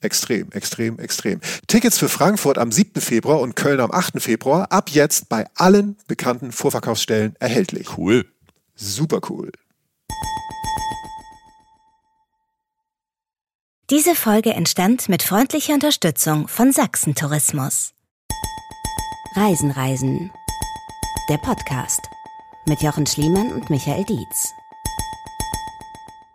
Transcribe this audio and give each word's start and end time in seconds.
Extrem, 0.00 0.52
extrem, 0.52 0.98
extrem. 0.98 1.40
Tickets 1.66 1.98
für 1.98 2.08
Frankfurt 2.08 2.56
am 2.56 2.70
7. 2.70 3.00
Februar 3.00 3.40
und 3.40 3.56
Köln 3.56 3.80
am 3.80 3.90
8. 3.90 4.22
Februar 4.22 4.70
ab 4.70 4.90
jetzt 4.90 5.28
bei 5.28 5.46
allen 5.56 5.96
bekannten 6.06 6.52
Vorverkaufsstellen 6.52 7.34
erhältlich. 7.40 7.98
Cool. 7.98 8.24
Super 8.76 9.20
cool. 9.28 9.50
Diese 13.90 14.14
Folge 14.14 14.50
entstand 14.50 15.08
mit 15.08 15.22
freundlicher 15.22 15.74
Unterstützung 15.74 16.46
von 16.46 16.72
Sachsen 16.72 17.14
Tourismus. 17.14 17.94
Reisen, 19.34 19.70
Reisen. 19.70 20.30
Der 21.28 21.38
Podcast 21.38 22.00
mit 22.66 22.82
Jochen 22.82 23.06
Schliemann 23.06 23.50
und 23.50 23.70
Michael 23.70 24.04
Dietz. 24.04 24.52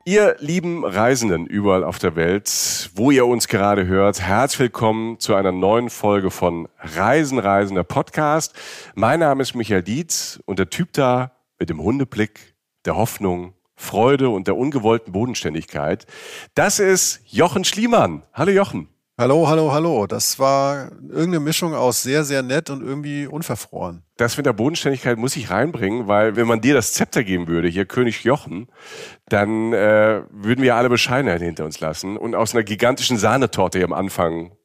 Ihr 0.06 0.36
lieben 0.40 0.84
Reisenden 0.84 1.46
überall 1.46 1.86
auf 1.86 1.98
der 1.98 2.18
Welt, 2.18 2.90
wo 2.94 3.10
ihr 3.10 3.26
uns 3.26 3.48
gerade 3.48 3.88
hört, 3.88 4.20
herzlich 4.20 4.60
willkommen 4.60 5.18
zu 5.18 5.34
einer 5.34 5.54
neuen 5.54 5.90
Folge 5.90 6.30
von 6.30 6.68
Reisen, 6.78 7.40
Reisender 7.40 7.86
Podcast. 7.86 8.54
Mein 8.96 9.22
Name 9.22 9.42
ist 9.42 9.56
Michael 9.56 9.82
Dietz 9.82 10.42
und 10.44 10.60
der 10.60 10.70
Typ 10.70 10.92
da 10.92 11.32
mit 11.58 11.70
dem 11.70 11.82
Hundeblick, 11.82 12.54
der 12.84 12.98
Hoffnung, 12.98 13.54
Freude 13.78 14.28
und 14.28 14.48
der 14.48 14.58
ungewollten 14.58 15.14
Bodenständigkeit, 15.14 16.06
das 16.54 16.80
ist 16.80 17.22
Jochen 17.28 17.64
Schliemann. 17.64 18.24
Hallo 18.34 18.52
Jochen. 18.52 18.93
Hallo, 19.16 19.48
hallo, 19.48 19.72
hallo. 19.72 20.08
Das 20.08 20.40
war 20.40 20.92
irgendeine 20.92 21.40
Mischung 21.40 21.76
aus 21.76 22.02
sehr, 22.02 22.24
sehr 22.24 22.42
nett 22.42 22.72
und 22.72 22.82
irgendwie 22.82 23.28
unverfroren. 23.28 24.02
Das 24.18 24.38
mit 24.38 24.48
der 24.48 24.54
Bodenständigkeit 24.54 25.20
muss 25.20 25.36
ich 25.36 25.52
reinbringen, 25.52 26.08
weil 26.08 26.36
wenn 26.36 26.48
man 26.48 26.62
dir 26.62 26.74
das 26.74 26.94
Zepter 26.94 27.24
geben 27.24 27.48
würde, 27.48 27.68
hier 27.68 27.86
König 27.86 28.24
Jochen, 28.24 28.72
dann 29.30 29.72
äh, 29.72 30.24
würden 30.32 30.64
wir 30.64 30.76
alle 30.76 30.90
Bescheidenheit 30.90 31.44
hinter 31.44 31.64
uns 31.64 31.80
lassen 31.80 32.18
und 32.18 32.34
aus 32.34 32.56
einer 32.56 32.64
gigantischen 32.64 33.18
Sahnetorte 33.18 33.78
hier 33.78 33.86
am 33.86 33.94
Anfang 33.94 34.58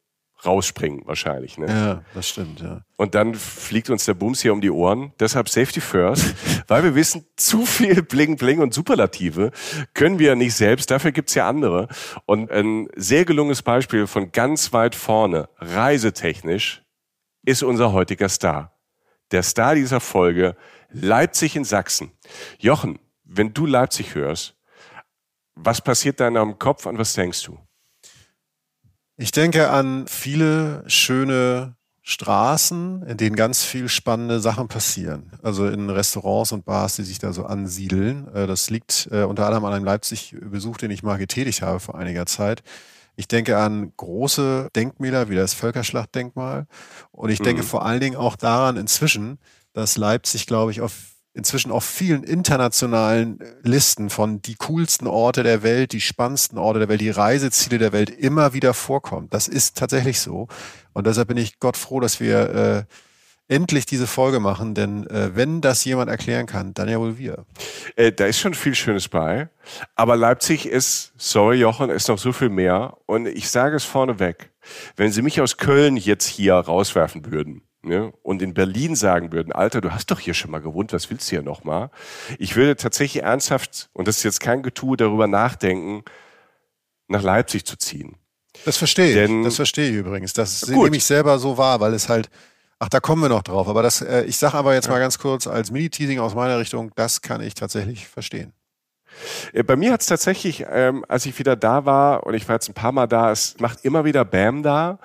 rausspringen 0.45 1.03
wahrscheinlich. 1.05 1.59
Ne? 1.59 1.67
Ja, 1.67 2.03
das 2.15 2.29
stimmt, 2.29 2.61
ja. 2.61 2.83
Und 2.97 3.15
dann 3.15 3.35
fliegt 3.35 3.91
uns 3.91 4.05
der 4.05 4.15
Bums 4.15 4.41
hier 4.41 4.53
um 4.53 4.61
die 4.61 4.71
Ohren. 4.71 5.13
Deshalb 5.19 5.49
Safety 5.49 5.81
First, 5.81 6.35
weil 6.69 6.85
wir 6.85 6.95
wissen, 6.95 7.27
zu 7.37 7.67
viel 7.67 8.03
Bling 8.03 8.37
Bling 8.37 8.61
und 8.61 8.73
Superlative 8.73 9.51
können 9.95 10.19
wir 10.19 10.37
nicht 10.37 10.55
selbst. 10.55 10.91
Dafür 10.91 11.13
gibt's 11.13 11.35
ja 11.35 11.49
andere. 11.49 11.89
Und 12.27 12.51
ein 12.51 12.89
sehr 12.97 13.25
gelungenes 13.25 13.63
Beispiel 13.63 14.07
von 14.07 14.33
ganz 14.33 14.73
weit 14.73 14.95
vorne, 14.95 15.49
reisetechnisch, 15.59 16.83
ist 17.45 17.63
unser 17.63 17.93
heutiger 17.93 18.29
Star. 18.29 18.73
Der 19.31 19.43
Star 19.43 19.75
dieser 19.75 20.01
Folge, 20.01 20.57
Leipzig 20.91 21.57
in 21.57 21.65
Sachsen. 21.65 22.13
Jochen, 22.59 22.99
wenn 23.25 23.53
du 23.53 23.67
Leipzig 23.67 24.15
hörst, 24.15 24.55
was 25.55 25.81
passiert 25.81 26.21
da 26.21 26.29
in 26.29 26.35
deinem 26.35 26.59
Kopf 26.59 26.87
und 26.87 26.99
was 26.99 27.13
denkst 27.13 27.43
du? 27.43 27.59
Ich 29.21 29.33
denke 29.33 29.71
an 29.71 30.07
viele 30.07 30.85
schöne 30.87 31.75
Straßen, 32.03 33.03
in 33.03 33.17
denen 33.17 33.35
ganz 33.35 33.65
viel 33.65 33.89
spannende 33.89 34.39
Sachen 34.39 34.69
passieren. 34.69 35.33
Also 35.43 35.67
in 35.67 35.91
Restaurants 35.91 36.53
und 36.53 36.65
Bars, 36.65 36.95
die 36.95 37.03
sich 37.03 37.19
da 37.19 37.33
so 37.33 37.45
ansiedeln. 37.45 38.33
Äh, 38.33 38.47
das 38.47 38.71
liegt 38.71 39.09
äh, 39.11 39.25
unter 39.25 39.45
anderem 39.47 39.65
an 39.65 39.73
einem 39.73 39.85
Leipzig-Besuch, 39.85 40.77
den 40.77 40.93
ich 40.93 41.03
mal 41.03 41.19
getätigt 41.19 41.63
habe 41.63 41.81
vor 41.81 41.97
einiger 41.97 42.27
Zeit. 42.27 42.63
Ich 43.17 43.27
denke 43.27 43.59
an 43.59 43.93
große 43.97 44.69
Denkmäler 44.77 45.29
wie 45.29 45.35
das 45.35 45.53
Völkerschlachtdenkmal. 45.53 46.69
Und 47.11 47.31
ich 47.31 47.41
denke 47.41 47.63
mhm. 47.63 47.67
vor 47.67 47.85
allen 47.85 48.01
Dingen 48.01 48.17
auch 48.17 48.37
daran 48.37 48.77
inzwischen, 48.77 49.41
dass 49.73 49.97
Leipzig, 49.97 50.47
glaube 50.47 50.71
ich, 50.71 50.81
auf 50.81 51.08
inzwischen 51.35 51.71
auf 51.71 51.85
vielen 51.85 52.23
internationalen 52.23 53.41
äh, 53.41 53.47
Listen 53.63 54.11
von 54.11 54.43
die 54.43 54.57
coolsten 54.57 55.07
Orte 55.07 55.43
der 55.43 55.63
Welt, 55.63 55.93
die 55.93 56.01
spannendsten 56.01 56.59
Orte 56.59 56.81
der 56.81 56.89
Welt, 56.89 57.01
die 57.01 57.11
Reiseziele 57.11 57.79
der 57.79 57.93
Welt 57.93 58.11
immer 58.11 58.55
wieder 58.55 58.75
vorkommt. 58.75 59.33
Das 59.35 59.49
ist 59.49 59.77
tatsächlich 59.77 60.21
so. 60.21 60.49
Und 60.93 61.07
deshalb 61.07 61.29
bin 61.29 61.37
ich 61.37 61.61
Gott 61.61 61.77
froh, 61.77 62.01
dass 62.01 62.21
wir 62.21 62.87
äh, 62.89 62.95
endlich 63.49 63.87
diese 63.87 64.07
Folge 64.07 64.41
machen, 64.41 64.75
denn 64.75 65.07
äh, 65.09 65.35
wenn 65.35 65.61
das 65.61 65.85
jemand 65.85 66.11
erklären 66.11 66.47
kann, 66.47 66.75
dann 66.75 66.89
ja 66.89 67.01
wohl 67.01 67.19
wir. 67.19 67.47
Äh, 67.97 68.13
da 68.13 68.27
ist 68.27 68.39
schon 68.39 68.55
viel 68.55 68.75
Schönes 68.75 69.09
bei, 69.09 69.49
aber 69.97 70.17
Leipzig 70.17 70.67
ist, 70.67 71.13
sorry 71.17 71.57
Jochen, 71.57 71.89
ist 71.91 72.09
noch 72.09 72.19
so 72.19 72.33
viel 72.33 72.51
mehr 72.51 72.99
und 73.07 73.27
ich 73.27 73.49
sage 73.49 73.77
es 73.77 73.85
vorneweg, 73.85 74.51
wenn 74.97 75.13
Sie 75.13 75.23
mich 75.23 75.41
aus 75.41 75.57
Köln 75.57 75.97
jetzt 75.97 76.27
hier 76.27 76.55
rauswerfen 76.55 77.31
würden, 77.33 77.63
ne, 77.83 78.13
und 78.23 78.43
in 78.43 78.55
Berlin 78.55 78.97
sagen 78.97 79.33
würden, 79.33 79.53
Alter, 79.53 79.81
du 79.81 79.93
hast 79.93 80.11
doch 80.11 80.21
hier 80.21 80.35
schon 80.35 80.51
mal 80.51 80.61
gewohnt, 80.61 80.93
was 80.93 81.11
willst 81.11 81.29
du 81.29 81.37
hier 81.37 81.43
nochmal? 81.43 81.91
Ich 82.39 82.57
würde 82.57 82.77
tatsächlich 82.77 83.23
ernsthaft, 83.23 83.91
und 83.93 84.09
das 84.09 84.19
ist 84.19 84.23
jetzt 84.25 84.41
kein 84.41 84.63
Getue, 84.63 84.97
darüber 84.97 85.27
nachdenken, 85.27 86.05
nach 87.09 87.23
Leipzig 87.23 87.65
zu 87.65 87.77
ziehen. 87.77 88.17
Das 88.65 88.77
verstehe 88.77 89.15
Denn, 89.15 89.41
ich. 89.41 89.47
Das 89.47 89.57
verstehe 89.57 89.91
ich 89.91 89.97
übrigens. 89.97 90.33
Das 90.33 90.67
nehme 90.67 90.97
ich 90.97 91.05
selber 91.05 91.39
so 91.39 91.57
wahr, 91.57 91.81
weil 91.81 91.95
es 91.95 92.09
halt, 92.09 92.29
ach, 92.79 92.89
da 92.89 93.01
kommen 93.01 93.23
wir 93.23 93.29
noch 93.29 93.43
drauf. 93.43 93.69
Aber 93.69 93.83
das, 93.83 94.03
äh, 94.03 94.25
ich 94.25 94.37
sage 94.37 94.55
aber 94.55 94.75
jetzt 94.75 94.87
ja. 94.87 94.93
mal 94.93 94.99
ganz 94.99 95.19
kurz 95.19 95.47
als 95.47 95.71
Mini-Teasing 95.71 96.19
aus 96.19 96.35
meiner 96.35 96.59
Richtung, 96.59 96.91
das 96.97 97.23
kann 97.23 97.41
ich 97.41 97.55
tatsächlich 97.55 98.09
verstehen. 98.09 98.53
Äh, 99.53 99.63
bei 99.63 99.77
mir 99.77 99.93
hat 99.93 100.01
es 100.01 100.07
tatsächlich, 100.07 100.65
ähm, 100.69 101.05
als 101.09 101.27
ich 101.27 101.39
wieder 101.39 101.57
da 101.57 101.85
war, 101.85 102.27
und 102.27 102.35
ich 102.35 102.49
war 102.49 102.57
jetzt 102.57 102.69
ein 102.69 102.75
paar 102.75 102.93
Mal 102.93 103.07
da, 103.07 103.31
es 103.31 103.57
macht 103.59 103.85
immer 103.85 104.05
wieder 104.05 104.25
Bam 104.25 104.63
da. 104.63 104.99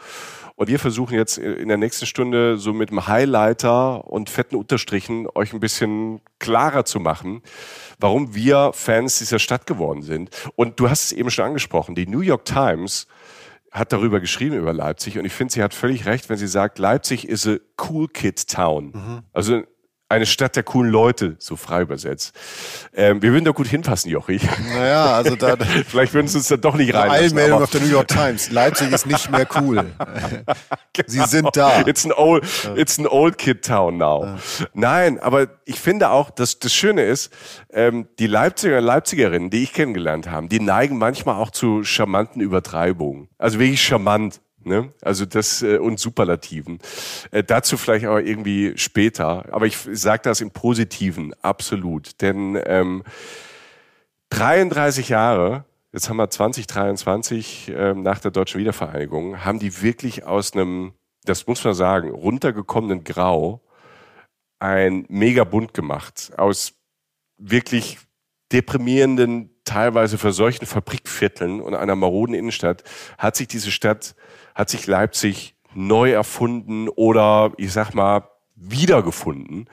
Und 0.56 0.68
wir 0.68 0.80
versuchen 0.80 1.16
jetzt 1.16 1.38
in 1.38 1.68
der 1.68 1.78
nächsten 1.78 2.06
Stunde 2.06 2.58
so 2.58 2.74
mit 2.74 2.92
dem 2.92 3.08
Highlighter 3.08 4.08
und 4.08 4.30
fetten 4.30 4.56
Unterstrichen 4.56 5.28
euch 5.34 5.54
ein 5.54 5.60
bisschen 5.60 6.22
klarer 6.40 6.86
zu 6.86 7.00
machen, 7.00 7.42
warum 8.00 8.36
wir 8.36 8.72
Fans 8.74 9.20
dieser 9.20 9.40
Stadt 9.40 9.66
geworden 9.66 10.04
sind. 10.04 10.30
Und 10.56 10.80
du 10.80 10.90
hast 10.90 11.06
es 11.06 11.12
eben 11.12 11.32
schon 11.32 11.46
angesprochen, 11.46 11.96
die 11.96 12.08
New 12.08 12.22
York 12.22 12.46
Times 12.46 13.08
hat 13.72 13.92
darüber 13.92 14.20
geschrieben 14.20 14.56
über 14.56 14.72
Leipzig 14.72 15.18
und 15.18 15.26
ich 15.26 15.34
finde, 15.34 15.52
sie 15.52 15.64
hat 15.64 15.74
völlig 15.74 16.06
recht, 16.06 16.30
wenn 16.30 16.38
sie 16.38 16.48
sagt, 16.48 16.78
Leipzig 16.78 17.28
is 17.28 17.48
a 17.48 17.58
cool 17.90 18.08
kid 18.08 18.48
town. 18.48 18.92
Mhm. 18.94 19.24
Also 19.34 19.64
eine 20.14 20.26
Stadt 20.26 20.56
der 20.56 20.64
coolen 20.64 20.92
Leute, 20.92 21.36
so 21.40 21.56
frei 21.56 21.82
übersetzt. 21.82 22.34
Ähm, 22.94 23.22
wir 23.22 23.32
würden 23.32 23.46
da 23.46 23.52
gut 23.52 23.68
hinpassen, 23.68 24.12
Jochi. 24.12 24.40
Naja, 24.74 25.14
also 25.16 25.36
da. 25.36 25.58
Vielleicht 25.88 26.14
würden 26.14 26.28
sie 26.28 26.38
uns 26.38 26.48
da 26.48 26.58
doch 26.58 26.76
nicht 26.76 26.94
rein. 26.94 27.10
Eilmeldung 27.10 27.64
auf 27.64 27.72
der 27.72 27.82
New 27.82 27.90
York 27.90 28.08
Times. 28.08 28.52
Leipzig 28.52 28.92
ist 28.92 29.06
nicht 29.06 29.32
mehr 29.32 29.48
cool. 29.60 29.86
Sie 31.08 31.18
genau. 31.18 31.28
sind 31.28 31.50
da. 31.54 31.82
It's 31.88 32.06
an 32.06 32.12
old, 32.12 32.44
it's 32.76 33.00
an 33.00 33.08
old 33.08 33.38
kid 33.38 33.66
town 33.66 33.98
now. 33.98 34.26
Ja. 34.26 34.38
Nein, 34.74 35.20
aber 35.20 35.48
ich 35.66 35.80
finde 35.80 36.10
auch, 36.10 36.30
dass 36.30 36.60
das 36.60 36.74
Schöne 36.74 37.04
ist, 37.04 37.34
ähm, 37.72 38.08
die 38.20 38.28
Leipziger 38.28 38.78
und 38.78 38.84
Leipzigerinnen, 38.84 39.50
die 39.50 39.64
ich 39.64 39.74
kennengelernt 39.74 40.30
habe, 40.30 40.48
die 40.48 40.60
neigen 40.60 40.98
manchmal 40.98 41.36
auch 41.36 41.50
zu 41.50 41.84
charmanten 41.84 42.42
Übertreibungen. 42.42 43.30
Also 43.38 43.60
wirklich 43.60 43.82
charmant. 43.82 44.40
Ne? 44.66 44.94
Also 45.02 45.26
das 45.26 45.62
äh, 45.62 45.78
und 45.78 46.00
Superlativen. 46.00 46.80
Äh, 47.32 47.44
dazu 47.44 47.78
vielleicht 47.78 48.06
aber 48.06 48.24
irgendwie 48.24 48.74
später. 48.78 49.46
Aber 49.52 49.66
ich 49.66 49.78
sage 49.78 50.22
das 50.24 50.42
im 50.42 50.52
Positiven, 50.52 51.34
absolut. 51.42 52.22
Denn 52.22 52.60
ähm, 52.66 53.04
33 54.30 55.10
Jahre, 55.10 55.66
jetzt 55.92 56.10
haben 56.10 56.18
wir 56.18 56.30
2023 56.30 57.72
ähm, 57.76 58.02
nach 58.02 58.20
der 58.20 58.32
deutschen 58.32 58.60
Wiedervereinigung, 58.60 59.46
haben 59.46 59.60
die 59.60 59.82
wirklich 59.82 60.26
aus 60.26 60.54
einem, 60.54 60.94
das 61.24 61.48
muss 61.48 61.64
man 61.64 61.74
sagen, 61.74 62.10
runtergekommenen 62.10 63.04
Grau 63.04 63.62
ein 64.60 65.06
Megabund 65.10 65.74
gemacht. 65.74 66.32
Aus 66.38 66.74
wirklich 67.38 68.00
deprimierenden, 68.52 69.50
teilweise 69.66 70.18
verseuchten 70.18 70.68
Fabrikvierteln 70.68 71.62
und 71.62 71.76
einer 71.76 71.96
maroden 71.96 72.36
Innenstadt 72.36 72.84
hat 73.18 73.36
sich 73.36 73.48
diese 73.48 73.72
Stadt 73.72 74.16
hat 74.56 74.70
sich 74.70 74.88
Leipzig 74.88 75.56
neu 75.74 76.12
erfunden 76.12 76.90
oder 76.90 77.54
ich 77.58 77.72
sag 77.72 77.94
mal 77.94 78.30
wiedergefunden. 78.56 79.68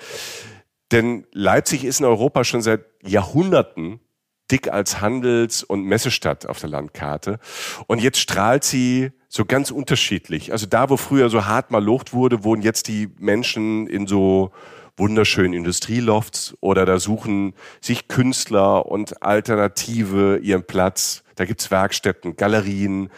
Denn 0.92 1.26
Leipzig 1.32 1.84
ist 1.84 2.00
in 2.00 2.06
Europa 2.06 2.44
schon 2.44 2.62
seit 2.62 2.84
Jahrhunderten 3.02 4.00
dick 4.50 4.68
als 4.68 5.00
Handels- 5.00 5.62
und 5.62 5.84
Messestadt 5.84 6.46
auf 6.46 6.58
der 6.58 6.70
Landkarte. 6.70 7.38
Und 7.86 8.00
jetzt 8.00 8.18
strahlt 8.18 8.64
sie 8.64 9.12
so 9.28 9.44
ganz 9.44 9.70
unterschiedlich. 9.70 10.50
Also 10.50 10.66
da, 10.66 10.90
wo 10.90 10.96
früher 10.96 11.30
so 11.30 11.46
hart 11.46 11.70
mal 11.70 11.82
Luft 11.82 12.12
wurde, 12.12 12.42
wohnen 12.42 12.62
jetzt 12.62 12.88
die 12.88 13.08
Menschen 13.18 13.86
in 13.86 14.08
so 14.08 14.50
wunderschönen 14.96 15.54
Industrielofts 15.54 16.56
oder 16.60 16.84
da 16.84 16.98
suchen 16.98 17.54
sich 17.80 18.08
Künstler 18.08 18.86
und 18.86 19.22
Alternative 19.22 20.38
ihren 20.42 20.64
Platz. 20.64 21.22
Da 21.36 21.44
gibt's 21.44 21.70
Werkstätten, 21.70 22.36
Galerien, 22.36 23.08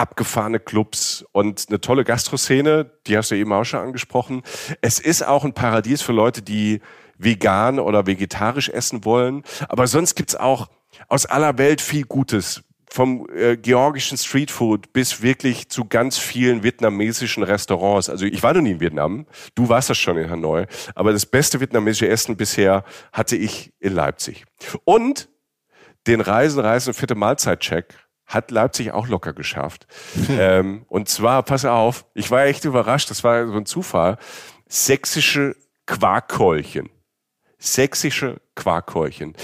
abgefahrene 0.00 0.60
Clubs 0.60 1.24
und 1.32 1.66
eine 1.68 1.80
tolle 1.80 2.04
Gastroszene, 2.04 2.90
die 3.06 3.16
hast 3.18 3.30
du 3.30 3.34
eben 3.34 3.52
auch 3.52 3.64
schon 3.64 3.80
angesprochen. 3.80 4.42
Es 4.80 4.98
ist 4.98 5.22
auch 5.22 5.44
ein 5.44 5.52
Paradies 5.52 6.00
für 6.00 6.12
Leute, 6.12 6.40
die 6.40 6.80
vegan 7.18 7.78
oder 7.78 8.06
vegetarisch 8.06 8.70
essen 8.70 9.04
wollen. 9.04 9.44
Aber 9.68 9.86
sonst 9.86 10.14
gibt's 10.14 10.34
auch 10.34 10.68
aus 11.08 11.26
aller 11.26 11.58
Welt 11.58 11.82
viel 11.82 12.04
Gutes. 12.04 12.62
Vom 12.92 13.28
äh, 13.32 13.56
georgischen 13.56 14.18
Streetfood 14.18 14.92
bis 14.92 15.22
wirklich 15.22 15.68
zu 15.68 15.84
ganz 15.84 16.18
vielen 16.18 16.64
vietnamesischen 16.64 17.44
Restaurants. 17.44 18.08
Also 18.08 18.24
ich 18.24 18.42
war 18.42 18.52
noch 18.52 18.62
nie 18.62 18.72
in 18.72 18.80
Vietnam. 18.80 19.26
Du 19.54 19.68
warst 19.68 19.90
das 19.90 19.98
schon 19.98 20.16
in 20.16 20.28
Hanoi. 20.28 20.66
Aber 20.96 21.12
das 21.12 21.24
beste 21.24 21.60
vietnamesische 21.60 22.08
Essen 22.08 22.36
bisher 22.36 22.82
hatte 23.12 23.36
ich 23.36 23.72
in 23.78 23.94
Leipzig. 23.94 24.44
Und 24.84 25.28
den 26.08 26.20
Reisen, 26.20 26.58
Reisen, 26.58 26.92
vierte 26.92 27.14
Mahlzeit-Check 27.14 27.94
hat 28.30 28.50
Leipzig 28.50 28.92
auch 28.92 29.06
locker 29.06 29.34
geschafft. 29.34 29.86
ähm, 30.30 30.86
und 30.88 31.08
zwar, 31.08 31.42
pass 31.42 31.64
auf, 31.64 32.06
ich 32.14 32.30
war 32.30 32.44
echt 32.44 32.64
überrascht, 32.64 33.10
das 33.10 33.22
war 33.22 33.46
so 33.46 33.54
ein 33.54 33.66
Zufall. 33.66 34.16
Sächsische 34.66 35.54
Quarkkeulchen 35.86 36.88
sächsische 37.60 38.40
Quarkkeulchen. 38.56 39.36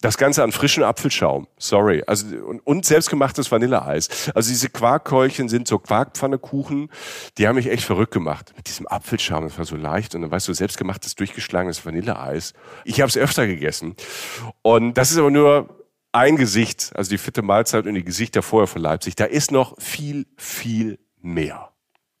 Das 0.00 0.18
Ganze 0.18 0.42
an 0.42 0.52
frischen 0.52 0.82
Apfelschaum, 0.82 1.48
sorry. 1.56 2.04
Also 2.06 2.26
und, 2.44 2.60
und 2.60 2.84
selbstgemachtes 2.84 3.50
Vanilleeis. 3.50 4.30
Also 4.34 4.50
diese 4.50 4.68
Quarkkeulchen 4.68 5.48
sind 5.48 5.66
so 5.66 5.78
Quarkpfannekuchen, 5.78 6.90
die 7.38 7.48
haben 7.48 7.54
mich 7.54 7.70
echt 7.70 7.84
verrückt 7.84 8.12
gemacht. 8.12 8.52
Mit 8.54 8.68
diesem 8.68 8.86
Apfelschaum, 8.86 9.44
das 9.44 9.56
war 9.56 9.64
so 9.64 9.76
leicht 9.76 10.14
und 10.14 10.20
dann 10.20 10.30
weißt 10.30 10.46
du, 10.46 10.52
selbstgemachtes, 10.52 11.14
durchgeschlagenes 11.14 11.86
Vanilleeis. 11.86 12.52
Ich 12.84 13.00
habe 13.00 13.08
es 13.08 13.16
öfter 13.16 13.46
gegessen. 13.46 13.96
Und 14.60 14.92
das 14.98 15.10
ist 15.10 15.16
aber 15.16 15.30
nur 15.30 15.83
ein 16.14 16.36
Gesicht, 16.36 16.92
also 16.94 17.10
die 17.10 17.18
vierte 17.18 17.42
Mahlzeit 17.42 17.86
und 17.86 17.94
die 17.94 18.04
Gesichter 18.04 18.42
vorher 18.42 18.68
von 18.68 18.80
Leipzig. 18.80 19.16
Da 19.16 19.24
ist 19.24 19.50
noch 19.50 19.74
viel, 19.80 20.26
viel 20.36 20.98
mehr. 21.20 21.72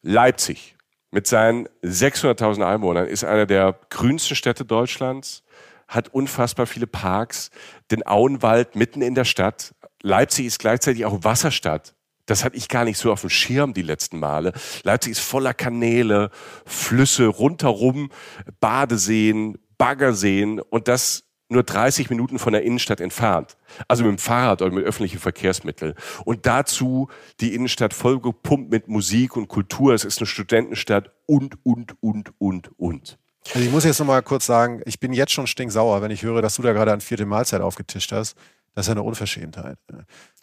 Leipzig 0.02 0.76
mit 1.12 1.28
seinen 1.28 1.68
600.000 1.84 2.66
Einwohnern 2.66 3.06
ist 3.06 3.22
einer 3.24 3.46
der 3.46 3.78
grünsten 3.90 4.34
Städte 4.34 4.64
Deutschlands, 4.64 5.44
hat 5.86 6.08
unfassbar 6.08 6.66
viele 6.66 6.88
Parks, 6.88 7.50
den 7.92 8.04
Auenwald 8.04 8.74
mitten 8.74 9.00
in 9.00 9.14
der 9.14 9.24
Stadt. 9.24 9.74
Leipzig 10.02 10.46
ist 10.46 10.58
gleichzeitig 10.58 11.04
auch 11.04 11.22
Wasserstadt. 11.22 11.94
Das 12.26 12.42
hatte 12.42 12.56
ich 12.56 12.68
gar 12.68 12.84
nicht 12.84 12.98
so 12.98 13.12
auf 13.12 13.20
dem 13.20 13.30
Schirm 13.30 13.74
die 13.74 13.82
letzten 13.82 14.18
Male. 14.18 14.52
Leipzig 14.82 15.12
ist 15.12 15.20
voller 15.20 15.54
Kanäle, 15.54 16.30
Flüsse 16.66 17.26
rundherum, 17.26 18.10
Badeseen, 18.58 19.58
Baggerseen 19.78 20.58
und 20.58 20.88
das 20.88 21.24
nur 21.54 21.62
30 21.62 22.10
Minuten 22.10 22.38
von 22.38 22.52
der 22.52 22.62
Innenstadt 22.62 23.00
entfernt. 23.00 23.56
Also 23.88 24.04
mit 24.04 24.12
dem 24.12 24.18
Fahrrad 24.18 24.62
oder 24.62 24.72
mit 24.72 24.84
öffentlichen 24.84 25.18
Verkehrsmitteln. 25.18 25.94
Und 26.24 26.46
dazu 26.46 27.08
die 27.40 27.54
Innenstadt 27.54 27.94
vollgepumpt 27.94 28.70
mit 28.70 28.88
Musik 28.88 29.36
und 29.36 29.48
Kultur. 29.48 29.94
Es 29.94 30.04
ist 30.04 30.18
eine 30.18 30.26
Studentenstadt 30.26 31.10
und, 31.26 31.56
und, 31.64 31.94
und, 32.00 32.32
und, 32.38 32.70
und. 32.78 33.18
Also 33.52 33.66
ich 33.66 33.72
muss 33.72 33.84
jetzt 33.84 33.98
noch 33.98 34.06
mal 34.06 34.22
kurz 34.22 34.46
sagen, 34.46 34.82
ich 34.86 35.00
bin 35.00 35.12
jetzt 35.12 35.32
schon 35.32 35.46
stinksauer, 35.46 36.00
wenn 36.02 36.10
ich 36.10 36.22
höre, 36.22 36.42
dass 36.42 36.56
du 36.56 36.62
da 36.62 36.72
gerade 36.72 36.92
an 36.92 37.00
vierte 37.00 37.26
Mahlzeit 37.26 37.60
aufgetischt 37.60 38.12
hast. 38.12 38.36
Das 38.74 38.84
ist 38.84 38.88
ja 38.88 38.92
eine 38.92 39.02
Unverschämtheit. 39.02 39.78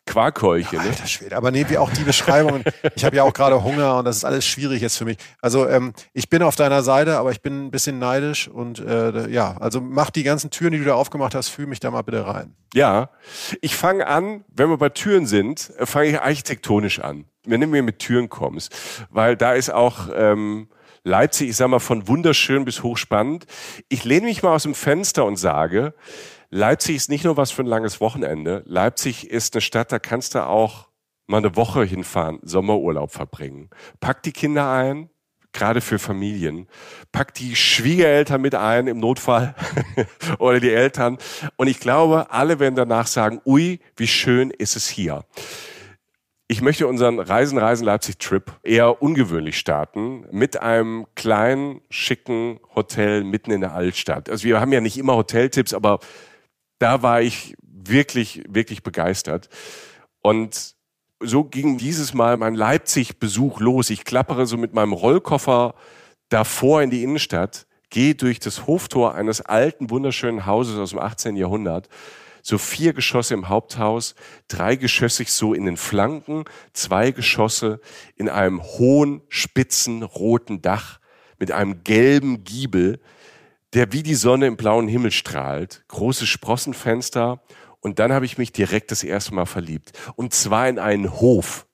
Quarkhäulchen. 0.05 0.79
Ne? 0.79 0.89
Alter 0.89 1.07
Schwede. 1.07 1.35
Aber 1.37 1.51
nee, 1.51 1.65
wie 1.69 1.77
auch 1.77 1.89
die 1.91 2.03
Beschreibungen. 2.03 2.63
ich 2.95 3.05
habe 3.05 3.15
ja 3.15 3.23
auch 3.23 3.33
gerade 3.33 3.63
Hunger 3.63 3.97
und 3.97 4.05
das 4.05 4.17
ist 4.17 4.25
alles 4.25 4.45
schwierig 4.45 4.81
jetzt 4.81 4.97
für 4.97 5.05
mich. 5.05 5.17
Also 5.41 5.67
ähm, 5.67 5.93
ich 6.13 6.29
bin 6.29 6.41
auf 6.43 6.55
deiner 6.55 6.83
Seite, 6.83 7.17
aber 7.17 7.31
ich 7.31 7.41
bin 7.41 7.67
ein 7.67 7.71
bisschen 7.71 7.99
neidisch 7.99 8.47
und 8.47 8.79
äh, 8.79 9.29
ja, 9.29 9.55
also 9.59 9.79
mach 9.79 10.09
die 10.09 10.23
ganzen 10.23 10.49
Türen, 10.49 10.73
die 10.73 10.79
du 10.79 10.85
da 10.85 10.95
aufgemacht 10.95 11.35
hast, 11.35 11.49
fühl 11.49 11.67
mich 11.67 11.79
da 11.79 11.91
mal 11.91 12.01
bitte 12.01 12.25
rein. 12.25 12.55
Ja, 12.73 13.09
ich 13.61 13.75
fange 13.75 14.07
an, 14.07 14.43
wenn 14.47 14.69
wir 14.69 14.77
bei 14.77 14.89
Türen 14.89 15.25
sind, 15.25 15.71
äh, 15.77 15.85
fange 15.85 16.09
ich 16.09 16.19
architektonisch 16.19 16.99
an. 16.99 17.25
Wenn 17.45 17.61
du 17.61 17.67
mir 17.67 17.81
mit 17.81 17.99
Türen 17.99 18.29
kommst, 18.29 18.75
weil 19.09 19.35
da 19.35 19.53
ist 19.53 19.71
auch 19.71 20.09
ähm, 20.13 20.67
Leipzig, 21.03 21.49
ich 21.49 21.55
sag 21.55 21.67
mal, 21.69 21.79
von 21.79 22.07
wunderschön 22.07 22.65
bis 22.65 22.83
hochspannend. 22.83 23.45
Ich 23.89 24.03
lehne 24.03 24.27
mich 24.27 24.43
mal 24.43 24.53
aus 24.53 24.63
dem 24.63 24.75
Fenster 24.75 25.25
und 25.25 25.37
sage, 25.37 25.95
Leipzig 26.53 26.97
ist 26.97 27.09
nicht 27.09 27.23
nur 27.23 27.37
was 27.37 27.51
für 27.51 27.63
ein 27.63 27.67
langes 27.67 28.01
Wochenende. 28.01 28.63
Leipzig 28.65 29.29
ist 29.29 29.55
eine 29.55 29.61
Stadt, 29.61 29.93
da 29.93 29.99
kannst 29.99 30.35
du 30.35 30.45
auch 30.45 30.89
mal 31.25 31.37
eine 31.37 31.55
Woche 31.55 31.85
hinfahren, 31.85 32.39
Sommerurlaub 32.43 33.09
verbringen. 33.09 33.69
Pack 34.01 34.21
die 34.23 34.33
Kinder 34.33 34.69
ein, 34.69 35.09
gerade 35.53 35.79
für 35.79 35.97
Familien. 35.97 36.67
Pack 37.13 37.33
die 37.35 37.55
Schwiegereltern 37.55 38.41
mit 38.41 38.53
ein 38.53 38.87
im 38.87 38.99
Notfall 38.99 39.55
oder 40.39 40.59
die 40.59 40.73
Eltern. 40.73 41.19
Und 41.55 41.67
ich 41.67 41.79
glaube, 41.79 42.31
alle 42.31 42.59
werden 42.59 42.75
danach 42.75 43.07
sagen, 43.07 43.39
ui, 43.45 43.79
wie 43.95 44.07
schön 44.07 44.51
ist 44.51 44.75
es 44.75 44.89
hier. 44.89 45.23
Ich 46.49 46.61
möchte 46.61 46.85
unseren 46.85 47.21
Reisen, 47.21 47.57
Reisen 47.57 47.85
Leipzig-Trip 47.85 48.51
eher 48.61 49.01
ungewöhnlich 49.01 49.57
starten 49.57 50.25
mit 50.31 50.61
einem 50.61 51.07
kleinen, 51.15 51.79
schicken 51.89 52.59
Hotel 52.75 53.23
mitten 53.23 53.51
in 53.51 53.61
der 53.61 53.71
Altstadt. 53.73 54.29
Also 54.29 54.43
wir 54.43 54.59
haben 54.59 54.73
ja 54.73 54.81
nicht 54.81 54.97
immer 54.97 55.15
Hoteltipps, 55.15 55.73
aber 55.73 56.01
da 56.81 57.03
war 57.03 57.21
ich 57.21 57.55
wirklich, 57.61 58.43
wirklich 58.49 58.81
begeistert. 58.81 59.49
Und 60.21 60.75
so 61.19 61.43
ging 61.43 61.77
dieses 61.77 62.15
Mal 62.15 62.37
mein 62.37 62.55
Leipzig-Besuch 62.55 63.59
los. 63.59 63.91
Ich 63.91 64.03
klappere 64.03 64.47
so 64.47 64.57
mit 64.57 64.73
meinem 64.73 64.93
Rollkoffer 64.93 65.75
davor 66.29 66.81
in 66.81 66.89
die 66.89 67.03
Innenstadt, 67.03 67.67
gehe 67.91 68.15
durch 68.15 68.39
das 68.39 68.65
Hoftor 68.65 69.13
eines 69.13 69.41
alten, 69.41 69.91
wunderschönen 69.91 70.47
Hauses 70.47 70.77
aus 70.79 70.89
dem 70.89 70.99
18. 70.99 71.35
Jahrhundert. 71.35 71.87
So 72.41 72.57
vier 72.57 72.93
Geschosse 72.93 73.35
im 73.35 73.49
Haupthaus, 73.49 74.15
drei 74.47 74.75
geschossig 74.75 75.31
so 75.31 75.53
in 75.53 75.65
den 75.65 75.77
Flanken, 75.77 76.45
zwei 76.73 77.11
Geschosse 77.11 77.79
in 78.15 78.27
einem 78.27 78.63
hohen, 78.63 79.21
spitzen, 79.29 80.01
roten 80.01 80.63
Dach 80.63 80.99
mit 81.37 81.51
einem 81.51 81.83
gelben 81.83 82.43
Giebel 82.43 82.99
der 83.73 83.93
wie 83.93 84.03
die 84.03 84.15
Sonne 84.15 84.47
im 84.47 84.57
blauen 84.57 84.87
Himmel 84.87 85.11
strahlt, 85.11 85.83
große 85.87 86.25
Sprossenfenster 86.25 87.41
und 87.79 87.99
dann 87.99 88.11
habe 88.11 88.25
ich 88.25 88.37
mich 88.37 88.51
direkt 88.51 88.91
das 88.91 89.03
erste 89.03 89.33
Mal 89.33 89.45
verliebt 89.45 89.93
und 90.15 90.33
zwar 90.33 90.67
in 90.67 90.79
einen 90.79 91.19
Hof. 91.19 91.67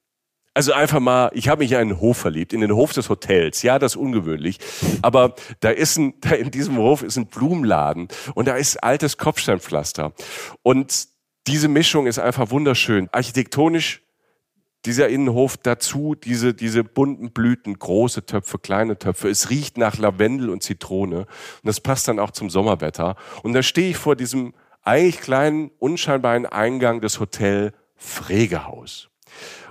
Also 0.54 0.74
einfach 0.74 1.00
mal, 1.00 1.30
ich 1.36 1.50
habe 1.50 1.60
mich 1.60 1.72
in 1.74 1.77
einen 1.77 2.00
Hof 2.00 2.18
verliebt, 2.18 2.51
in 2.51 2.62
den 2.62 2.72
Hof 2.72 2.92
des 2.92 3.10
Hotels. 3.10 3.62
Ja, 3.62 3.77
das 3.77 3.94
ist 3.94 3.98
ungewöhnlich, 3.98 4.58
aber 5.04 5.36
da 5.60 5.70
ist 5.70 5.98
ein 5.98 6.16
da 6.22 6.32
in 6.32 6.50
diesem 6.50 6.77
Hof 6.77 7.04
ist 7.04 7.18
ein 7.18 7.27
Blumenladen 7.27 8.08
und 8.34 8.48
da 8.48 8.56
ist 8.56 8.77
altes 8.84 9.18
Kopfsteinpflaster 9.18 10.13
und 10.63 11.10
diese 11.48 11.68
Mischung 11.68 12.08
ist 12.08 12.20
einfach 12.20 12.50
wunderschön, 12.51 13.08
architektonisch 13.12 14.01
dieser 14.88 15.10
Innenhof 15.10 15.58
dazu, 15.58 16.15
diese, 16.15 16.53
diese 16.53 16.84
bunten 16.84 17.32
Blüten, 17.32 17.77
große 17.77 18.25
Töpfe, 18.25 18.58
kleine 18.58 18.98
Töpfe. 18.98 19.29
Es 19.29 19.50
riecht 19.50 19.77
nach 19.77 19.98
Lavendel 19.98 20.50
und 20.50 20.63
Zitrone. 20.63 21.20
Und 21.20 21.27
das 21.63 21.82
passt 21.82 22.08
dann 22.08 22.20
auch 22.20 22.32
zum 22.32 22.50
Sommerwetter. 22.50 23.15
Und 23.44 23.53
da 23.53 23.62
stehe 23.62 23.91
ich 23.91 23.98
vor 23.98 24.15
diesem 24.15 24.53
eigentlich 24.84 25.20
kleinen, 25.20 25.72
unscheinbaren 25.79 26.46
Eingang 26.46 27.01
des 27.01 27.20
Hotel 27.20 27.74
Fregehaus. 27.96 29.10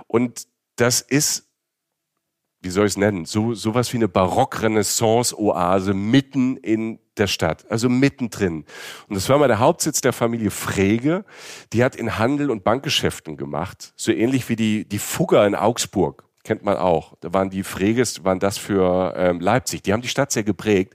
Und 0.05 0.47
das 0.75 1.01
ist 1.01 1.46
wie 2.61 2.69
soll 2.69 2.85
ich 2.85 2.93
es 2.93 2.97
nennen, 2.97 3.25
so 3.25 3.53
sowas 3.53 3.93
wie 3.93 3.97
eine 3.97 4.07
Barock-Renaissance-Oase 4.07 5.93
mitten 5.93 6.57
in 6.57 6.99
der 7.17 7.27
Stadt, 7.27 7.65
also 7.69 7.89
mittendrin. 7.89 8.65
Und 9.07 9.15
das 9.15 9.29
war 9.29 9.37
mal 9.37 9.47
der 9.47 9.59
Hauptsitz 9.59 10.01
der 10.01 10.13
Familie 10.13 10.51
Frege. 10.51 11.25
Die 11.73 11.83
hat 11.83 11.95
in 11.95 12.17
Handel 12.17 12.51
und 12.51 12.63
Bankgeschäften 12.63 13.37
gemacht, 13.37 13.93
so 13.95 14.11
ähnlich 14.11 14.49
wie 14.49 14.55
die 14.55 14.87
die 14.87 14.99
Fugger 14.99 15.45
in 15.45 15.55
Augsburg 15.55 16.27
kennt 16.47 16.63
man 16.63 16.77
auch. 16.77 17.13
Da 17.19 17.33
waren 17.33 17.49
die 17.49 17.61
Freges, 17.61 18.23
waren 18.23 18.39
das 18.39 18.57
für 18.57 19.13
ähm, 19.17 19.41
Leipzig. 19.41 19.81
Die 19.81 19.91
haben 19.91 20.01
die 20.01 20.07
Stadt 20.07 20.31
sehr 20.31 20.45
geprägt. 20.45 20.93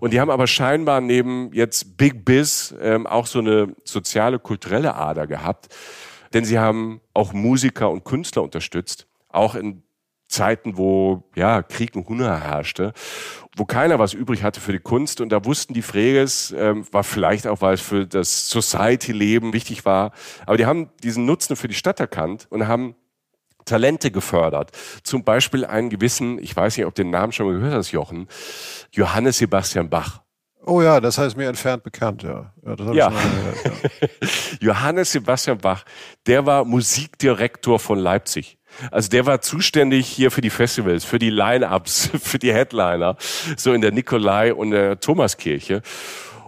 Und 0.00 0.12
die 0.12 0.20
haben 0.20 0.28
aber 0.28 0.48
scheinbar 0.48 1.00
neben 1.00 1.52
jetzt 1.52 1.96
Big 1.96 2.24
Biz 2.24 2.74
ähm, 2.80 3.06
auch 3.06 3.26
so 3.26 3.38
eine 3.38 3.76
soziale, 3.84 4.40
kulturelle 4.40 4.96
Ader 4.96 5.28
gehabt. 5.28 5.68
Denn 6.34 6.44
sie 6.44 6.58
haben 6.58 7.00
auch 7.14 7.32
Musiker 7.32 7.90
und 7.90 8.04
Künstler 8.04 8.42
unterstützt. 8.42 9.06
Auch 9.28 9.54
in 9.54 9.84
Zeiten, 10.28 10.76
wo 10.76 11.24
ja 11.34 11.62
Krieg 11.62 11.96
und 11.96 12.08
Hunger 12.08 12.38
herrschte, 12.40 12.92
wo 13.56 13.64
keiner 13.64 13.98
was 13.98 14.12
übrig 14.12 14.42
hatte 14.42 14.60
für 14.60 14.72
die 14.72 14.78
Kunst 14.78 15.20
und 15.20 15.30
da 15.30 15.44
wussten 15.44 15.74
die 15.74 15.82
Freges, 15.82 16.54
ähm, 16.56 16.86
war 16.92 17.02
vielleicht 17.02 17.46
auch, 17.46 17.60
weil 17.60 17.74
es 17.74 17.80
für 17.80 18.06
das 18.06 18.50
Society-Leben 18.50 19.52
wichtig 19.52 19.84
war, 19.84 20.12
aber 20.46 20.56
die 20.56 20.66
haben 20.66 20.90
diesen 21.02 21.24
Nutzen 21.24 21.56
für 21.56 21.68
die 21.68 21.74
Stadt 21.74 21.98
erkannt 21.98 22.46
und 22.50 22.68
haben 22.68 22.94
Talente 23.64 24.10
gefördert. 24.10 24.72
Zum 25.02 25.24
Beispiel 25.24 25.64
einen 25.64 25.90
gewissen, 25.90 26.38
ich 26.42 26.56
weiß 26.56 26.76
nicht, 26.76 26.86
ob 26.86 26.94
du 26.94 27.02
den 27.02 27.10
Namen 27.10 27.32
schon 27.32 27.46
mal 27.46 27.54
gehört 27.54 27.74
hast, 27.74 27.92
Jochen, 27.92 28.28
Johannes 28.92 29.38
Sebastian 29.38 29.90
Bach. 29.90 30.22
Oh 30.64 30.82
ja, 30.82 31.00
das 31.00 31.16
heißt 31.16 31.36
mir 31.36 31.48
entfernt 31.48 31.82
bekannt, 31.82 32.22
ja. 32.22 32.52
Ja, 32.62 32.92
ja. 32.92 33.08
Gehört, 33.08 33.64
ja. 33.64 34.08
Johannes 34.60 35.12
Sebastian 35.12 35.58
Bach, 35.58 35.84
der 36.26 36.44
war 36.44 36.64
Musikdirektor 36.64 37.78
von 37.78 37.98
Leipzig. 37.98 38.57
Also 38.90 39.08
der 39.08 39.26
war 39.26 39.40
zuständig 39.40 40.06
hier 40.06 40.30
für 40.30 40.40
die 40.40 40.50
Festivals, 40.50 41.04
für 41.04 41.18
die 41.18 41.30
Line-Ups, 41.30 42.10
für 42.22 42.38
die 42.38 42.52
Headliner, 42.52 43.16
so 43.56 43.72
in 43.72 43.80
der 43.80 43.92
Nikolai 43.92 44.54
und 44.54 44.70
der 44.70 45.00
Thomaskirche 45.00 45.82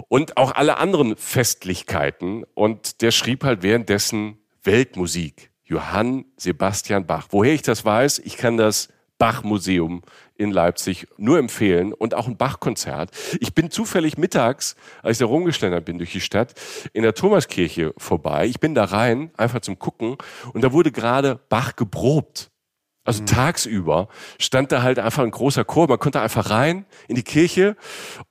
und 0.09 0.37
auch 0.37 0.55
alle 0.55 0.79
anderen 0.79 1.17
Festlichkeiten. 1.17 2.45
Und 2.55 3.03
der 3.03 3.11
schrieb 3.11 3.45
halt 3.45 3.63
währenddessen 3.63 4.39
Weltmusik. 4.63 5.51
Johann 5.65 6.25
Sebastian 6.37 7.07
Bach. 7.07 7.29
Woher 7.31 7.55
ich 7.55 7.63
das 7.63 7.85
weiß, 7.85 8.19
ich 8.19 8.37
kann 8.37 8.57
das 8.57 8.89
Bach-Museum 9.19 10.03
in 10.41 10.51
Leipzig 10.51 11.07
nur 11.19 11.39
empfehlen 11.39 11.93
und 11.93 12.15
auch 12.15 12.27
ein 12.27 12.39
Bach-Konzert. 12.39 13.11
Ich 13.41 13.55
bin 13.55 13.71
zufällig 13.71 14.17
mittags, 14.17 14.75
als 15.03 15.17
ich 15.17 15.19
da 15.19 15.27
rumgeschlendert 15.27 15.85
bin 15.85 15.99
durch 15.99 16.13
die 16.13 16.21
Stadt, 16.21 16.55
in 16.95 17.03
der 17.03 17.15
Thomaskirche 17.15 17.93
vorbei. 17.99 18.47
Ich 18.47 18.59
bin 18.59 18.75
da 18.75 18.85
rein, 18.85 19.31
einfach 19.37 19.61
zum 19.61 19.79
Gucken 19.79 20.17
und 20.55 20.65
da 20.65 20.73
wurde 20.73 20.93
gerade 20.93 21.39
Bach 21.51 21.77
geprobt. 21.77 22.51
Also 23.05 23.21
mhm. 23.21 23.27
tagsüber 23.27 24.09
stand 24.39 24.73
da 24.73 24.83
halt 24.83 24.99
einfach 24.99 25.23
ein 25.23 25.31
großer 25.31 25.65
Chor. 25.65 25.89
Man 25.89 25.99
konnte 25.99 26.23
einfach 26.23 26.49
rein 26.49 26.87
in 27.07 27.17
die 27.17 27.23
Kirche 27.23 27.77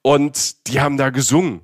und 0.02 0.68
die 0.68 0.82
haben 0.82 0.98
da 0.98 1.12
gesungen. 1.12 1.62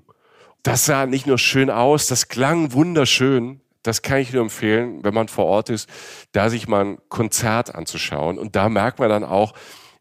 Das 0.61 0.85
sah 0.85 1.07
nicht 1.07 1.25
nur 1.25 1.39
schön 1.39 1.71
aus, 1.71 2.05
das 2.05 2.27
klang 2.27 2.71
wunderschön 2.73 3.61
das 3.83 4.01
kann 4.01 4.17
ich 4.17 4.33
nur 4.33 4.41
empfehlen, 4.41 5.03
wenn 5.03 5.13
man 5.13 5.27
vor 5.27 5.45
Ort 5.45 5.69
ist, 5.69 5.87
da 6.31 6.49
sich 6.49 6.67
mal 6.67 6.83
ein 6.83 6.97
Konzert 7.09 7.75
anzuschauen. 7.75 8.39
Und 8.39 8.55
da 8.55 8.67
merkt 8.67 8.97
man 8.97 9.09
dann 9.09 9.23
auch 9.23 9.53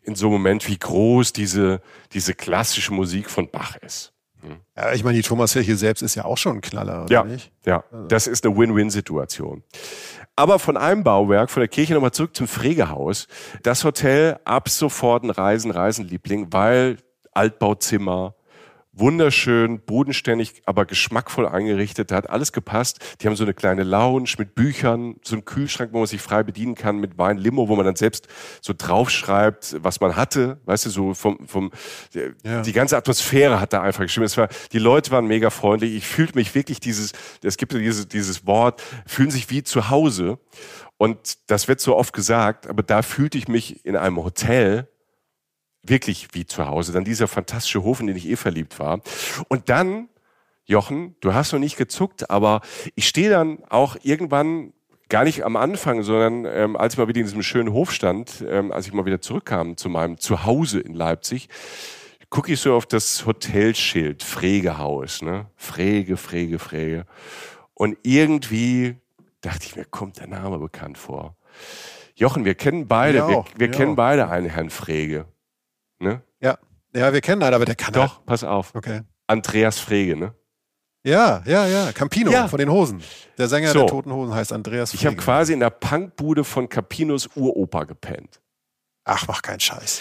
in 0.04 0.14
so 0.14 0.26
einem 0.26 0.34
Moment, 0.34 0.68
wie 0.68 0.78
groß 0.78 1.32
diese, 1.32 1.80
diese 2.12 2.34
klassische 2.34 2.92
Musik 2.92 3.30
von 3.30 3.50
Bach 3.50 3.76
ist. 3.76 4.12
Hm. 4.40 4.58
Ja, 4.76 4.92
ich 4.92 5.02
meine, 5.02 5.16
die 5.16 5.22
Thomaskirche 5.22 5.76
selbst 5.76 6.02
ist 6.02 6.14
ja 6.14 6.24
auch 6.24 6.36
schon 6.36 6.56
ein 6.56 6.60
Knaller, 6.60 7.04
oder 7.04 7.12
ja, 7.12 7.24
nicht? 7.24 7.50
Ja, 7.64 7.84
also. 7.90 8.06
das 8.08 8.26
ist 8.26 8.44
eine 8.44 8.56
Win-Win-Situation. 8.56 9.64
Aber 10.36 10.58
von 10.58 10.76
einem 10.76 11.04
Bauwerk, 11.04 11.50
von 11.50 11.60
der 11.60 11.68
Kirche 11.68 11.94
nochmal 11.94 12.12
zurück 12.12 12.36
zum 12.36 12.48
Fregehaus. 12.48 13.28
Das 13.62 13.84
Hotel 13.84 14.38
ab 14.44 14.68
sofort 14.68 15.22
ein 15.22 15.30
Reisen, 15.30 15.70
Reisenliebling, 15.70 16.52
weil 16.52 16.98
Altbauzimmer, 17.32 18.34
wunderschön, 18.96 19.80
bodenständig, 19.80 20.62
aber 20.66 20.86
geschmackvoll 20.86 21.46
eingerichtet. 21.46 22.10
Da 22.10 22.16
hat 22.16 22.30
alles 22.30 22.52
gepasst. 22.52 22.98
Die 23.20 23.26
haben 23.26 23.36
so 23.36 23.44
eine 23.44 23.54
kleine 23.54 23.82
Lounge 23.82 24.30
mit 24.38 24.54
Büchern, 24.54 25.16
so 25.22 25.34
einen 25.34 25.44
Kühlschrank, 25.44 25.92
wo 25.92 25.98
man 25.98 26.06
sich 26.06 26.20
frei 26.20 26.42
bedienen 26.42 26.74
kann, 26.74 26.98
mit 26.98 27.18
Wein, 27.18 27.38
Limo, 27.38 27.68
wo 27.68 27.76
man 27.76 27.84
dann 27.84 27.96
selbst 27.96 28.28
so 28.60 28.72
draufschreibt, 28.76 29.76
was 29.80 30.00
man 30.00 30.16
hatte. 30.16 30.58
Weißt 30.64 30.86
du, 30.86 30.90
so 30.90 31.14
vom, 31.14 31.46
vom, 31.46 31.70
ja. 32.44 32.62
die 32.62 32.72
ganze 32.72 32.96
Atmosphäre 32.96 33.60
hat 33.60 33.72
da 33.72 33.82
einfach 33.82 34.02
gestimmt. 34.02 34.26
Es 34.26 34.36
war, 34.36 34.48
die 34.72 34.78
Leute 34.78 35.10
waren 35.10 35.26
mega 35.26 35.50
freundlich. 35.50 35.94
Ich 35.94 36.06
fühlte 36.06 36.36
mich 36.36 36.54
wirklich 36.54 36.80
dieses, 36.80 37.12
es 37.42 37.56
gibt 37.56 37.72
ja 37.72 37.78
dieses, 37.78 38.08
dieses 38.08 38.46
Wort, 38.46 38.82
fühlen 39.06 39.30
sich 39.30 39.50
wie 39.50 39.62
zu 39.62 39.90
Hause. 39.90 40.38
Und 40.96 41.50
das 41.50 41.66
wird 41.66 41.80
so 41.80 41.96
oft 41.96 42.12
gesagt, 42.12 42.68
aber 42.68 42.82
da 42.82 43.02
fühlte 43.02 43.36
ich 43.36 43.48
mich 43.48 43.84
in 43.84 43.96
einem 43.96 44.22
Hotel, 44.22 44.88
wirklich 45.84 46.28
wie 46.32 46.46
zu 46.46 46.66
Hause. 46.66 46.92
Dann 46.92 47.04
dieser 47.04 47.28
fantastische 47.28 47.82
Hof, 47.82 48.00
in 48.00 48.06
den 48.06 48.16
ich 48.16 48.28
eh 48.28 48.36
verliebt 48.36 48.78
war. 48.78 49.00
Und 49.48 49.68
dann, 49.68 50.08
Jochen, 50.64 51.14
du 51.20 51.34
hast 51.34 51.52
noch 51.52 51.60
nicht 51.60 51.76
gezuckt, 51.76 52.30
aber 52.30 52.60
ich 52.94 53.08
stehe 53.08 53.30
dann 53.30 53.62
auch 53.68 53.96
irgendwann 54.02 54.72
gar 55.08 55.24
nicht 55.24 55.44
am 55.44 55.56
Anfang, 55.56 56.02
sondern 56.02 56.44
ähm, 56.46 56.76
als 56.76 56.94
ich 56.94 56.98
mal 56.98 57.08
wieder 57.08 57.20
in 57.20 57.26
diesem 57.26 57.42
schönen 57.42 57.72
Hof 57.72 57.92
stand, 57.92 58.44
ähm, 58.48 58.72
als 58.72 58.86
ich 58.86 58.92
mal 58.92 59.04
wieder 59.04 59.20
zurückkam 59.20 59.76
zu 59.76 59.88
meinem 59.88 60.18
Zuhause 60.18 60.80
in 60.80 60.94
Leipzig, 60.94 61.48
gucke 62.30 62.52
ich 62.52 62.60
so 62.60 62.74
auf 62.74 62.86
das 62.86 63.26
Hotelschild, 63.26 64.22
Fregehaus, 64.22 65.22
ne? 65.22 65.46
Frege, 65.56 66.16
Frege, 66.16 66.58
Frege. 66.58 67.06
Und 67.74 67.98
irgendwie 68.02 68.96
dachte 69.40 69.66
ich 69.66 69.76
mir, 69.76 69.84
kommt 69.84 70.18
der 70.18 70.26
Name 70.26 70.58
bekannt 70.58 70.98
vor. 70.98 71.36
Jochen, 72.16 72.44
wir 72.44 72.54
kennen 72.54 72.88
beide, 72.88 73.18
ja, 73.18 73.28
wir, 73.28 73.44
wir 73.56 73.66
ja. 73.66 73.72
kennen 73.72 73.96
beide 73.96 74.28
einen 74.28 74.48
Herrn 74.48 74.70
Frege. 74.70 75.26
Ne? 75.98 76.22
Ja. 76.40 76.58
Ja, 76.94 77.12
wir 77.12 77.20
kennen 77.20 77.42
einen, 77.42 77.54
aber 77.54 77.64
der 77.64 77.74
kann 77.74 77.92
Doch, 77.92 78.16
halt. 78.16 78.26
pass 78.26 78.44
auf. 78.44 78.74
Okay. 78.74 79.02
Andreas 79.26 79.80
Frege, 79.80 80.16
ne? 80.16 80.34
Ja, 81.06 81.42
ja, 81.44 81.66
ja. 81.66 81.92
Campino 81.92 82.30
ja. 82.30 82.48
von 82.48 82.58
den 82.58 82.70
Hosen. 82.70 83.02
Der 83.36 83.48
Sänger 83.48 83.72
so. 83.72 83.80
der 83.80 83.88
Toten 83.88 84.12
Hosen 84.12 84.34
heißt 84.34 84.52
Andreas 84.52 84.90
Frege. 84.90 85.00
Ich 85.00 85.06
habe 85.06 85.16
quasi 85.16 85.52
in 85.52 85.60
der 85.60 85.70
Punkbude 85.70 86.44
von 86.44 86.68
Campinos 86.68 87.28
Uropa 87.36 87.84
gepennt. 87.84 88.40
Ach, 89.04 89.26
mach 89.28 89.42
keinen 89.42 89.60
Scheiß. 89.60 90.00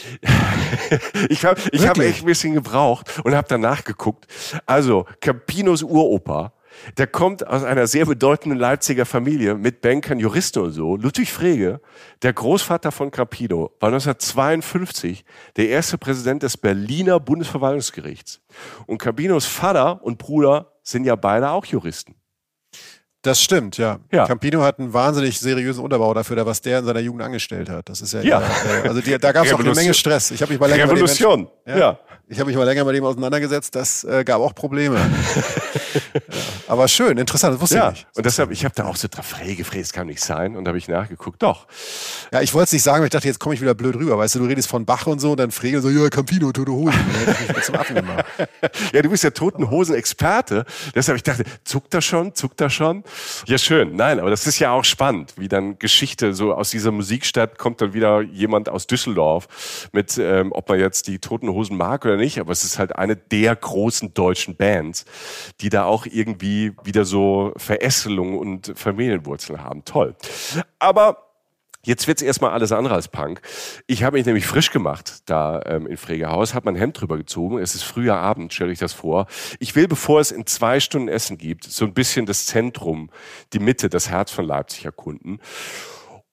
ich 1.27 1.43
habe 1.45 1.59
ich 1.71 1.85
hab 1.85 1.97
echt 1.97 2.21
ein 2.21 2.25
bisschen 2.25 2.53
gebraucht 2.53 3.19
und 3.25 3.35
habe 3.35 3.47
danach 3.49 3.83
geguckt. 3.83 4.27
Also, 4.65 5.05
Campinos 5.19 5.83
Uropa 5.83 6.53
der 6.97 7.07
kommt 7.07 7.47
aus 7.47 7.63
einer 7.63 7.87
sehr 7.87 8.05
bedeutenden 8.05 8.59
Leipziger 8.59 9.05
Familie 9.05 9.55
mit 9.55 9.81
Bankern, 9.81 10.19
Juristen 10.19 10.59
und 10.59 10.71
so. 10.71 10.95
Ludwig 10.95 11.31
Frege, 11.31 11.81
der 12.21 12.33
Großvater 12.33 12.91
von 12.91 13.11
Capino, 13.11 13.71
war 13.79 13.89
1952 13.89 15.25
der 15.57 15.69
erste 15.69 15.97
Präsident 15.97 16.43
des 16.43 16.57
Berliner 16.57 17.19
Bundesverwaltungsgerichts. 17.19 18.41
Und 18.85 18.97
Capinos 18.97 19.45
Vater 19.45 20.03
und 20.03 20.17
Bruder 20.17 20.73
sind 20.83 21.05
ja 21.05 21.15
beide 21.15 21.49
auch 21.49 21.65
Juristen. 21.65 22.15
Das 23.23 23.41
stimmt, 23.41 23.77
ja. 23.77 23.99
ja. 24.11 24.27
Campino 24.27 24.61
hat 24.63 24.79
einen 24.79 24.91
wahnsinnig 24.91 25.39
seriösen 25.39 25.81
Unterbau 25.81 26.13
dafür, 26.13 26.45
was 26.45 26.59
der 26.59 26.79
in 26.79 26.85
seiner 26.85 26.99
Jugend 26.99 27.23
angestellt 27.23 27.69
hat. 27.69 27.87
Das 27.87 28.01
ist 28.01 28.11
ja, 28.11 28.21
ja. 28.21 28.39
Der, 28.39 28.83
also 28.83 28.99
die, 28.99 29.17
da 29.17 29.31
gab 29.31 29.45
es 29.45 29.53
auch 29.53 29.59
eine 29.59 29.73
Menge 29.73 29.93
Stress. 29.93 30.31
Ich 30.31 30.41
habe 30.41 30.51
mich 30.51 30.59
mal 30.59 30.69
länger 30.69 30.91
Revolution. 30.91 31.47
Ja, 31.65 31.77
ja. 31.77 31.99
Ich 32.33 32.39
habe 32.39 32.47
mich 32.47 32.57
mal 32.57 32.63
länger 32.63 32.83
mit 32.83 32.95
dem 32.95 33.03
auseinandergesetzt. 33.03 33.75
Das 33.75 34.03
äh, 34.05 34.23
gab 34.23 34.41
auch 34.41 34.55
Probleme. 34.55 34.95
ja. 34.95 35.09
Aber 36.67 36.87
schön, 36.87 37.19
interessant, 37.19 37.53
das 37.53 37.61
wusste 37.61 37.75
ja. 37.75 37.89
ich 37.89 37.93
nicht. 37.93 38.07
Und 38.15 38.25
deshalb, 38.25 38.49
ich 38.49 38.65
habe 38.65 38.73
da 38.73 38.85
auch 38.85 38.95
so 38.95 39.07
Frage 39.21 39.55
gefräst, 39.55 39.91
das 39.91 39.93
kann 39.93 40.07
nicht 40.07 40.21
sein. 40.21 40.55
Und 40.55 40.65
da 40.65 40.69
habe 40.69 40.79
ich 40.79 40.87
nachgeguckt, 40.87 41.43
doch. 41.43 41.67
Ja, 42.31 42.41
ich 42.41 42.53
wollte 42.55 42.65
es 42.65 42.73
nicht 42.73 42.81
sagen, 42.81 42.97
aber 42.97 43.05
ich 43.05 43.11
dachte, 43.11 43.27
jetzt 43.27 43.39
komme 43.39 43.53
ich 43.53 43.61
wieder 43.61 43.75
blöd 43.75 43.95
rüber. 43.95 44.17
Weißt 44.17 44.33
du, 44.33 44.39
du 44.39 44.45
redest 44.45 44.67
von 44.67 44.85
Bach 44.85 45.05
und 45.05 45.19
so 45.19 45.31
und 45.31 45.39
dann 45.39 45.51
Frege 45.51 45.81
so, 45.81 45.89
ja, 45.89 46.09
Campino, 46.09 46.51
tote 46.51 46.71
Hosen. 46.71 46.99
zum 47.61 47.75
Affen 47.75 47.95
gemacht. 47.97 48.25
ja, 48.93 49.01
du 49.03 49.09
bist 49.09 49.23
ja 49.23 49.29
Toten 49.29 49.69
Hosen-Experte. 49.69 50.65
Deshalb 50.95 51.17
ich 51.17 51.23
dachte, 51.23 51.43
zuckt 51.63 51.93
er 51.93 52.01
schon, 52.01 52.33
zuckt 52.33 52.59
er 52.61 52.71
schon. 52.71 53.03
Ja, 53.45 53.59
schön. 53.59 53.95
Nein, 53.95 54.19
aber 54.19 54.31
das 54.31 54.47
ist 54.47 54.57
ja 54.57 54.71
auch 54.71 54.85
spannend, 54.85 55.33
wie 55.37 55.47
dann 55.47 55.77
Geschichte 55.77 56.33
so 56.33 56.53
aus 56.55 56.71
dieser 56.71 56.91
Musikstadt 56.91 57.59
kommt 57.59 57.81
dann 57.81 57.93
wieder 57.93 58.21
jemand 58.21 58.69
aus 58.69 58.87
Düsseldorf 58.87 59.89
mit, 59.91 60.17
ähm, 60.17 60.51
ob 60.53 60.69
man 60.69 60.79
jetzt 60.79 61.07
die 61.07 61.19
Toten 61.19 61.49
Hosen 61.49 61.77
mag 61.77 62.03
oder 62.05 62.17
nicht, 62.17 62.22
aber 62.39 62.51
es 62.51 62.63
ist 62.63 62.79
halt 62.79 62.95
eine 62.95 63.15
der 63.15 63.55
großen 63.55 64.13
deutschen 64.13 64.55
Bands, 64.55 65.05
die 65.61 65.69
da 65.69 65.85
auch 65.85 66.05
irgendwie 66.05 66.73
wieder 66.83 67.05
so 67.05 67.53
Verästelung 67.57 68.37
und 68.37 68.73
Familienwurzeln 68.75 69.63
haben. 69.63 69.85
Toll. 69.85 70.15
Aber 70.79 71.17
Jetzt 71.85 72.07
wird's 72.07 72.21
erstmal 72.21 72.51
alles 72.51 72.71
andere 72.71 72.95
als 72.95 73.09
Punk. 73.09 73.41
Ich 73.87 74.05
habe 74.05 74.15
mich 74.15 74.25
nämlich 74.25 74.47
frisch 74.47 74.71
gemacht 74.71 75.21
da 75.25 75.61
ähm, 75.65 75.85
in 75.85 75.97
Fregehaus, 75.97 76.53
habe 76.53 76.67
mein 76.67 76.77
Hemd 76.77 77.01
drüber 77.01 77.17
gezogen. 77.17 77.57
Es 77.57 77.75
ist 77.75 77.83
früher 77.83 78.15
Abend, 78.15 78.53
stell 78.53 78.69
euch 78.69 78.79
das 78.79 78.93
vor. 78.93 79.27
Ich 79.59 79.75
will, 79.75 79.89
bevor 79.89 80.21
es 80.21 80.31
in 80.31 80.45
zwei 80.45 80.79
Stunden 80.79 81.09
Essen 81.09 81.37
gibt, 81.37 81.65
so 81.65 81.83
ein 81.83 81.93
bisschen 81.93 82.25
das 82.25 82.45
Zentrum, 82.45 83.09
die 83.51 83.59
Mitte, 83.59 83.89
das 83.89 84.09
Herz 84.09 84.31
von 84.31 84.45
Leipzig 84.45 84.85
erkunden. 84.85 85.41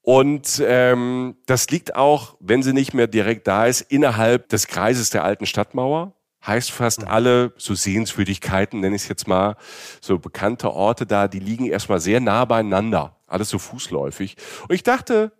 Und 0.02 0.62
ähm, 0.66 1.36
das 1.46 1.68
liegt 1.70 1.94
auch, 1.94 2.36
wenn 2.40 2.62
sie 2.62 2.72
nicht 2.72 2.94
mehr 2.94 3.06
direkt 3.06 3.46
da 3.46 3.66
ist, 3.66 3.82
innerhalb 3.82 4.48
des 4.48 4.66
Kreises 4.66 5.10
der 5.10 5.24
alten 5.24 5.46
Stadtmauer. 5.46 6.14
Heißt 6.46 6.70
fast 6.70 7.02
mhm. 7.02 7.08
alle 7.08 7.52
so 7.58 7.74
Sehenswürdigkeiten, 7.74 8.80
nenne 8.80 8.96
ich 8.96 9.02
es 9.02 9.08
jetzt 9.08 9.28
mal, 9.28 9.56
so 10.00 10.18
bekannte 10.18 10.72
Orte 10.72 11.04
da, 11.04 11.28
die 11.28 11.38
liegen 11.38 11.66
erstmal 11.66 12.00
sehr 12.00 12.20
nah 12.20 12.46
beieinander. 12.46 13.16
Alles 13.26 13.50
so 13.50 13.58
fußläufig. 13.58 14.36
Und 14.62 14.74
ich 14.74 14.82
dachte, 14.82 15.32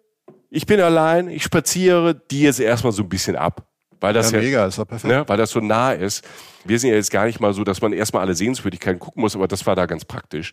ich 0.50 0.66
bin 0.66 0.80
allein, 0.80 1.28
ich 1.28 1.44
spaziere 1.44 2.14
die 2.30 2.42
jetzt 2.42 2.60
erstmal 2.60 2.92
so 2.92 3.02
ein 3.02 3.08
bisschen 3.08 3.36
ab. 3.36 3.66
Weil 4.00 4.14
das 4.14 4.30
ja, 4.30 4.38
ja 4.38 4.44
mega, 4.44 4.66
ist 4.66 4.78
doch 4.78 4.86
perfekt. 4.86 5.12
Ne, 5.12 5.24
weil 5.26 5.36
das 5.36 5.50
so 5.50 5.60
nah 5.60 5.92
ist. 5.92 6.26
Wir 6.64 6.78
sind 6.78 6.90
ja 6.90 6.96
jetzt 6.96 7.10
gar 7.10 7.26
nicht 7.26 7.40
mal 7.40 7.52
so, 7.52 7.64
dass 7.64 7.80
man 7.80 7.92
erstmal 7.92 8.22
alle 8.22 8.34
Sehenswürdigkeiten 8.34 8.98
gucken 8.98 9.20
muss, 9.20 9.34
aber 9.34 9.46
das 9.46 9.66
war 9.66 9.76
da 9.76 9.86
ganz 9.86 10.04
praktisch. 10.04 10.52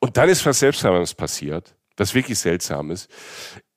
Und 0.00 0.16
dann 0.16 0.28
ist 0.28 0.44
was 0.46 0.60
Seltsames 0.60 1.14
passiert, 1.14 1.74
was 1.96 2.14
wirklich 2.14 2.38
seltsam 2.38 2.90
ist. 2.90 3.10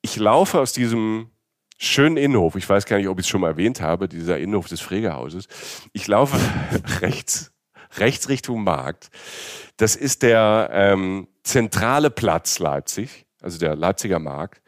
Ich 0.01 0.15
laufe 0.17 0.59
aus 0.59 0.73
diesem 0.73 1.29
schönen 1.77 2.17
Innenhof. 2.17 2.55
Ich 2.55 2.67
weiß 2.67 2.85
gar 2.85 2.97
nicht, 2.97 3.07
ob 3.07 3.19
ich 3.19 3.25
es 3.25 3.29
schon 3.29 3.41
mal 3.41 3.49
erwähnt 3.49 3.81
habe, 3.81 4.07
dieser 4.07 4.37
Innenhof 4.37 4.67
des 4.67 4.81
Pflegehauses. 4.81 5.47
Ich 5.93 6.07
laufe 6.07 6.37
rechts, 7.01 7.51
rechts 7.97 8.29
Richtung 8.29 8.63
Markt. 8.63 9.09
Das 9.77 9.95
ist 9.95 10.23
der 10.23 10.69
ähm, 10.73 11.27
zentrale 11.43 12.09
Platz 12.09 12.59
Leipzig, 12.59 13.25
also 13.41 13.57
der 13.57 13.75
Leipziger 13.75 14.19
Markt. 14.19 14.61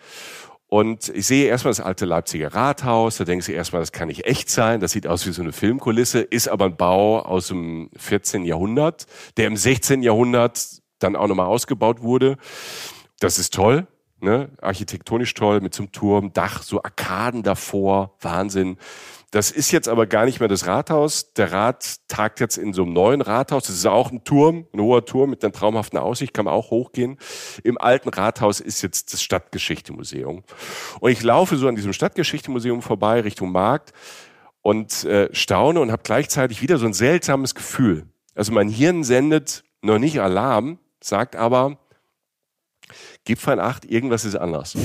Und 0.67 1.09
ich 1.09 1.27
sehe 1.27 1.49
erstmal 1.49 1.71
das 1.71 1.81
alte 1.81 2.05
Leipziger 2.05 2.53
Rathaus, 2.53 3.17
da 3.17 3.25
denke 3.25 3.43
ich 3.43 3.53
erstmal, 3.53 3.81
das 3.81 3.91
kann 3.91 4.07
nicht 4.07 4.25
echt 4.25 4.49
sein, 4.49 4.79
das 4.79 4.93
sieht 4.93 5.05
aus 5.05 5.27
wie 5.27 5.33
so 5.33 5.41
eine 5.41 5.51
Filmkulisse, 5.51 6.21
ist 6.21 6.47
aber 6.47 6.63
ein 6.63 6.77
Bau 6.77 7.19
aus 7.19 7.49
dem 7.49 7.89
14. 7.97 8.45
Jahrhundert, 8.45 9.05
der 9.35 9.47
im 9.47 9.57
16. 9.57 10.01
Jahrhundert 10.01 10.81
dann 10.99 11.17
auch 11.17 11.27
nochmal 11.27 11.47
ausgebaut 11.47 12.01
wurde. 12.03 12.37
Das 13.21 13.37
ist 13.37 13.53
toll, 13.53 13.85
ne? 14.19 14.49
architektonisch 14.61 15.35
toll, 15.35 15.61
mit 15.61 15.75
so 15.75 15.83
einem 15.83 15.91
Turm, 15.91 16.33
Dach, 16.33 16.63
so 16.63 16.81
Arkaden 16.81 17.43
davor, 17.43 18.15
Wahnsinn. 18.19 18.77
Das 19.29 19.51
ist 19.51 19.71
jetzt 19.71 19.87
aber 19.87 20.07
gar 20.07 20.25
nicht 20.25 20.39
mehr 20.39 20.49
das 20.49 20.65
Rathaus. 20.65 21.31
Der 21.33 21.51
Rat 21.51 21.97
tagt 22.07 22.39
jetzt 22.39 22.57
in 22.57 22.73
so 22.73 22.81
einem 22.81 22.93
neuen 22.93 23.21
Rathaus. 23.21 23.67
Das 23.67 23.75
ist 23.75 23.85
auch 23.85 24.11
ein 24.11 24.23
Turm, 24.23 24.65
ein 24.73 24.81
hoher 24.81 25.05
Turm 25.05 25.29
mit 25.29 25.43
einer 25.43 25.53
traumhaften 25.53 25.99
Aussicht, 25.99 26.33
kann 26.33 26.45
man 26.45 26.53
auch 26.55 26.71
hochgehen. 26.71 27.19
Im 27.63 27.77
alten 27.77 28.09
Rathaus 28.09 28.59
ist 28.59 28.81
jetzt 28.81 29.13
das 29.13 29.21
Stadtgeschichtemuseum. 29.21 30.43
Und 30.99 31.11
ich 31.11 31.21
laufe 31.21 31.57
so 31.57 31.67
an 31.67 31.75
diesem 31.75 31.93
Stadtgeschichtemuseum 31.93 32.81
vorbei 32.81 33.21
Richtung 33.21 33.51
Markt 33.51 33.93
und 34.63 35.03
äh, 35.03 35.29
staune 35.31 35.79
und 35.79 35.91
habe 35.91 36.01
gleichzeitig 36.03 36.63
wieder 36.63 36.79
so 36.79 36.87
ein 36.87 36.93
seltsames 36.93 37.53
Gefühl. 37.53 38.07
Also 38.33 38.51
mein 38.51 38.67
Hirn 38.67 39.03
sendet 39.03 39.63
noch 39.83 39.99
nicht 39.99 40.19
Alarm, 40.19 40.79
sagt 40.99 41.35
aber, 41.35 41.77
gib 43.25 43.39
fein 43.39 43.59
Acht, 43.59 43.85
irgendwas 43.85 44.25
ist 44.25 44.35
anders. 44.35 44.77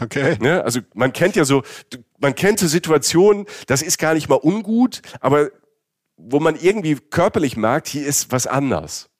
Okay. 0.00 0.36
Ne? 0.40 0.64
Also 0.64 0.80
man 0.94 1.12
kennt 1.12 1.36
ja 1.36 1.44
so, 1.44 1.62
man 2.18 2.34
kennt 2.34 2.58
so 2.58 2.66
Situationen, 2.66 3.46
das 3.66 3.82
ist 3.82 3.98
gar 3.98 4.14
nicht 4.14 4.28
mal 4.28 4.36
ungut, 4.36 5.02
aber 5.20 5.50
wo 6.16 6.40
man 6.40 6.56
irgendwie 6.56 6.96
körperlich 6.96 7.56
merkt, 7.56 7.88
hier 7.88 8.06
ist 8.06 8.32
was 8.32 8.46
anders. 8.46 9.10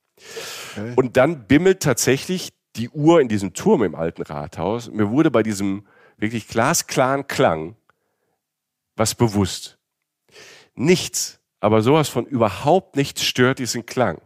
Okay. 0.73 0.93
Und 0.97 1.17
dann 1.17 1.47
bimmelt 1.47 1.81
tatsächlich 1.81 2.53
die 2.77 2.89
Uhr 2.89 3.21
in 3.21 3.29
diesem 3.29 3.55
Turm 3.55 3.83
im 3.83 3.95
alten 3.95 4.23
Rathaus. 4.23 4.91
Mir 4.91 5.11
wurde 5.11 5.31
bei 5.31 5.43
diesem 5.43 5.87
wirklich 6.17 6.49
glasklaren 6.49 7.27
Klang 7.27 7.77
was 8.97 9.15
bewusst. 9.15 9.79
Nichts, 10.75 11.41
aber 11.61 11.83
sowas 11.83 12.09
von 12.09 12.25
überhaupt 12.27 12.97
nichts 12.97 13.25
stört 13.25 13.59
diesen 13.59 13.85
Klang. 13.87 14.21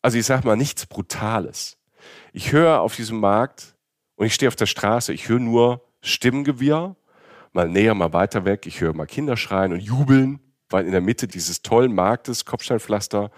Also 0.00 0.18
ich 0.18 0.26
sag 0.26 0.44
mal 0.44 0.56
nichts 0.56 0.86
Brutales. 0.86 1.76
Ich 2.32 2.52
höre 2.52 2.80
auf 2.80 2.96
diesem 2.96 3.20
Markt 3.20 3.74
und 4.16 4.26
ich 4.26 4.34
stehe 4.34 4.48
auf 4.48 4.56
der 4.56 4.66
Straße, 4.66 5.12
ich 5.12 5.28
höre 5.28 5.38
nur 5.38 5.82
Stimmengewirr, 6.00 6.96
mal 7.52 7.68
näher, 7.68 7.94
mal 7.94 8.12
weiter 8.12 8.44
weg. 8.44 8.66
Ich 8.66 8.80
höre 8.80 8.94
mal 8.94 9.06
Kinder 9.06 9.36
schreien 9.36 9.72
und 9.72 9.80
jubeln, 9.80 10.40
weil 10.68 10.86
in 10.86 10.92
der 10.92 11.00
Mitte 11.00 11.28
dieses 11.28 11.62
tollen 11.62 11.94
Marktes, 11.94 12.44
Kopfsteinpflaster, 12.44 13.30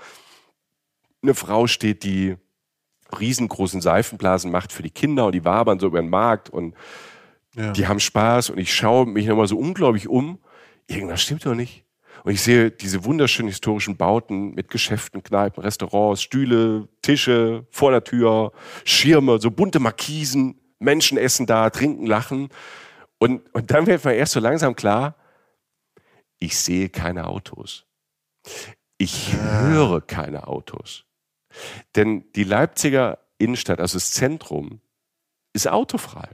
eine 1.23 1.35
Frau 1.35 1.67
steht, 1.67 2.05
die 2.05 2.37
riesengroßen 3.19 3.81
Seifenblasen 3.81 4.51
macht 4.51 4.73
für 4.73 4.83
die 4.83 4.91
Kinder 4.91 5.27
und 5.27 5.33
die 5.33 5.45
wabern 5.45 5.79
so 5.79 5.87
über 5.87 6.01
den 6.01 6.11
Markt 6.11 6.51
und 6.51 6.75
ja. 7.55 7.73
die 7.73 7.87
haben 7.87 8.01
Spaß 8.01 8.51
und 8.51 8.59
ich 8.59 8.75
schaue 8.75 9.07
mich 9.07 9.27
nochmal 9.27 9.47
so 9.47 9.59
unglaublich 9.59 10.09
um. 10.09 10.39
Irgendwas 10.87 11.23
stimmt 11.23 11.47
doch 11.47 11.55
nicht. 11.55 11.85
Und 12.23 12.33
ich 12.33 12.41
sehe 12.43 12.71
diese 12.71 13.05
wunderschönen 13.05 13.49
historischen 13.49 13.97
Bauten 13.97 14.55
mit 14.55 14.71
Geschäften, 14.71 15.23
Kneipen, 15.23 15.63
Restaurants, 15.63 16.23
Stühle, 16.23 16.89
Tische 17.03 17.67
vor 17.71 17.91
der 17.91 18.05
Tür, 18.05 18.53
Schirme, 18.85 19.39
so 19.41 19.51
bunte 19.51 19.81
Markisen. 19.81 20.61
Menschen 20.79 21.19
essen 21.19 21.47
da, 21.47 21.71
trinken, 21.71 22.07
lachen. 22.07 22.49
Und, 23.19 23.43
und 23.55 23.71
dann 23.71 23.87
wird 23.87 24.05
mir 24.05 24.15
erst 24.15 24.33
so 24.33 24.41
langsam 24.41 24.77
klar, 24.77 25.17
ich 26.39 26.59
sehe 26.59 26.89
keine 26.89 27.27
Autos. 27.27 27.87
Ich 28.99 29.33
ja. 29.33 29.61
höre 29.63 30.01
keine 30.01 30.47
Autos. 30.47 31.05
Denn 31.97 32.31
die 32.33 32.45
Leipziger 32.45 33.19
Innenstadt, 33.39 33.81
also 33.81 33.97
das 33.97 34.13
Zentrum, 34.13 34.81
ist 35.53 35.69
autofrei. 35.69 36.29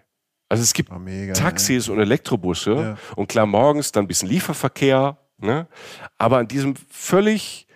Also 0.49 0.63
es 0.63 0.73
gibt 0.73 0.91
oh, 0.91 0.99
mega, 0.99 1.33
Taxis 1.33 1.87
ja. 1.87 1.93
und 1.93 2.01
Elektrobusse 2.01 2.75
ja. 2.75 2.99
und 3.17 3.29
klar 3.29 3.47
morgens 3.47 3.93
dann 3.93 4.05
ein 4.05 4.09
bisschen 4.09 4.29
Lieferverkehr. 4.29 5.17
Ne? 5.41 5.67
Aber 6.19 6.39
an 6.39 6.49
diesem 6.49 6.75
völlig 6.89 7.67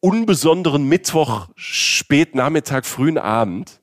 unbesonderen 0.00 0.88
Mittwoch, 0.88 1.48
Spätnachmittag, 1.56 2.84
frühen 2.84 3.18
Abend 3.18 3.80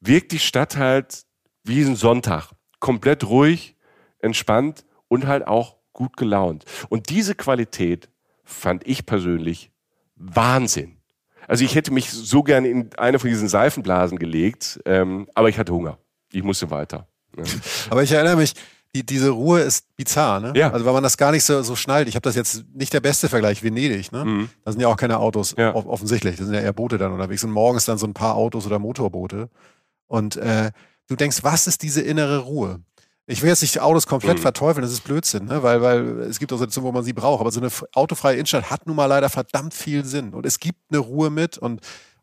wirkt 0.00 0.32
die 0.32 0.38
Stadt 0.38 0.76
halt 0.76 1.24
wie 1.64 1.82
ein 1.82 1.96
Sonntag. 1.96 2.50
Komplett 2.78 3.24
ruhig, 3.24 3.76
entspannt 4.20 4.84
und 5.08 5.26
halt 5.26 5.46
auch 5.46 5.76
gut 5.92 6.16
gelaunt. 6.16 6.64
Und 6.88 7.10
diese 7.10 7.34
Qualität 7.34 8.08
fand 8.44 8.86
ich 8.86 9.04
persönlich 9.04 9.70
Wahnsinn. 10.16 10.96
Also 11.46 11.64
ich 11.64 11.74
hätte 11.74 11.92
mich 11.92 12.10
so 12.10 12.42
gerne 12.42 12.68
in 12.68 12.90
eine 12.96 13.18
von 13.18 13.28
diesen 13.28 13.48
Seifenblasen 13.48 14.18
gelegt, 14.18 14.80
ähm, 14.84 15.28
aber 15.34 15.48
ich 15.48 15.58
hatte 15.58 15.72
Hunger. 15.72 15.98
Ich 16.32 16.42
musste 16.42 16.70
weiter. 16.70 17.08
Ja. 17.36 17.44
Aber 17.90 18.02
ich 18.02 18.12
erinnere 18.12 18.36
mich, 18.36 18.54
die, 18.94 19.06
diese 19.06 19.30
Ruhe 19.30 19.60
ist 19.60 19.84
bizarr, 19.96 20.40
ne? 20.40 20.52
Ja. 20.56 20.72
Also 20.72 20.84
weil 20.84 20.92
man 20.92 21.02
das 21.02 21.16
gar 21.16 21.30
nicht 21.30 21.44
so, 21.44 21.62
so 21.62 21.76
schnallt. 21.76 22.08
Ich 22.08 22.16
habe 22.16 22.22
das 22.22 22.34
jetzt 22.34 22.64
nicht 22.74 22.92
der 22.92 23.00
beste 23.00 23.28
Vergleich, 23.28 23.62
Venedig, 23.62 24.10
ne? 24.10 24.24
Mhm. 24.24 24.48
Da 24.64 24.72
sind 24.72 24.80
ja 24.80 24.88
auch 24.88 24.96
keine 24.96 25.18
Autos 25.18 25.54
ja. 25.56 25.74
offensichtlich. 25.74 26.36
Da 26.36 26.44
sind 26.44 26.54
ja 26.54 26.60
eher 26.60 26.72
Boote 26.72 26.98
dann 26.98 27.12
unterwegs. 27.12 27.44
Und 27.44 27.52
morgens 27.52 27.84
dann 27.84 27.98
so 27.98 28.06
ein 28.06 28.14
paar 28.14 28.34
Autos 28.34 28.66
oder 28.66 28.78
Motorboote. 28.78 29.48
Und 30.08 30.36
äh, 30.36 30.72
du 31.06 31.14
denkst, 31.14 31.38
was 31.42 31.68
ist 31.68 31.82
diese 31.82 32.00
innere 32.00 32.38
Ruhe? 32.38 32.80
Ich 33.26 33.42
will 33.42 33.48
jetzt 33.48 33.62
nicht 33.62 33.80
Autos 33.80 34.08
komplett 34.08 34.38
mhm. 34.38 34.42
verteufeln, 34.42 34.82
das 34.82 34.90
ist 34.90 35.04
Blödsinn, 35.04 35.44
ne? 35.44 35.62
weil, 35.62 35.80
weil 35.82 36.20
es 36.22 36.40
gibt 36.40 36.52
auch 36.52 36.56
Situationen, 36.56 36.88
wo 36.88 36.92
man 36.92 37.04
sie 37.04 37.12
braucht. 37.12 37.40
Aber 37.40 37.52
so 37.52 37.60
eine 37.60 37.70
autofreie 37.94 38.34
Innenstadt 38.34 38.70
hat 38.70 38.88
nun 38.88 38.96
mal 38.96 39.06
leider 39.06 39.28
verdammt 39.28 39.72
viel 39.72 40.04
Sinn. 40.04 40.34
Und 40.34 40.46
es 40.46 40.58
gibt 40.58 40.80
eine 40.90 40.98
Ruhe 40.98 41.30
mit 41.30 41.56
und 41.56 41.80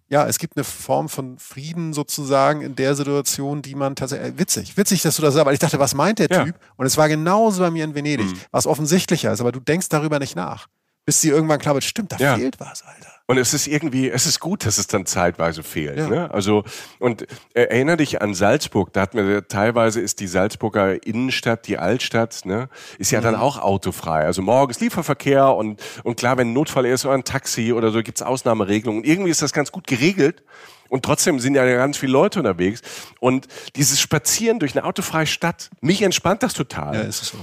ja, 0.10 0.26
es 0.26 0.40
gibt 0.40 0.56
eine 0.56 0.64
Form 0.64 1.10
von 1.10 1.38
Frieden 1.38 1.94
sozusagen 1.94 2.62
in 2.62 2.76
der 2.76 2.96
Situation, 2.96 3.62
die 3.62 3.76
man 3.76 3.96
tatsächlich, 3.96 4.36
äh, 4.36 4.40
witzig, 4.40 4.78
witzig, 4.78 5.02
dass 5.02 5.18
du 5.18 5.22
das 5.22 5.34
sagst, 5.34 5.46
weil 5.46 5.54
ich 5.54 5.60
dachte, 5.60 5.80
was 5.80 5.94
meint 5.94 6.20
der 6.20 6.28
ja. 6.30 6.46
Typ? 6.46 6.56
Und 6.78 6.86
es 6.86 6.98
war 6.98 7.10
genauso 7.10 7.62
bei 7.62 7.72
mir 7.72 7.84
in 7.84 7.94
Venedig, 7.94 8.28
mhm. 8.28 8.40
was 8.52 8.68
offensichtlicher 8.68 9.32
ist, 9.32 9.42
aber 9.42 9.52
du 9.52 9.60
denkst 9.60 9.90
darüber 9.90 10.20
nicht 10.20 10.36
nach. 10.36 10.68
Bis 11.08 11.22
dir 11.22 11.34
irgendwann 11.34 11.58
klar 11.58 11.74
wird, 11.74 11.86
stimmt, 11.86 12.12
da 12.12 12.18
ja. 12.18 12.36
fehlt 12.36 12.60
was, 12.60 12.84
Alter. 12.84 13.14
Und 13.28 13.38
es 13.38 13.54
ist 13.54 13.66
irgendwie, 13.66 14.10
es 14.10 14.26
ist 14.26 14.42
gut, 14.42 14.66
dass 14.66 14.78
es 14.78 14.88
dann 14.88 15.06
zeitweise 15.06 15.64
fehlt. 15.64 15.98
Ja. 15.98 16.08
Ne? 16.10 16.32
Also, 16.32 16.66
und 17.00 17.22
äh, 17.54 17.64
erinnere 17.64 17.96
dich 17.96 18.22
an 18.22 18.34
Salzburg, 18.34 18.92
da 18.92 19.02
hat 19.02 19.14
man 19.14 19.42
teilweise 19.48 20.02
ist 20.02 20.20
die 20.20 20.28
Salzburger 20.28 21.02
Innenstadt, 21.06 21.66
die 21.68 21.78
Altstadt, 21.78 22.42
ne, 22.44 22.68
ist 22.98 23.12
ja 23.12 23.22
mhm. 23.22 23.24
dann 23.24 23.36
auch 23.36 23.58
autofrei. 23.58 24.26
Also 24.26 24.42
morgens 24.42 24.82
Lieferverkehr 24.82 25.56
und, 25.56 25.82
und 26.04 26.18
klar, 26.18 26.38
wenn 26.38 26.50
ein 26.50 26.54
Notfall 26.54 26.86
ist 26.86 27.06
oder 27.06 27.14
ein 27.14 27.24
Taxi 27.24 27.72
oder 27.72 27.92
so, 27.92 28.04
gibt's 28.04 28.22
Ausnahmeregelungen. 28.22 29.04
Und 29.04 29.08
irgendwie 29.08 29.32
ist 29.32 29.42
das 29.42 29.54
ganz 29.54 29.72
gut 29.72 29.88
geregelt. 29.88 30.44
Und 30.90 31.06
trotzdem 31.06 31.40
sind 31.40 31.56
ja 31.56 31.66
ganz 31.66 31.96
viele 31.96 32.12
Leute 32.12 32.40
unterwegs. 32.40 32.82
Und 33.22 33.48
dieses 33.78 34.02
Spazieren 34.02 34.60
durch 34.60 34.76
eine 34.76 34.86
autofreie 34.86 35.28
Stadt, 35.28 35.70
mich 35.80 36.02
entspannt 36.02 36.44
das 36.44 36.54
total. 36.54 36.96
Ja, 36.96 37.02
ist 37.02 37.22
es 37.22 37.30
so. 37.30 37.38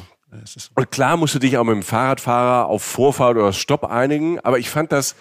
Und 0.75 0.91
klar 0.91 1.17
musst 1.17 1.35
du 1.35 1.39
dich 1.39 1.57
auch 1.57 1.65
mit 1.65 1.75
dem 1.75 1.83
Fahrradfahrer 1.83 2.67
auf 2.67 2.83
Vorfahrt 2.83 3.37
oder 3.37 3.53
Stopp 3.53 3.85
einigen, 3.85 4.41
aber 4.41 4.59
ich 4.59 4.71
fand 4.71 4.93
das, 4.93 5.15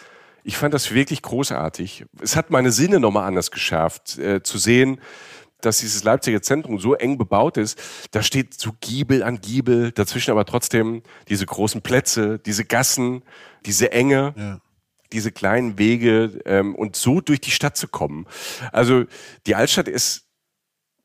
ich 0.44 0.58
fand 0.58 0.74
das 0.74 0.94
wirklich 0.94 1.22
großartig. 1.22 2.06
Es 2.22 2.36
hat 2.36 2.50
meine 2.50 2.72
Sinne 2.72 3.00
nochmal 3.00 3.28
anders 3.28 3.52
geschärft, 3.52 4.18
äh, 4.18 4.44
zu 4.44 4.58
sehen, 4.58 5.00
dass 5.62 5.80
dieses 5.80 6.04
Leipziger 6.04 6.42
Zentrum 6.42 6.80
so 6.80 6.94
eng 6.94 7.18
bebaut 7.18 7.58
ist. 7.58 7.82
Da 8.12 8.22
steht 8.22 8.60
so 8.60 8.72
Giebel 8.82 9.24
an 9.24 9.40
Giebel, 9.40 9.92
dazwischen 9.92 10.32
aber 10.32 10.46
trotzdem 10.46 11.04
diese 11.30 11.46
großen 11.46 11.82
Plätze, 11.82 12.40
diese 12.40 12.66
Gassen, 12.66 13.24
diese 13.66 13.92
Enge. 13.92 14.34
Ja 14.38 14.60
diese 15.14 15.32
kleinen 15.32 15.78
Wege 15.78 16.42
ähm, 16.46 16.76
und 16.76 16.96
so 16.96 17.22
durch 17.22 17.40
die 17.40 17.52
Stadt 17.52 17.78
zu 17.78 17.88
kommen. 17.88 18.26
Also 18.72 19.06
die 19.46 19.56
Altstadt 19.56 19.88
ist 19.88 20.26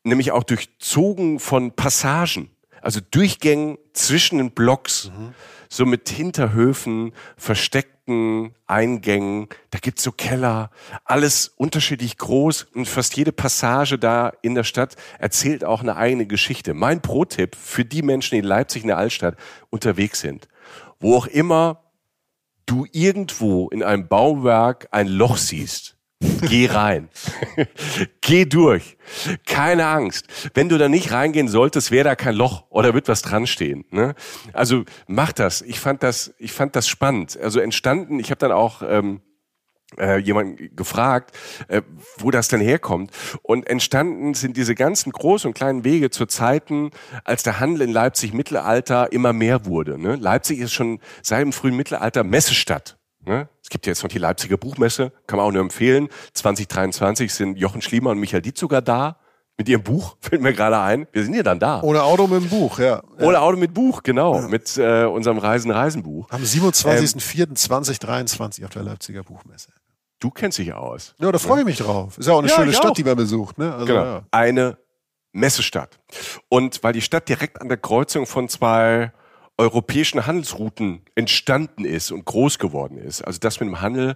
nämlich 0.03 0.31
auch 0.31 0.43
durchzogen 0.43 1.39
von 1.39 1.71
Passagen, 1.71 2.49
also 2.81 2.99
Durchgängen 3.11 3.77
zwischen 3.93 4.37
den 4.37 4.51
Blocks, 4.51 5.11
mhm. 5.15 5.33
so 5.69 5.85
mit 5.85 6.09
Hinterhöfen, 6.09 7.13
versteckt 7.37 7.99
versteckten 8.09 8.55
Eingängen, 8.67 9.47
da 9.71 9.79
gibt's 9.79 10.03
so 10.03 10.11
Keller, 10.11 10.69
alles 11.05 11.47
unterschiedlich 11.47 12.17
groß 12.17 12.67
und 12.73 12.87
fast 12.87 13.15
jede 13.15 13.31
Passage 13.31 13.97
da 13.97 14.33
in 14.41 14.55
der 14.55 14.63
Stadt 14.63 14.95
erzählt 15.19 15.63
auch 15.63 15.81
eine 15.81 15.95
eigene 15.95 16.25
Geschichte. 16.25 16.73
Mein 16.73 17.01
Pro-Tipp 17.01 17.55
für 17.55 17.85
die 17.85 18.01
Menschen, 18.01 18.35
die 18.35 18.39
in 18.39 18.45
Leipzig 18.45 18.83
in 18.83 18.87
der 18.87 18.97
Altstadt 18.97 19.35
unterwegs 19.69 20.19
sind, 20.21 20.47
wo 20.99 21.15
auch 21.15 21.27
immer 21.27 21.83
du 22.65 22.85
irgendwo 22.91 23.69
in 23.69 23.83
einem 23.83 24.07
Bauwerk 24.07 24.87
ein 24.91 25.07
Loch 25.07 25.37
siehst, 25.37 25.97
Geh 26.41 26.67
rein. 26.67 27.09
Geh 28.21 28.45
durch. 28.45 28.97
Keine 29.45 29.87
Angst. 29.87 30.25
Wenn 30.53 30.67
du 30.69 30.77
da 30.77 30.89
nicht 30.89 31.11
reingehen 31.11 31.47
solltest, 31.47 31.91
wäre 31.91 32.03
da 32.03 32.15
kein 32.15 32.35
Loch 32.35 32.65
oder 32.69 32.93
wird 32.93 33.07
was 33.07 33.21
dran 33.21 33.47
stehen. 33.47 33.85
Ne? 33.91 34.15
Also 34.51 34.83
mach 35.07 35.31
das. 35.31 35.61
Ich 35.61 35.79
fand 35.79 36.03
das, 36.03 36.33
ich 36.37 36.51
fand 36.51 36.75
das 36.75 36.87
spannend. 36.87 37.37
Also 37.41 37.59
entstanden, 37.59 38.19
ich 38.19 38.31
habe 38.31 38.39
dann 38.39 38.51
auch 38.51 38.81
ähm, 38.85 39.21
äh, 39.97 40.17
jemand 40.17 40.75
gefragt, 40.75 41.35
äh, 41.67 41.81
wo 42.17 42.31
das 42.31 42.49
denn 42.49 42.61
herkommt. 42.61 43.11
Und 43.41 43.69
entstanden 43.69 44.33
sind 44.33 44.57
diese 44.57 44.75
ganzen 44.75 45.11
großen 45.11 45.47
und 45.47 45.53
kleinen 45.53 45.83
Wege 45.83 46.09
zu 46.09 46.25
Zeiten, 46.25 46.91
als 47.23 47.43
der 47.43 47.59
Handel 47.59 47.81
in 47.83 47.91
Leipzig 47.91 48.33
Mittelalter 48.33 49.11
immer 49.11 49.33
mehr 49.33 49.65
wurde. 49.65 49.97
Ne? 49.97 50.15
Leipzig 50.15 50.59
ist 50.59 50.73
schon 50.73 50.99
seit 51.21 51.41
dem 51.41 51.53
frühen 51.53 51.75
Mittelalter 51.75 52.23
Messestadt. 52.23 52.98
Ne? 53.29 53.47
Es 53.61 53.69
gibt 53.69 53.85
ja 53.85 53.91
jetzt 53.91 54.01
noch 54.01 54.09
die 54.09 54.17
Leipziger 54.17 54.57
Buchmesse, 54.57 55.11
kann 55.27 55.37
man 55.37 55.45
auch 55.45 55.51
nur 55.51 55.61
empfehlen. 55.61 56.09
2023 56.33 57.31
sind 57.31 57.59
Jochen 57.59 57.83
Schliemann 57.83 58.13
und 58.13 58.19
Michael 58.19 58.41
Dietz 58.41 58.59
sogar 58.59 58.81
da. 58.81 59.17
Mit 59.55 59.69
ihrem 59.69 59.83
Buch, 59.83 60.17
fällt 60.21 60.41
mir 60.41 60.53
gerade 60.53 60.79
ein. 60.79 61.05
Wir 61.11 61.23
sind 61.23 61.35
ja 61.35 61.43
dann 61.43 61.59
da. 61.59 61.83
Ohne 61.83 62.01
Auto 62.01 62.25
mit 62.25 62.41
dem 62.41 62.49
Buch, 62.49 62.79
ja. 62.79 63.03
Ohne 63.19 63.39
Auto 63.39 63.57
mit 63.57 63.71
Buch, 63.73 64.01
genau. 64.01 64.39
Ja. 64.39 64.47
Mit 64.47 64.75
äh, 64.77 65.03
unserem 65.03 65.37
Reisen-Reisen-Buch. 65.37 66.31
Am 66.31 66.41
27.04.2023 66.41 68.65
auf 68.65 68.71
der 68.71 68.81
Leipziger 68.81 69.21
Buchmesse. 69.21 69.69
Du 70.19 70.31
kennst 70.31 70.57
dich 70.57 70.73
aus. 70.73 71.13
Ja, 71.19 71.31
da 71.31 71.37
freue 71.37 71.59
ich 71.59 71.65
mich 71.65 71.77
drauf. 71.77 72.17
Ist 72.17 72.25
ja 72.25 72.33
auch 72.33 72.39
eine 72.39 72.47
ja, 72.47 72.55
schöne 72.55 72.73
Stadt, 72.73 72.89
auch. 72.91 72.95
die 72.95 73.03
man 73.03 73.15
besucht. 73.15 73.59
Ne? 73.59 73.71
Also, 73.71 73.85
genau. 73.85 74.03
Ja. 74.03 74.23
Eine 74.31 74.79
Messestadt. 75.31 75.99
Und 76.49 76.83
weil 76.83 76.93
die 76.93 77.01
Stadt 77.01 77.29
direkt 77.29 77.61
an 77.61 77.69
der 77.69 77.77
Kreuzung 77.77 78.25
von 78.25 78.49
zwei 78.49 79.11
europäischen 79.59 80.25
Handelsrouten 80.25 81.01
entstanden 81.15 81.83
ist 81.83 82.11
und 82.11 82.25
groß 82.25 82.59
geworden 82.59 82.97
ist, 82.97 83.21
also 83.21 83.39
das 83.39 83.59
mit 83.59 83.67
dem 83.67 83.81
Handel 83.81 84.15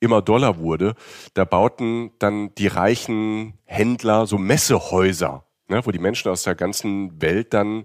immer 0.00 0.20
doller 0.20 0.58
wurde, 0.58 0.94
da 1.34 1.44
bauten 1.44 2.10
dann 2.18 2.54
die 2.56 2.66
reichen 2.66 3.54
Händler 3.64 4.26
so 4.26 4.36
Messehäuser, 4.36 5.44
ne, 5.68 5.86
wo 5.86 5.92
die 5.92 5.98
Menschen 5.98 6.30
aus 6.30 6.42
der 6.42 6.56
ganzen 6.56 7.22
Welt 7.22 7.54
dann 7.54 7.84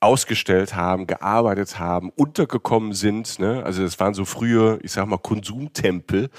ausgestellt 0.00 0.74
haben, 0.74 1.06
gearbeitet 1.06 1.78
haben, 1.78 2.10
untergekommen 2.10 2.92
sind. 2.92 3.38
Ne? 3.38 3.62
Also 3.64 3.82
das 3.82 3.98
waren 4.00 4.14
so 4.14 4.24
frühe, 4.24 4.78
ich 4.82 4.92
sag 4.92 5.06
mal, 5.06 5.18
Konsumtempel. 5.18 6.30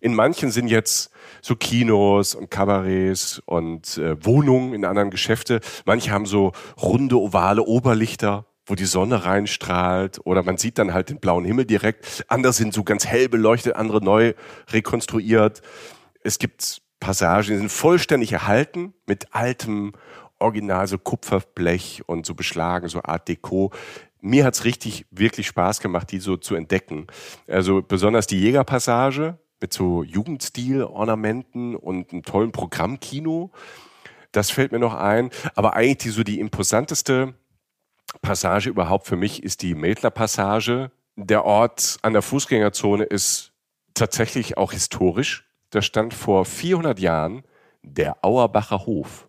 In 0.00 0.14
manchen 0.14 0.50
sind 0.50 0.68
jetzt 0.68 1.10
so 1.42 1.56
Kinos 1.56 2.34
und 2.34 2.50
Kabarets 2.50 3.42
und 3.44 3.98
äh, 3.98 4.24
Wohnungen 4.24 4.74
in 4.74 4.84
anderen 4.84 5.10
Geschäfte. 5.10 5.60
Manche 5.84 6.10
haben 6.10 6.24
so 6.24 6.52
runde, 6.80 7.20
ovale 7.20 7.62
Oberlichter, 7.62 8.46
wo 8.70 8.74
die 8.74 8.86
Sonne 8.86 9.24
reinstrahlt 9.24 10.20
oder 10.24 10.42
man 10.42 10.56
sieht 10.56 10.78
dann 10.78 10.94
halt 10.94 11.10
den 11.10 11.18
blauen 11.18 11.44
Himmel 11.44 11.64
direkt. 11.64 12.24
Andere 12.28 12.52
sind 12.52 12.72
so 12.72 12.84
ganz 12.84 13.06
hell 13.06 13.28
beleuchtet, 13.28 13.76
andere 13.76 14.02
neu 14.02 14.34
rekonstruiert. 14.70 15.60
Es 16.22 16.38
gibt 16.38 16.80
Passagen, 17.00 17.48
die 17.48 17.56
sind 17.56 17.72
vollständig 17.72 18.32
erhalten 18.32 18.94
mit 19.06 19.34
altem 19.34 19.92
Original, 20.38 20.86
so 20.86 20.98
Kupferblech 20.98 22.02
und 22.06 22.24
so 22.24 22.34
beschlagen, 22.34 22.88
so 22.88 23.02
Art 23.02 23.28
Deco. 23.28 23.72
Mir 24.20 24.44
hat's 24.44 24.64
richtig, 24.64 25.06
wirklich 25.10 25.46
Spaß 25.46 25.80
gemacht, 25.80 26.10
die 26.12 26.20
so 26.20 26.36
zu 26.36 26.54
entdecken. 26.54 27.06
Also 27.48 27.82
besonders 27.82 28.26
die 28.26 28.40
Jägerpassage 28.40 29.38
mit 29.60 29.72
so 29.72 30.02
Jugendstil-Ornamenten 30.02 31.74
und 31.74 32.12
einem 32.12 32.22
tollen 32.22 32.52
Programmkino. 32.52 33.50
Das 34.32 34.50
fällt 34.50 34.72
mir 34.72 34.78
noch 34.78 34.94
ein. 34.94 35.30
Aber 35.54 35.74
eigentlich 35.74 35.98
die, 35.98 36.08
so 36.10 36.22
die 36.22 36.40
imposanteste 36.40 37.34
Passage 38.22 38.68
überhaupt 38.68 39.06
für 39.06 39.16
mich 39.16 39.42
ist 39.42 39.62
die 39.62 39.74
Mädler-Passage. 39.74 40.90
Der 41.16 41.44
Ort 41.44 41.98
an 42.02 42.12
der 42.12 42.22
Fußgängerzone 42.22 43.04
ist 43.04 43.52
tatsächlich 43.94 44.56
auch 44.56 44.72
historisch. 44.72 45.48
Da 45.70 45.82
stand 45.82 46.14
vor 46.14 46.44
400 46.44 46.98
Jahren 46.98 47.44
der 47.82 48.24
Auerbacher 48.24 48.86
Hof. 48.86 49.28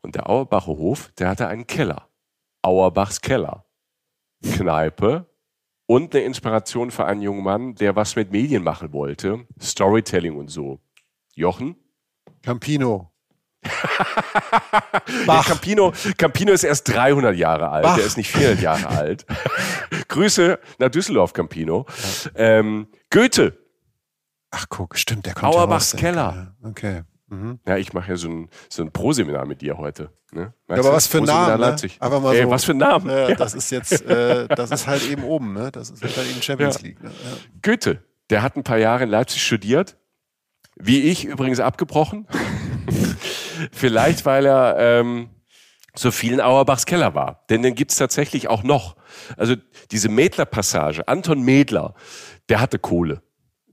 Und 0.00 0.14
der 0.14 0.28
Auerbacher 0.28 0.72
Hof, 0.72 1.10
der 1.18 1.28
hatte 1.28 1.48
einen 1.48 1.66
Keller. 1.66 2.08
Auerbachs 2.62 3.20
Keller. 3.20 3.64
Kneipe 4.42 5.26
und 5.86 6.14
eine 6.14 6.24
Inspiration 6.24 6.90
für 6.90 7.06
einen 7.06 7.22
jungen 7.22 7.42
Mann, 7.42 7.74
der 7.74 7.96
was 7.96 8.14
mit 8.14 8.30
Medien 8.30 8.62
machen 8.62 8.92
wollte. 8.92 9.46
Storytelling 9.60 10.36
und 10.36 10.48
so. 10.48 10.80
Jochen? 11.34 11.76
Campino. 12.42 13.10
ja, 15.26 15.42
Campino, 15.42 15.92
Campino 16.16 16.52
ist 16.52 16.64
erst 16.64 16.88
300 16.88 17.36
Jahre 17.36 17.70
alt, 17.70 17.82
Bach. 17.82 17.96
der 17.96 18.06
ist 18.06 18.16
nicht 18.16 18.30
400 18.30 18.60
Jahre 18.60 18.88
alt. 18.96 19.26
Grüße 20.08 20.58
nach 20.78 20.88
Düsseldorf, 20.90 21.32
Campino. 21.32 21.86
Ja. 22.34 22.58
Ähm, 22.58 22.88
Goethe. 23.10 23.58
Ach 24.50 24.66
guck, 24.68 24.96
stimmt, 24.96 25.26
der 25.26 25.34
kommt 25.34 25.54
Auerbachs 25.54 25.94
Keller. 25.96 26.54
Okay. 26.62 27.02
Mhm. 27.26 27.58
Ja, 27.66 27.76
ich 27.76 27.92
mache 27.92 28.10
ja 28.10 28.16
so 28.16 28.28
ein, 28.28 28.48
so 28.70 28.82
ein 28.82 28.90
Pro-Seminar 28.90 29.44
mit 29.44 29.60
dir 29.60 29.76
heute. 29.76 30.10
Ne? 30.32 30.54
Ja, 30.68 30.76
aber 30.76 30.92
was 30.92 31.06
für 31.06 31.18
ein 31.18 31.24
Name. 31.24 31.58
Ne? 31.58 31.76
Einfach 32.00 32.20
mal 32.22 32.34
Ey, 32.34 32.44
so, 32.44 32.50
was 32.50 32.64
für 32.64 32.72
ein 32.72 32.78
Name. 32.78 33.28
Ja. 33.28 33.34
Das 33.34 33.54
ist 33.54 33.70
jetzt, 33.70 34.02
äh, 34.06 34.48
das 34.48 34.70
ist 34.70 34.86
halt 34.86 35.06
eben 35.10 35.24
oben, 35.24 35.52
ne? 35.52 35.70
Das 35.70 35.90
ist 35.90 36.02
halt 36.02 36.30
eben 36.30 36.40
Champions 36.40 36.80
League. 36.80 37.02
Ne? 37.02 37.10
Goethe, 37.62 38.02
der 38.30 38.42
hat 38.42 38.56
ein 38.56 38.64
paar 38.64 38.78
Jahre 38.78 39.04
in 39.04 39.10
Leipzig 39.10 39.42
studiert. 39.42 39.96
Wie 40.76 41.02
ich 41.02 41.24
übrigens 41.24 41.60
abgebrochen. 41.60 42.26
Vielleicht, 43.72 44.24
weil 44.26 44.46
er 44.46 44.76
ähm, 44.78 45.30
so 45.94 46.10
viel 46.10 46.32
in 46.32 46.40
Auerbachs 46.40 46.86
Keller 46.86 47.14
war. 47.14 47.44
Denn 47.50 47.62
den 47.62 47.74
gibt's 47.74 47.96
tatsächlich 47.96 48.48
auch 48.48 48.62
noch. 48.62 48.96
Also 49.36 49.54
diese 49.90 50.08
Mädler-Passage, 50.08 51.06
Anton 51.08 51.42
Mädler, 51.42 51.94
der 52.48 52.60
hatte 52.60 52.78
Kohle. 52.78 53.22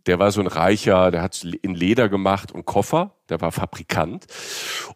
Der 0.06 0.20
war 0.20 0.32
so 0.32 0.40
ein 0.40 0.48
Reicher, 0.48 1.10
der 1.10 1.22
hat 1.22 1.44
in 1.44 1.74
Leder 1.74 2.10
gemacht 2.10 2.52
und 2.52 2.66
Koffer, 2.66 3.16
der 3.30 3.42
war 3.42 3.52
Fabrikant. 3.52 4.26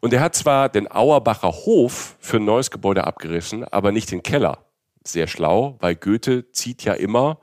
Und 0.02 0.14
der 0.14 0.22
hat 0.22 0.36
zwar 0.36 0.70
den 0.70 0.90
Auerbacher 0.90 1.52
Hof 1.52 2.16
für 2.20 2.38
ein 2.38 2.46
neues 2.46 2.70
Gebäude 2.70 3.06
abgerissen, 3.06 3.64
aber 3.64 3.92
nicht 3.92 4.12
den 4.12 4.22
Keller. 4.22 4.66
Sehr 5.04 5.28
schlau, 5.28 5.78
weil 5.80 5.96
Goethe 5.96 6.52
zieht 6.52 6.84
ja 6.84 6.94
immer. 6.94 7.40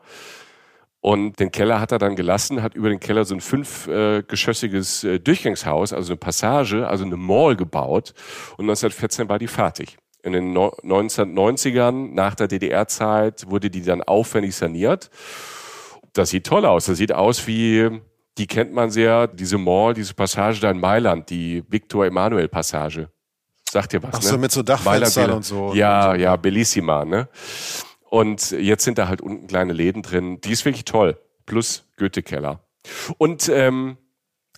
Und 1.00 1.38
den 1.38 1.52
Keller 1.52 1.80
hat 1.80 1.92
er 1.92 1.98
dann 1.98 2.16
gelassen, 2.16 2.62
hat 2.62 2.74
über 2.74 2.88
den 2.88 2.98
Keller 2.98 3.24
so 3.24 3.34
ein 3.34 3.40
fünfgeschossiges 3.40 5.04
äh, 5.04 5.20
Durchgangshaus, 5.20 5.92
also 5.92 6.12
eine 6.12 6.16
Passage, 6.16 6.86
also 6.88 7.04
eine 7.04 7.16
Mall 7.16 7.54
gebaut. 7.54 8.12
Und 8.56 8.64
1914 8.64 9.28
war 9.28 9.38
die 9.38 9.46
fertig. 9.46 9.96
In 10.22 10.32
den 10.32 10.52
no 10.52 10.72
1990ern, 10.82 12.12
nach 12.14 12.34
der 12.34 12.48
DDR-Zeit, 12.48 13.48
wurde 13.48 13.70
die 13.70 13.82
dann 13.82 14.02
aufwendig 14.02 14.56
saniert 14.56 15.10
das 16.16 16.30
sieht 16.30 16.46
toll 16.46 16.64
aus. 16.64 16.86
Das 16.86 16.98
sieht 16.98 17.12
aus 17.12 17.46
wie, 17.46 18.00
die 18.38 18.46
kennt 18.46 18.72
man 18.72 18.90
sehr, 18.90 19.26
diese 19.26 19.58
Mall, 19.58 19.94
diese 19.94 20.14
Passage 20.14 20.60
da 20.60 20.70
in 20.70 20.80
Mailand, 20.80 21.30
die 21.30 21.62
Victor 21.68 22.06
Emanuel 22.06 22.48
Passage. 22.48 23.08
Sagt 23.68 23.92
ihr 23.94 24.02
was, 24.02 24.14
Ach 24.14 24.22
so, 24.22 24.32
ne? 24.32 24.38
mit 24.38 24.52
so 24.52 24.62
Dachfenstern 24.62 25.30
und 25.32 25.44
so. 25.44 25.74
Ja, 25.74 26.10
und 26.10 26.16
so. 26.16 26.22
ja, 26.22 26.36
bellissima, 26.36 27.04
ne? 27.04 27.28
Und 28.08 28.52
jetzt 28.52 28.84
sind 28.84 28.98
da 28.98 29.08
halt 29.08 29.20
unten 29.20 29.46
kleine 29.46 29.72
Läden 29.72 30.02
drin. 30.02 30.40
Die 30.40 30.52
ist 30.52 30.64
wirklich 30.64 30.84
toll. 30.84 31.18
Plus 31.44 31.86
Goethe-Keller. 31.96 32.60
Und 33.18 33.48
ähm, 33.48 33.96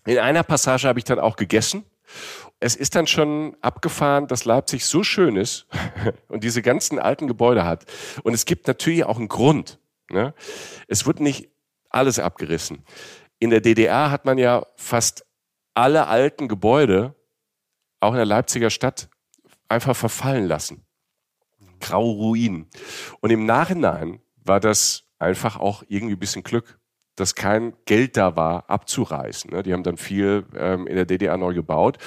in 0.04 0.18
einer 0.18 0.42
Passage 0.42 0.88
habe 0.88 0.98
ich 0.98 1.04
dann 1.04 1.18
auch 1.18 1.36
gegessen. 1.36 1.84
Es 2.60 2.74
ist 2.74 2.94
dann 2.94 3.06
schon 3.06 3.56
abgefahren, 3.60 4.26
dass 4.26 4.44
Leipzig 4.44 4.84
so 4.84 5.02
schön 5.02 5.36
ist 5.36 5.66
und 6.28 6.44
diese 6.44 6.62
ganzen 6.62 6.98
alten 6.98 7.26
Gebäude 7.26 7.64
hat. 7.64 7.84
Und 8.22 8.34
es 8.34 8.44
gibt 8.44 8.66
natürlich 8.66 9.04
auch 9.04 9.18
einen 9.18 9.28
Grund. 9.28 9.78
Ne? 10.10 10.34
Es 10.88 11.06
wird 11.06 11.20
nicht 11.20 11.50
alles 11.90 12.18
abgerissen. 12.18 12.84
In 13.38 13.50
der 13.50 13.60
DDR 13.60 14.10
hat 14.10 14.24
man 14.24 14.38
ja 14.38 14.66
fast 14.76 15.24
alle 15.74 16.06
alten 16.08 16.48
Gebäude, 16.48 17.14
auch 18.00 18.10
in 18.10 18.16
der 18.16 18.26
Leipziger 18.26 18.70
Stadt, 18.70 19.08
einfach 19.68 19.94
verfallen 19.94 20.46
lassen. 20.46 20.84
Graue 21.80 22.14
Ruinen. 22.14 22.66
Und 23.20 23.30
im 23.30 23.46
Nachhinein 23.46 24.20
war 24.44 24.60
das 24.60 25.04
einfach 25.18 25.58
auch 25.58 25.82
irgendwie 25.88 26.14
ein 26.14 26.20
bisschen 26.20 26.42
Glück, 26.42 26.78
dass 27.16 27.34
kein 27.34 27.74
Geld 27.84 28.16
da 28.16 28.36
war, 28.36 28.70
abzureißen. 28.70 29.50
Ne? 29.50 29.62
Die 29.62 29.72
haben 29.72 29.82
dann 29.82 29.96
viel 29.96 30.44
ähm, 30.56 30.86
in 30.86 30.94
der 30.96 31.04
DDR 31.04 31.36
neu 31.36 31.54
gebaut. 31.54 31.98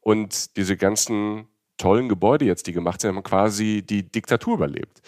Und 0.00 0.56
diese 0.56 0.76
ganzen 0.76 1.46
tollen 1.76 2.08
Gebäude 2.08 2.44
jetzt, 2.44 2.66
die 2.66 2.72
gemacht 2.72 3.00
sind, 3.00 3.14
haben 3.14 3.22
quasi 3.22 3.82
die 3.88 4.02
Diktatur 4.02 4.54
überlebt. 4.54 5.00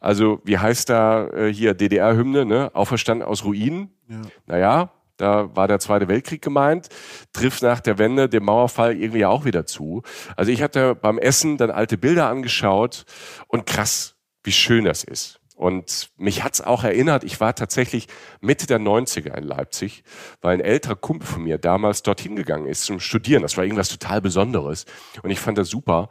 Also 0.00 0.40
wie 0.44 0.58
heißt 0.58 0.88
da 0.88 1.28
äh, 1.28 1.52
hier 1.52 1.74
DDR-Hymne, 1.74 2.46
ne? 2.46 2.70
Auferstanden 2.74 3.28
aus 3.28 3.44
Ruinen. 3.44 3.90
Ja. 4.08 4.22
Naja, 4.46 4.92
da 5.16 5.54
war 5.54 5.68
der 5.68 5.78
Zweite 5.78 6.08
Weltkrieg 6.08 6.42
gemeint, 6.42 6.88
trifft 7.32 7.62
nach 7.62 7.80
der 7.80 7.98
Wende 7.98 8.28
dem 8.28 8.44
Mauerfall 8.44 8.96
irgendwie 8.96 9.24
auch 9.24 9.44
wieder 9.44 9.66
zu. 9.66 10.02
Also 10.36 10.50
ich 10.50 10.62
hatte 10.62 10.94
beim 10.94 11.18
Essen 11.18 11.56
dann 11.56 11.70
alte 11.70 11.98
Bilder 11.98 12.28
angeschaut 12.28 13.04
und 13.48 13.66
krass, 13.66 14.16
wie 14.42 14.52
schön 14.52 14.84
das 14.84 15.04
ist. 15.04 15.40
Und 15.56 16.10
mich 16.16 16.42
hat's 16.42 16.60
auch 16.60 16.82
erinnert, 16.82 17.22
ich 17.22 17.40
war 17.40 17.54
tatsächlich 17.54 18.08
Mitte 18.40 18.66
der 18.66 18.80
90er 18.80 19.36
in 19.36 19.44
Leipzig, 19.44 20.02
weil 20.40 20.54
ein 20.54 20.60
älterer 20.60 20.96
Kumpel 20.96 21.28
von 21.28 21.44
mir 21.44 21.58
damals 21.58 22.02
dorthin 22.02 22.34
gegangen 22.34 22.66
ist 22.66 22.84
zum 22.84 22.98
Studieren. 22.98 23.42
Das 23.42 23.56
war 23.56 23.62
irgendwas 23.62 23.88
total 23.88 24.20
Besonderes. 24.20 24.84
Und 25.22 25.30
ich 25.30 25.38
fand 25.38 25.56
das 25.56 25.68
super. 25.68 26.08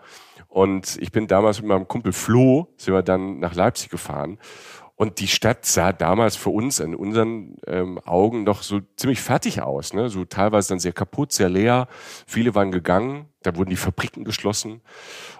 Und 0.47 0.97
ich 1.01 1.11
bin 1.11 1.27
damals 1.27 1.59
mit 1.59 1.67
meinem 1.67 1.87
Kumpel 1.87 2.13
Flo, 2.13 2.73
sind 2.77 2.93
wir 2.93 3.01
dann 3.01 3.39
nach 3.39 3.53
Leipzig 3.53 3.89
gefahren. 3.89 4.39
Und 4.95 5.19
die 5.19 5.27
Stadt 5.27 5.65
sah 5.65 5.91
damals 5.91 6.36
für 6.36 6.51
uns 6.51 6.79
in 6.79 6.93
unseren 6.93 7.58
ähm, 7.65 7.99
Augen 8.06 8.43
noch 8.43 8.62
so 8.62 8.79
ziemlich 8.95 9.21
fertig 9.21 9.62
aus. 9.62 9.93
Ne? 9.93 10.10
So 10.10 10.23
teilweise 10.23 10.69
dann 10.69 10.79
sehr 10.79 10.93
kaputt, 10.93 11.32
sehr 11.32 11.49
leer. 11.49 11.88
Viele 12.27 12.53
waren 12.53 12.71
gegangen, 12.71 13.25
da 13.41 13.56
wurden 13.56 13.71
die 13.71 13.75
Fabriken 13.75 14.23
geschlossen. 14.23 14.82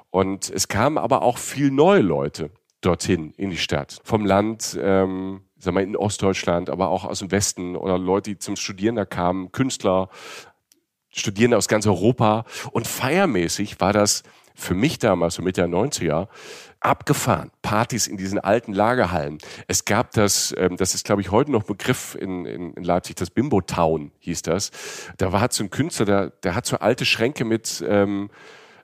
Und 0.10 0.50
es 0.50 0.68
kamen 0.68 0.98
aber 0.98 1.22
auch 1.22 1.38
viel 1.38 1.70
neue 1.70 2.02
Leute 2.02 2.50
dorthin 2.82 3.34
in 3.38 3.52
die 3.52 3.58
Stadt. 3.58 4.02
Vom 4.04 4.26
Land, 4.26 4.78
ähm, 4.82 5.42
sag 5.58 5.74
mal 5.74 5.84
in 5.84 5.96
Ostdeutschland, 5.96 6.70
aber 6.70 6.90
auch 6.90 7.06
aus 7.06 7.20
dem 7.20 7.32
Westen 7.32 7.76
oder 7.76 7.98
Leute, 7.98 8.32
die 8.32 8.40
zum 8.40 8.56
Studieren 8.56 8.96
da 8.96 9.06
kamen, 9.06 9.52
Künstler, 9.52 10.10
Studierende 11.10 11.58
aus 11.58 11.68
ganz 11.68 11.86
Europa. 11.86 12.46
Und 12.72 12.88
feiermäßig 12.88 13.80
war 13.80 13.94
das 13.94 14.24
für 14.56 14.74
mich 14.74 15.00
damals, 15.00 15.36
so 15.36 15.42
Mitte 15.42 15.62
der 15.62 15.70
90er, 15.70 16.28
abgefahren. 16.84 17.52
Partys 17.62 18.08
in 18.08 18.18
diesen 18.18 18.40
alten 18.40 18.74
Lagerhallen. 18.74 19.38
Es 19.68 19.86
gab 19.86 20.12
das, 20.12 20.54
ähm, 20.58 20.78
das 20.78 20.96
ist 20.96 21.06
glaube 21.06 21.22
ich 21.22 21.32
heute 21.32 21.52
noch 21.52 21.64
Begriff 21.64 22.16
in, 22.16 22.46
in, 22.46 22.74
in 22.74 22.84
Leipzig, 22.84 23.16
das 23.16 23.30
Bimbo 23.30 23.62
Town 23.62 24.12
hieß 24.20 24.42
das. 24.44 24.72
Da 25.18 25.32
war 25.32 25.42
so 25.52 25.64
ein 25.64 25.70
Künstler, 25.70 26.06
der, 26.06 26.30
der 26.30 26.56
hat 26.56 26.66
so 26.66 26.78
alte 26.78 27.06
Schränke 27.06 27.46
mit 27.46 27.84
ähm, 27.88 28.30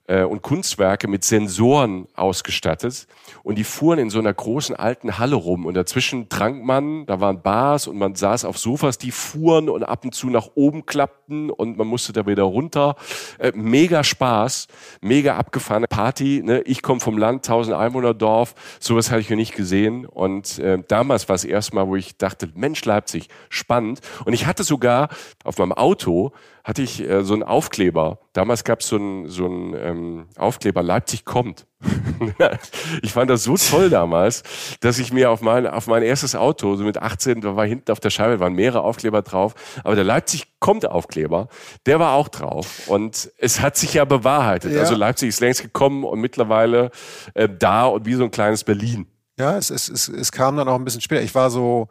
äh, 0.09 0.23
und 0.23 0.41
Kunstwerke 0.41 1.07
mit 1.07 1.23
Sensoren 1.23 2.07
ausgestattet. 2.15 3.07
Und 3.43 3.57
die 3.57 3.63
fuhren 3.63 3.99
in 3.99 4.09
so 4.09 4.19
einer 4.19 4.33
großen 4.33 4.75
alten 4.75 5.17
Halle 5.19 5.35
rum. 5.35 5.65
Und 5.65 5.75
dazwischen 5.75 6.29
trank 6.29 6.63
man, 6.63 7.05
da 7.05 7.21
waren 7.21 7.41
Bars 7.41 7.87
und 7.87 7.97
man 7.97 8.15
saß 8.15 8.43
auf 8.45 8.57
Sofas, 8.57 8.97
die 8.97 9.11
fuhren 9.11 9.69
und 9.69 9.83
ab 9.83 10.03
und 10.03 10.15
zu 10.15 10.29
nach 10.29 10.49
oben 10.55 10.85
klappten 10.85 11.18
Rampen 11.29 11.49
und 11.49 11.77
man 11.77 11.87
musste 11.87 12.13
da 12.13 12.25
wieder 12.25 12.43
runter. 12.43 12.95
Äh, 13.37 13.51
mega 13.55 14.03
Spaß, 14.03 14.67
mega 15.01 15.37
abgefahrene 15.37 15.87
Party. 15.87 16.41
Ne? 16.43 16.61
Ich 16.61 16.81
komme 16.81 16.99
vom 16.99 17.17
Land, 17.17 17.47
1000 17.47 17.75
Einwohner 17.75 18.13
Dorf, 18.13 18.55
sowas 18.79 19.11
hatte 19.11 19.21
ich 19.21 19.29
noch 19.29 19.37
nicht 19.37 19.55
gesehen. 19.55 20.05
Und 20.05 20.59
äh, 20.59 20.79
damals 20.87 21.29
war 21.29 21.35
es 21.35 21.45
erstmal, 21.45 21.87
wo 21.87 21.95
ich 21.95 22.17
dachte, 22.17 22.49
Mensch 22.55 22.83
Leipzig, 22.85 23.29
spannend. 23.49 23.99
Und 24.25 24.33
ich 24.33 24.45
hatte 24.45 24.63
sogar 24.63 25.09
auf 25.43 25.57
meinem 25.57 25.73
Auto 25.73 26.31
hatte 26.63 26.81
ich 26.81 27.01
äh, 27.01 27.23
so 27.23 27.33
einen 27.33 27.43
Aufkleber. 27.43 28.19
Damals 28.33 28.63
gab 28.63 28.83
so 28.83 28.97
es 28.97 29.33
so 29.33 29.45
einen 29.45 29.73
ähm, 29.75 30.25
Aufkleber, 30.37 30.83
Leipzig 30.83 31.25
kommt. 31.25 31.65
ich 33.01 33.13
fand 33.13 33.29
das 33.29 33.43
so 33.43 33.55
toll 33.55 33.89
damals, 33.89 34.43
dass 34.81 34.99
ich 34.99 35.13
mir 35.13 35.31
auf 35.31 35.41
mein, 35.41 35.65
auf 35.65 35.87
mein 35.87 36.03
erstes 36.03 36.35
Auto, 36.35 36.75
so 36.75 36.83
mit 36.83 36.97
18, 36.97 37.41
da 37.41 37.55
war 37.55 37.65
hinten 37.65 37.91
auf 37.91 37.99
der 37.99 38.09
Scheibe, 38.09 38.39
waren 38.39 38.53
mehrere 38.53 38.81
Aufkleber 38.81 39.21
drauf, 39.21 39.55
aber 39.83 39.95
der 39.95 40.03
Leipzig 40.03 40.47
kommt 40.59 40.85
Aufkleber, 40.85 41.47
der 41.85 41.99
war 41.99 42.13
auch 42.13 42.27
drauf. 42.27 42.87
Und 42.87 43.31
es 43.37 43.61
hat 43.61 43.77
sich 43.77 43.93
ja 43.93 44.05
bewahrheitet. 44.05 44.73
Ja. 44.73 44.81
Also 44.81 44.95
Leipzig 44.95 45.29
ist 45.29 45.39
längst 45.39 45.61
gekommen 45.61 46.03
und 46.03 46.19
mittlerweile 46.19 46.91
äh, 47.33 47.47
da 47.47 47.85
und 47.85 48.05
wie 48.05 48.15
so 48.15 48.25
ein 48.25 48.31
kleines 48.31 48.63
Berlin. 48.63 49.07
Ja, 49.39 49.57
es, 49.57 49.69
es, 49.69 49.87
es, 49.87 50.09
es 50.09 50.31
kam 50.33 50.57
dann 50.57 50.67
auch 50.67 50.75
ein 50.75 50.83
bisschen 50.83 51.01
später. 51.01 51.21
Ich 51.21 51.33
war 51.33 51.49
so 51.49 51.87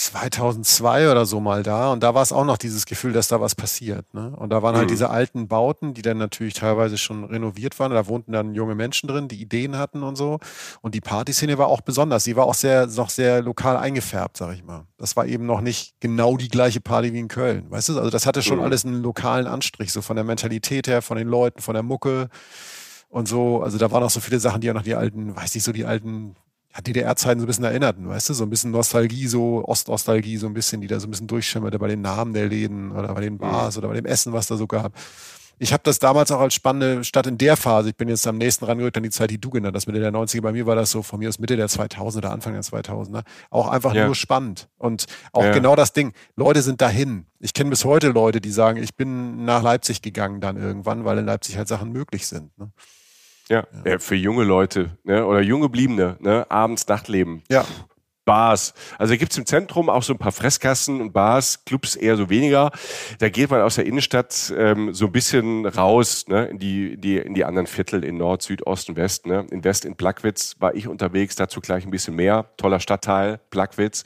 2002 0.00 1.10
oder 1.10 1.26
so 1.26 1.40
mal 1.40 1.62
da 1.62 1.92
und 1.92 2.02
da 2.02 2.14
war 2.14 2.22
es 2.22 2.32
auch 2.32 2.46
noch 2.46 2.56
dieses 2.56 2.86
Gefühl, 2.86 3.12
dass 3.12 3.28
da 3.28 3.40
was 3.42 3.54
passiert. 3.54 4.14
Ne? 4.14 4.34
Und 4.34 4.48
da 4.48 4.62
waren 4.62 4.74
halt 4.74 4.86
mhm. 4.86 4.92
diese 4.92 5.10
alten 5.10 5.46
Bauten, 5.46 5.92
die 5.92 6.00
dann 6.00 6.16
natürlich 6.16 6.54
teilweise 6.54 6.96
schon 6.96 7.24
renoviert 7.24 7.78
waren. 7.78 7.92
Da 7.92 8.06
wohnten 8.06 8.32
dann 8.32 8.54
junge 8.54 8.74
Menschen 8.74 9.08
drin, 9.08 9.28
die 9.28 9.42
Ideen 9.42 9.76
hatten 9.76 10.02
und 10.02 10.16
so. 10.16 10.38
Und 10.80 10.94
die 10.94 11.02
Partyszene 11.02 11.58
war 11.58 11.66
auch 11.66 11.82
besonders. 11.82 12.24
Sie 12.24 12.34
war 12.34 12.46
auch 12.46 12.54
sehr, 12.54 12.86
noch 12.86 13.10
sehr 13.10 13.42
lokal 13.42 13.76
eingefärbt, 13.76 14.38
sag 14.38 14.54
ich 14.54 14.64
mal. 14.64 14.86
Das 14.96 15.16
war 15.16 15.26
eben 15.26 15.44
noch 15.44 15.60
nicht 15.60 16.00
genau 16.00 16.38
die 16.38 16.48
gleiche 16.48 16.80
Party 16.80 17.12
wie 17.12 17.18
in 17.18 17.28
Köln. 17.28 17.70
Weißt 17.70 17.90
du? 17.90 17.98
Also 17.98 18.08
das 18.08 18.24
hatte 18.24 18.40
schon 18.40 18.56
mhm. 18.56 18.64
alles 18.64 18.86
einen 18.86 19.02
lokalen 19.02 19.46
Anstrich, 19.46 19.92
so 19.92 20.00
von 20.00 20.16
der 20.16 20.24
Mentalität 20.24 20.88
her, 20.88 21.02
von 21.02 21.18
den 21.18 21.28
Leuten, 21.28 21.60
von 21.60 21.74
der 21.74 21.82
Mucke 21.82 22.30
und 23.10 23.28
so. 23.28 23.62
Also 23.62 23.76
da 23.76 23.90
waren 23.90 24.02
auch 24.02 24.10
so 24.10 24.20
viele 24.20 24.40
Sachen, 24.40 24.62
die 24.62 24.70
auch 24.70 24.74
noch 24.74 24.82
die 24.82 24.94
alten, 24.94 25.36
weiß 25.36 25.54
nicht, 25.54 25.64
so 25.64 25.72
die 25.72 25.84
alten 25.84 26.36
ja, 26.74 26.80
DDR-Zeiten 26.80 27.40
so 27.40 27.46
ein 27.46 27.48
bisschen 27.48 27.64
erinnerten, 27.64 28.08
weißt 28.08 28.28
du, 28.28 28.34
so 28.34 28.44
ein 28.44 28.50
bisschen 28.50 28.70
Nostalgie, 28.70 29.26
so 29.26 29.64
Ostnostalgie, 29.66 30.36
so 30.36 30.46
ein 30.46 30.54
bisschen, 30.54 30.80
die 30.80 30.86
da 30.86 31.00
so 31.00 31.06
ein 31.06 31.10
bisschen 31.10 31.26
durchschimmerte 31.26 31.78
bei 31.78 31.88
den 31.88 32.00
Namen 32.00 32.32
der 32.32 32.48
Läden 32.48 32.92
oder 32.92 33.12
bei 33.12 33.20
den 33.20 33.38
Bars 33.38 33.76
oder 33.76 33.88
bei 33.88 33.94
dem 33.94 34.06
Essen, 34.06 34.32
was 34.32 34.46
da 34.46 34.56
so 34.56 34.66
gab. 34.66 34.92
Ich 35.62 35.74
habe 35.74 35.82
das 35.82 35.98
damals 35.98 36.32
auch 36.32 36.40
als 36.40 36.54
spannende 36.54 37.04
Stadt 37.04 37.26
in 37.26 37.36
der 37.36 37.54
Phase, 37.54 37.90
ich 37.90 37.96
bin 37.96 38.08
jetzt 38.08 38.26
am 38.26 38.38
nächsten 38.38 38.64
rangerückt 38.64 38.96
an 38.96 39.02
die 39.02 39.10
Zeit, 39.10 39.30
die 39.30 39.38
du 39.38 39.50
genannt 39.50 39.76
hast, 39.76 39.86
Mitte 39.86 40.00
der 40.00 40.10
90er, 40.10 40.40
bei 40.40 40.52
mir 40.52 40.64
war 40.64 40.74
das 40.74 40.90
so 40.90 41.02
von 41.02 41.18
mir 41.18 41.28
aus 41.28 41.38
Mitte 41.38 41.56
der 41.56 41.68
2000er 41.68 42.16
oder 42.18 42.30
Anfang 42.30 42.54
der 42.54 42.62
2000er, 42.62 43.24
auch 43.50 43.68
einfach 43.68 43.92
ja. 43.92 44.06
nur 44.06 44.14
spannend. 44.14 44.68
Und 44.78 45.04
auch 45.32 45.44
ja. 45.44 45.52
genau 45.52 45.76
das 45.76 45.92
Ding, 45.92 46.14
Leute 46.34 46.62
sind 46.62 46.80
dahin. 46.80 47.26
Ich 47.40 47.52
kenne 47.52 47.68
bis 47.68 47.84
heute 47.84 48.08
Leute, 48.08 48.40
die 48.40 48.50
sagen, 48.50 48.82
ich 48.82 48.94
bin 48.94 49.44
nach 49.44 49.62
Leipzig 49.62 50.00
gegangen 50.00 50.40
dann 50.40 50.56
irgendwann, 50.56 51.04
weil 51.04 51.18
in 51.18 51.26
Leipzig 51.26 51.58
halt 51.58 51.68
Sachen 51.68 51.92
möglich 51.92 52.26
sind. 52.26 52.56
Ne? 52.58 52.70
Ja, 53.50 53.66
ja. 53.84 53.98
für 53.98 54.14
junge 54.14 54.44
Leute 54.44 54.96
ne? 55.02 55.26
oder 55.26 55.40
junge 55.40 55.68
Bliebene, 55.68 56.16
ne? 56.20 56.48
abends 56.48 56.86
Nachtleben. 56.86 57.42
Ja. 57.50 57.66
Bars. 58.30 58.74
Also 58.96 59.16
gibt 59.16 59.32
es 59.32 59.38
im 59.38 59.46
Zentrum 59.46 59.88
auch 59.88 60.04
so 60.04 60.12
ein 60.12 60.18
paar 60.18 60.30
Fresskassen 60.30 61.00
und 61.00 61.12
Bars, 61.12 61.64
Clubs 61.64 61.96
eher 61.96 62.16
so 62.16 62.30
weniger. 62.30 62.70
Da 63.18 63.28
geht 63.28 63.50
man 63.50 63.60
aus 63.60 63.74
der 63.74 63.86
Innenstadt 63.86 64.52
ähm, 64.56 64.94
so 64.94 65.06
ein 65.06 65.12
bisschen 65.12 65.66
raus 65.66 66.26
ne? 66.28 66.46
in, 66.46 66.60
die, 66.60 66.96
die, 66.96 67.16
in 67.16 67.34
die 67.34 67.44
anderen 67.44 67.66
Viertel 67.66 68.04
in 68.04 68.18
Nord, 68.18 68.42
Süd, 68.42 68.64
Ost 68.68 68.88
und 68.88 68.94
West. 68.94 69.26
Ne? 69.26 69.46
In 69.50 69.64
West, 69.64 69.84
in 69.84 69.96
Plagwitz 69.96 70.54
war 70.60 70.76
ich 70.76 70.86
unterwegs, 70.86 71.34
dazu 71.34 71.60
gleich 71.60 71.84
ein 71.84 71.90
bisschen 71.90 72.14
mehr. 72.14 72.46
Toller 72.56 72.78
Stadtteil, 72.78 73.40
Plagwitz. 73.50 74.04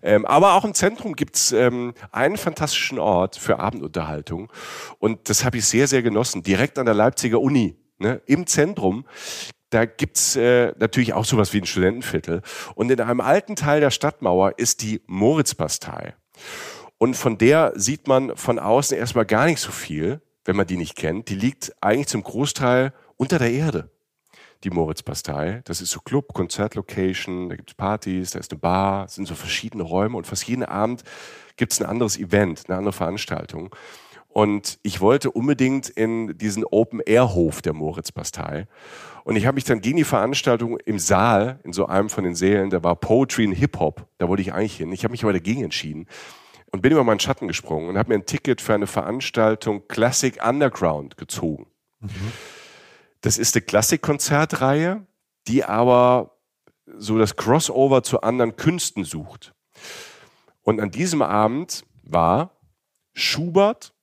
Ähm, 0.00 0.26
aber 0.26 0.54
auch 0.54 0.64
im 0.64 0.74
Zentrum 0.74 1.16
gibt's 1.16 1.50
ähm, 1.50 1.94
einen 2.12 2.36
fantastischen 2.36 3.00
Ort 3.00 3.34
für 3.34 3.58
Abendunterhaltung. 3.58 4.52
Und 5.00 5.28
das 5.28 5.44
habe 5.44 5.56
ich 5.56 5.64
sehr, 5.64 5.88
sehr 5.88 6.02
genossen. 6.02 6.44
Direkt 6.44 6.78
an 6.78 6.86
der 6.86 6.94
Leipziger 6.94 7.40
Uni 7.40 7.74
ne, 7.98 8.20
im 8.26 8.46
Zentrum, 8.46 9.06
da 9.70 9.84
gibt's 9.84 10.36
äh, 10.36 10.72
natürlich 10.78 11.12
auch 11.12 11.24
sowas 11.24 11.52
wie 11.52 11.58
ein 11.58 11.66
Studentenviertel. 11.66 12.42
Und 12.74 12.90
in 12.90 13.00
einem 13.00 13.20
alten 13.20 13.56
Teil 13.56 13.80
der 13.80 13.90
Stadtmauer 13.90 14.58
ist 14.58 14.82
die 14.82 15.02
Moritzbastei. 15.06 16.14
Und 16.98 17.14
von 17.14 17.36
der 17.36 17.72
sieht 17.74 18.06
man 18.06 18.36
von 18.36 18.58
außen 18.58 18.96
erstmal 18.96 19.26
gar 19.26 19.46
nicht 19.46 19.60
so 19.60 19.70
viel, 19.70 20.20
wenn 20.44 20.56
man 20.56 20.66
die 20.66 20.76
nicht 20.76 20.96
kennt. 20.96 21.28
Die 21.28 21.34
liegt 21.34 21.72
eigentlich 21.82 22.06
zum 22.06 22.22
Großteil 22.22 22.92
unter 23.16 23.38
der 23.38 23.50
Erde. 23.50 23.90
Die 24.64 24.70
Moritzbastei. 24.70 25.60
Das 25.64 25.82
ist 25.82 25.90
so 25.90 26.00
Club, 26.00 26.32
Konzertlocation, 26.32 27.50
da 27.50 27.56
gibt's 27.56 27.74
Partys, 27.74 28.30
da 28.30 28.38
ist 28.38 28.52
eine 28.52 28.60
Bar, 28.60 29.08
sind 29.08 29.26
so 29.26 29.34
verschiedene 29.34 29.82
Räume 29.82 30.16
und 30.16 30.26
fast 30.26 30.48
jeden 30.48 30.64
Abend 30.64 31.02
gibt's 31.56 31.80
ein 31.80 31.86
anderes 31.86 32.18
Event, 32.18 32.62
eine 32.66 32.78
andere 32.78 32.92
Veranstaltung. 32.92 33.74
Und 34.36 34.78
ich 34.82 35.00
wollte 35.00 35.30
unbedingt 35.30 35.88
in 35.88 36.36
diesen 36.36 36.62
Open-Air-Hof 36.62 37.62
der 37.62 37.72
Moritzbastei. 37.72 38.66
Und 39.24 39.34
ich 39.36 39.46
habe 39.46 39.54
mich 39.54 39.64
dann 39.64 39.80
gegen 39.80 39.96
die 39.96 40.04
Veranstaltung 40.04 40.76
im 40.84 40.98
Saal, 40.98 41.58
in 41.64 41.72
so 41.72 41.86
einem 41.86 42.10
von 42.10 42.22
den 42.22 42.34
Sälen, 42.34 42.68
da 42.68 42.84
war 42.84 42.96
Poetry 42.96 43.46
und 43.46 43.54
Hip-Hop, 43.54 44.06
da 44.18 44.28
wollte 44.28 44.42
ich 44.42 44.52
eigentlich 44.52 44.76
hin. 44.76 44.92
Ich 44.92 45.04
habe 45.04 45.12
mich 45.12 45.22
aber 45.22 45.32
dagegen 45.32 45.64
entschieden 45.64 46.06
und 46.70 46.82
bin 46.82 46.92
über 46.92 47.02
meinen 47.02 47.18
Schatten 47.18 47.48
gesprungen 47.48 47.88
und 47.88 47.96
habe 47.96 48.10
mir 48.10 48.16
ein 48.16 48.26
Ticket 48.26 48.60
für 48.60 48.74
eine 48.74 48.86
Veranstaltung 48.86 49.88
Classic 49.88 50.38
Underground 50.46 51.16
gezogen. 51.16 51.68
Mhm. 52.00 52.10
Das 53.22 53.38
ist 53.38 53.56
eine 53.56 53.62
Klassikkonzertreihe, 53.62 55.06
die 55.48 55.64
aber 55.64 56.36
so 56.98 57.16
das 57.16 57.36
Crossover 57.36 58.02
zu 58.02 58.20
anderen 58.20 58.54
Künsten 58.56 59.04
sucht. 59.04 59.54
Und 60.60 60.78
an 60.78 60.90
diesem 60.90 61.22
Abend 61.22 61.86
war 62.02 62.50
Schubert, 63.14 63.94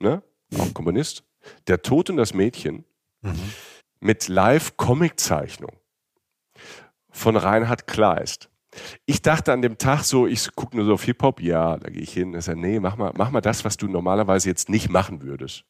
ne? 0.00 0.22
auch 0.58 0.74
Komponist, 0.74 1.24
Der 1.66 1.82
Tod 1.82 2.10
und 2.10 2.16
das 2.16 2.34
Mädchen 2.34 2.84
mhm. 3.22 3.52
mit 4.00 4.28
Live-Comic-Zeichnung 4.28 5.72
von 7.10 7.36
Reinhard 7.36 7.86
Kleist. 7.86 8.48
Ich 9.06 9.22
dachte 9.22 9.52
an 9.52 9.62
dem 9.62 9.78
Tag 9.78 10.04
so, 10.04 10.26
ich 10.26 10.54
gucke 10.54 10.76
nur 10.76 10.86
so 10.86 10.94
auf 10.94 11.02
Hip-Hop, 11.04 11.40
ja, 11.40 11.76
da 11.78 11.90
gehe 11.90 12.02
ich 12.02 12.12
hin. 12.12 12.34
Er 12.34 12.42
sagt, 12.42 12.58
nee, 12.58 12.78
mach 12.80 12.96
mal, 12.96 13.12
mach 13.16 13.30
mal 13.30 13.40
das, 13.40 13.64
was 13.64 13.76
du 13.76 13.88
normalerweise 13.88 14.48
jetzt 14.48 14.68
nicht 14.68 14.88
machen 14.88 15.22
würdest. 15.22 15.64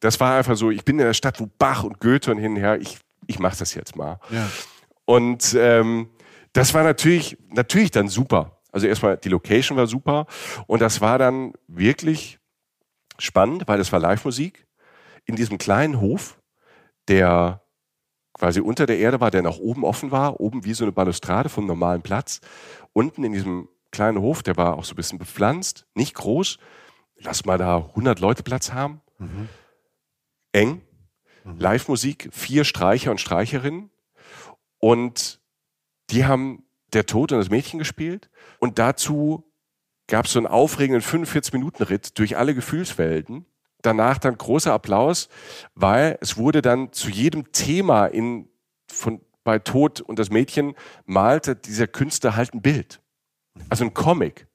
Das 0.00 0.20
war 0.20 0.36
einfach 0.36 0.56
so, 0.56 0.70
ich 0.70 0.84
bin 0.84 0.98
in 0.98 1.06
der 1.06 1.14
Stadt, 1.14 1.40
wo 1.40 1.48
Bach 1.58 1.84
und 1.84 2.00
Goethe 2.00 2.30
und 2.30 2.38
hin 2.38 2.52
und 2.52 2.58
her, 2.58 2.80
ich, 2.80 2.98
ich 3.26 3.38
mache 3.38 3.58
das 3.58 3.74
jetzt 3.74 3.96
mal. 3.96 4.20
Ja. 4.30 4.48
Und 5.04 5.54
ähm, 5.58 6.10
das 6.52 6.74
war 6.74 6.82
natürlich, 6.82 7.38
natürlich 7.48 7.90
dann 7.90 8.08
super. 8.08 8.60
Also 8.72 8.86
erstmal, 8.86 9.16
die 9.16 9.28
Location 9.28 9.76
war 9.76 9.86
super 9.86 10.26
und 10.66 10.82
das 10.82 11.00
war 11.00 11.18
dann 11.18 11.54
wirklich 11.66 12.38
spannend, 13.18 13.64
weil 13.66 13.78
das 13.78 13.92
war 13.92 14.00
Live-Musik 14.00 14.66
in 15.24 15.36
diesem 15.36 15.58
kleinen 15.58 16.00
Hof, 16.00 16.40
der 17.08 17.62
quasi 18.34 18.60
unter 18.60 18.86
der 18.86 18.98
Erde 18.98 19.20
war, 19.20 19.30
der 19.30 19.42
nach 19.42 19.58
oben 19.58 19.84
offen 19.84 20.10
war, 20.10 20.40
oben 20.40 20.64
wie 20.64 20.74
so 20.74 20.84
eine 20.84 20.92
Balustrade 20.92 21.48
vom 21.48 21.66
normalen 21.66 22.02
Platz. 22.02 22.40
Unten 22.92 23.24
in 23.24 23.32
diesem 23.32 23.68
kleinen 23.90 24.20
Hof, 24.20 24.42
der 24.42 24.56
war 24.56 24.76
auch 24.76 24.84
so 24.84 24.92
ein 24.92 24.96
bisschen 24.96 25.18
bepflanzt, 25.18 25.86
nicht 25.94 26.14
groß. 26.14 26.58
Lass 27.16 27.44
mal 27.44 27.58
da 27.58 27.78
100 27.78 28.20
Leute 28.20 28.42
Platz 28.42 28.72
haben. 28.72 29.00
Mhm. 29.18 29.48
Eng. 30.52 30.82
Mhm. 31.44 31.58
Live-Musik, 31.58 32.28
vier 32.32 32.64
Streicher 32.64 33.10
und 33.10 33.20
Streicherinnen. 33.20 33.90
Und 34.78 35.40
die 36.10 36.24
haben 36.24 36.64
der 36.92 37.06
Tod 37.06 37.32
und 37.32 37.38
das 37.38 37.50
Mädchen 37.50 37.78
gespielt. 37.78 38.30
Und 38.60 38.78
dazu 38.78 39.47
gab 40.08 40.26
es 40.26 40.32
so 40.32 40.40
einen 40.40 40.46
aufregenden 40.46 41.02
45-Minuten-Ritt 41.02 42.18
durch 42.18 42.36
alle 42.36 42.54
Gefühlswelten. 42.54 43.46
Danach 43.82 44.18
dann 44.18 44.36
großer 44.36 44.72
Applaus, 44.72 45.28
weil 45.74 46.18
es 46.20 46.36
wurde 46.36 46.62
dann 46.62 46.92
zu 46.92 47.10
jedem 47.10 47.52
Thema 47.52 48.06
in, 48.06 48.48
von, 48.90 49.20
bei 49.44 49.60
Tod 49.60 50.00
und 50.00 50.18
das 50.18 50.30
Mädchen 50.30 50.74
malte 51.04 51.54
dieser 51.54 51.86
Künstler 51.86 52.34
halt 52.34 52.54
ein 52.54 52.62
Bild. 52.62 53.00
Also 53.68 53.84
ein 53.84 53.94
Comic. 53.94 54.48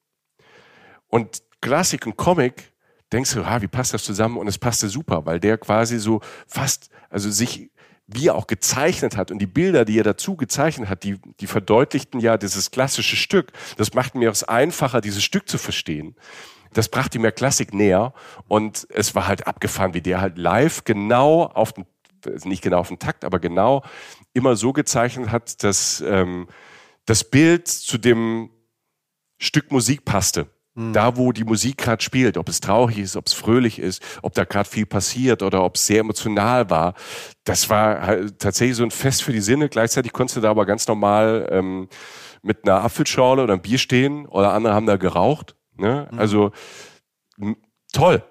Und 1.08 1.44
Klassik 1.62 2.06
und 2.06 2.18
Comic, 2.18 2.74
denkst 3.14 3.34
du, 3.34 3.44
ah, 3.44 3.62
wie 3.62 3.68
passt 3.68 3.94
das 3.94 4.04
zusammen? 4.04 4.38
Und 4.38 4.48
es 4.48 4.58
passte 4.58 4.90
super, 4.90 5.26
weil 5.26 5.40
der 5.40 5.58
quasi 5.58 6.00
so 6.00 6.20
fast, 6.48 6.90
also 7.10 7.30
sich 7.30 7.72
wie 8.08 8.28
er 8.28 8.36
auch 8.36 8.48
gezeichnet 8.48 9.16
hat 9.16 9.32
und 9.32 9.40
die 9.40 9.48
Bilder, 9.48 9.86
die 9.86 9.98
er 9.98 10.04
dazu 10.04 10.36
gezeichnet 10.36 10.90
hat, 10.90 11.04
die, 11.04 11.20
die 11.40 11.48
verdeutlichten 11.48 12.20
ja 12.20 12.38
dieses 12.38 12.72
klassische 12.72 13.16
Stück. 13.16 13.54
Das 13.78 13.94
macht 13.94 14.16
mir 14.16 14.30
es 14.30 14.44
einfacher, 14.44 15.02
dieses 15.02 15.24
Stück 15.24 15.48
zu 15.48 15.58
verstehen. 15.58 16.16
Das 16.74 16.90
brachte 16.90 17.20
mir 17.20 17.32
Klassik 17.32 17.74
näher 17.74 18.14
und 18.48 18.88
es 18.90 19.16
war 19.16 19.28
halt 19.28 19.48
abgefahren, 19.48 19.94
wie 19.94 20.02
der 20.02 20.22
halt 20.22 20.38
live 20.38 20.84
genau 20.84 21.44
auf 21.46 21.74
den, 21.74 21.86
nicht 22.44 22.64
genau 22.64 22.80
auf 22.80 22.88
den 22.88 23.00
Takt, 23.00 23.24
aber 23.24 23.40
genau 23.40 23.84
immer 24.34 24.56
so 24.56 24.74
gezeichnet 24.74 25.30
hat, 25.30 25.64
dass 25.64 26.02
ähm, 26.02 26.48
das 27.06 27.24
Bild 27.24 27.68
zu 27.68 27.98
dem 27.98 28.50
Stück 29.38 29.72
Musik 29.72 30.04
passte. 30.04 30.48
Mhm. 30.76 30.94
Da, 30.94 31.18
wo 31.18 31.32
die 31.32 31.44
Musik 31.44 31.78
gerade 31.78 32.04
spielt, 32.04 32.38
ob 32.38 32.50
es 32.50 32.60
traurig 32.60 32.98
ist, 32.98 33.16
ob 33.16 33.28
es 33.28 33.34
fröhlich 33.34 33.78
ist, 33.78 34.02
ob 34.22 34.34
da 34.34 34.44
gerade 34.44 34.68
viel 34.68 34.86
passiert 34.86 35.44
oder 35.44 35.64
ob 35.64 35.76
es 35.76 35.86
sehr 35.86 36.00
emotional 36.00 36.70
war. 36.70 36.96
Das 37.44 37.70
war 37.70 38.02
halt 38.02 38.40
tatsächlich 38.40 38.78
so 38.78 38.84
ein 38.84 38.92
Fest 38.92 39.24
für 39.24 39.34
die 39.34 39.42
Sinne. 39.42 39.70
Gleichzeitig 39.70 40.14
konntest 40.14 40.38
du 40.38 40.42
da 40.42 40.50
aber 40.50 40.66
ganz 40.66 40.88
normal 40.88 41.48
ähm, 41.52 41.88
mit 42.42 42.64
einer 42.64 42.84
Apfelschorle 42.84 43.44
oder 43.44 43.54
einem 43.54 43.62
Bier 43.62 43.78
stehen 43.78 44.26
oder 44.26 44.54
andere 44.54 44.74
haben 44.74 44.88
da 44.88 44.98
geraucht. 44.98 45.56
Ne? 45.78 46.08
Mhm. 46.12 46.20
Also 46.20 46.52
toll. 47.92 48.24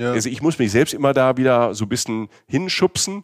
Ja. 0.00 0.12
Also 0.12 0.30
ich 0.30 0.40
muss 0.40 0.58
mich 0.58 0.72
selbst 0.72 0.94
immer 0.94 1.12
da 1.12 1.36
wieder 1.36 1.74
so 1.74 1.84
ein 1.84 1.88
bisschen 1.90 2.30
hinschubsen, 2.48 3.22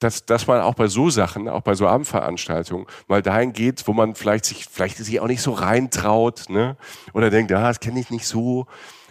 dass, 0.00 0.26
dass 0.26 0.48
man 0.48 0.60
auch 0.60 0.74
bei 0.74 0.88
so 0.88 1.08
Sachen, 1.08 1.48
auch 1.48 1.60
bei 1.60 1.74
so 1.74 1.86
Abendveranstaltungen, 1.86 2.86
mal 3.06 3.22
dahin 3.22 3.52
geht, 3.52 3.86
wo 3.86 3.92
man 3.92 4.16
vielleicht 4.16 4.44
sich, 4.44 4.66
vielleicht 4.66 4.96
sich 4.96 5.20
auch 5.20 5.28
nicht 5.28 5.40
so 5.40 5.52
reintraut, 5.52 6.46
ne? 6.48 6.76
Oder 7.14 7.30
denkt, 7.30 7.52
ja, 7.52 7.68
das 7.68 7.78
kenne 7.78 8.00
ich 8.00 8.10
nicht 8.10 8.26
so. 8.26 8.66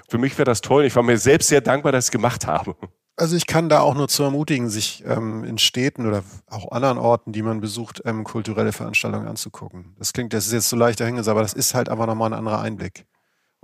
Für 0.10 0.18
mich 0.18 0.38
wäre 0.38 0.44
das 0.44 0.60
toll. 0.60 0.84
Ich 0.84 0.94
war 0.98 1.04
mir 1.04 1.18
selbst 1.18 1.48
sehr 1.48 1.62
dankbar, 1.62 1.94
dass 1.94 2.04
ich 2.04 2.08
es 2.10 2.12
gemacht 2.12 2.48
habe. 2.48 2.76
Also 3.16 3.38
ich 3.38 3.48
kann 3.48 3.70
da 3.70 3.80
auch 3.80 3.96
nur 3.96 4.10
zu 4.10 4.24
ermutigen, 4.24 4.70
sich 4.70 5.02
ähm, 5.08 5.46
in 5.46 5.58
Städten 5.58 6.06
oder 6.06 6.22
auch 6.50 6.70
anderen 6.74 6.98
Orten, 6.98 7.32
die 7.32 7.44
man 7.44 7.62
besucht, 7.62 8.02
ähm, 8.04 8.26
kulturelle 8.26 8.74
Veranstaltungen 8.74 9.26
anzugucken. 9.26 9.96
Das 9.98 10.12
klingt, 10.12 10.34
das 10.34 10.48
ist 10.48 10.52
jetzt 10.52 10.68
so 10.68 10.76
leicht 10.76 11.00
dahingesagt, 11.00 11.32
aber 11.32 11.44
das 11.44 11.54
ist 11.54 11.76
halt 11.76 11.88
einfach 11.88 12.08
nochmal 12.08 12.32
ein 12.32 12.38
anderer 12.38 12.60
Einblick. 12.60 13.06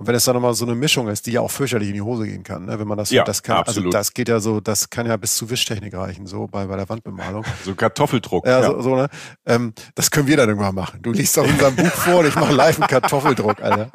Und 0.02 0.08
wenn 0.08 0.16
es 0.16 0.24
dann 0.24 0.34
nochmal 0.34 0.52
so 0.54 0.64
eine 0.64 0.74
Mischung 0.74 1.06
ist, 1.06 1.26
die 1.26 1.30
ja 1.30 1.42
auch 1.42 1.50
fürchterlich 1.52 1.90
in 1.90 1.94
die 1.94 2.02
Hose 2.02 2.26
gehen 2.26 2.42
kann, 2.42 2.64
ne? 2.64 2.76
wenn 2.76 2.88
man 2.88 2.98
das, 2.98 3.10
ja, 3.10 3.22
das 3.22 3.40
kann, 3.40 3.58
also 3.58 3.70
absolut. 3.70 3.94
also 3.94 3.98
das 3.98 4.12
geht 4.12 4.28
ja 4.28 4.40
so, 4.40 4.58
das 4.60 4.90
kann 4.90 5.06
ja 5.06 5.16
bis 5.16 5.36
zu 5.36 5.48
Wischtechnik 5.48 5.94
reichen, 5.94 6.26
so 6.26 6.48
bei, 6.48 6.66
bei 6.66 6.74
der 6.74 6.88
Wandbemalung. 6.88 7.44
So 7.64 7.76
Kartoffeldruck. 7.76 8.44
Ja, 8.44 8.60
ja. 8.60 8.66
So, 8.66 8.82
so, 8.82 8.96
ne? 8.96 9.08
Ähm, 9.46 9.72
das 9.94 10.10
können 10.10 10.26
wir 10.26 10.36
dann 10.36 10.48
irgendwann 10.48 10.74
machen. 10.74 11.00
Du 11.02 11.12
liest 11.12 11.36
doch 11.36 11.44
unserem 11.44 11.76
Buch 11.76 11.86
vor 11.86 12.20
und 12.20 12.26
ich 12.26 12.34
mache 12.34 12.52
live 12.52 12.80
einen 12.80 12.88
Kartoffeldruck, 12.88 13.62
Alter. 13.62 13.90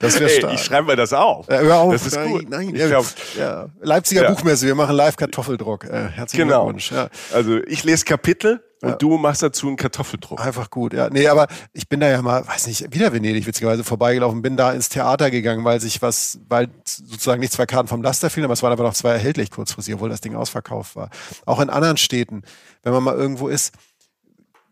Das 0.00 0.18
wäre 0.18 0.28
stark. 0.28 0.54
Ich 0.54 0.62
schreibe 0.64 0.88
mir 0.88 0.96
das 0.96 1.12
auf. 1.12 1.46
Ja, 1.48 1.60
hör 1.60 1.78
auf. 1.78 1.92
Das 1.92 2.06
ist 2.06 2.16
nein, 2.16 2.28
gut. 2.28 2.50
Nein, 2.50 2.74
ja, 2.74 2.88
glaub, 2.88 3.06
ja. 3.38 3.68
Leipziger 3.80 4.28
Buchmesse, 4.28 4.66
wir 4.66 4.74
machen 4.74 4.96
live 4.96 5.14
Kartoffeldruck. 5.14 5.84
Äh, 5.84 6.08
herzlichen 6.08 6.48
genau. 6.48 6.64
Glückwunsch. 6.64 6.90
Ja. 6.90 7.08
Also 7.32 7.58
ich 7.58 7.84
lese 7.84 8.04
Kapitel 8.04 8.60
und 8.82 8.90
ja. 8.90 8.96
du 8.96 9.16
machst 9.16 9.44
dazu 9.44 9.68
einen 9.68 9.76
Kartoffeldruck. 9.76 10.44
Einfach 10.44 10.68
gut, 10.68 10.92
ja. 10.92 11.08
Nee, 11.08 11.28
aber 11.28 11.46
ich 11.72 11.88
bin 11.88 12.00
da 12.00 12.10
ja 12.10 12.20
mal, 12.20 12.46
weiß 12.46 12.66
nicht, 12.66 12.92
wieder 12.92 13.12
Venedig 13.12 13.46
witzigerweise 13.46 13.84
vorbeigelaufen, 13.84 14.42
bin 14.42 14.56
da 14.56 14.72
ins 14.72 14.88
Theater 14.88 15.30
gegangen, 15.30 15.64
weil 15.64 15.80
sich 15.80 16.02
was, 16.02 16.40
weil 16.48 16.68
sozusagen 16.84 17.40
nicht 17.40 17.52
zwei 17.52 17.64
Karten 17.64 17.86
vom 17.86 18.02
Laster 18.02 18.28
fielen, 18.28 18.44
aber 18.44 18.54
es 18.54 18.62
waren 18.64 18.72
aber 18.72 18.82
noch 18.82 18.94
zwei 18.94 19.12
erhältlich 19.12 19.52
kurzfristig, 19.52 19.94
obwohl 19.94 20.08
das 20.08 20.20
Ding 20.20 20.34
ausverkauft 20.34 20.96
war. 20.96 21.10
Auch 21.46 21.60
in 21.60 21.70
anderen 21.70 21.96
Städten, 21.96 22.42
wenn 22.82 22.92
man 22.92 23.04
mal 23.04 23.14
irgendwo 23.14 23.46
ist, 23.46 23.72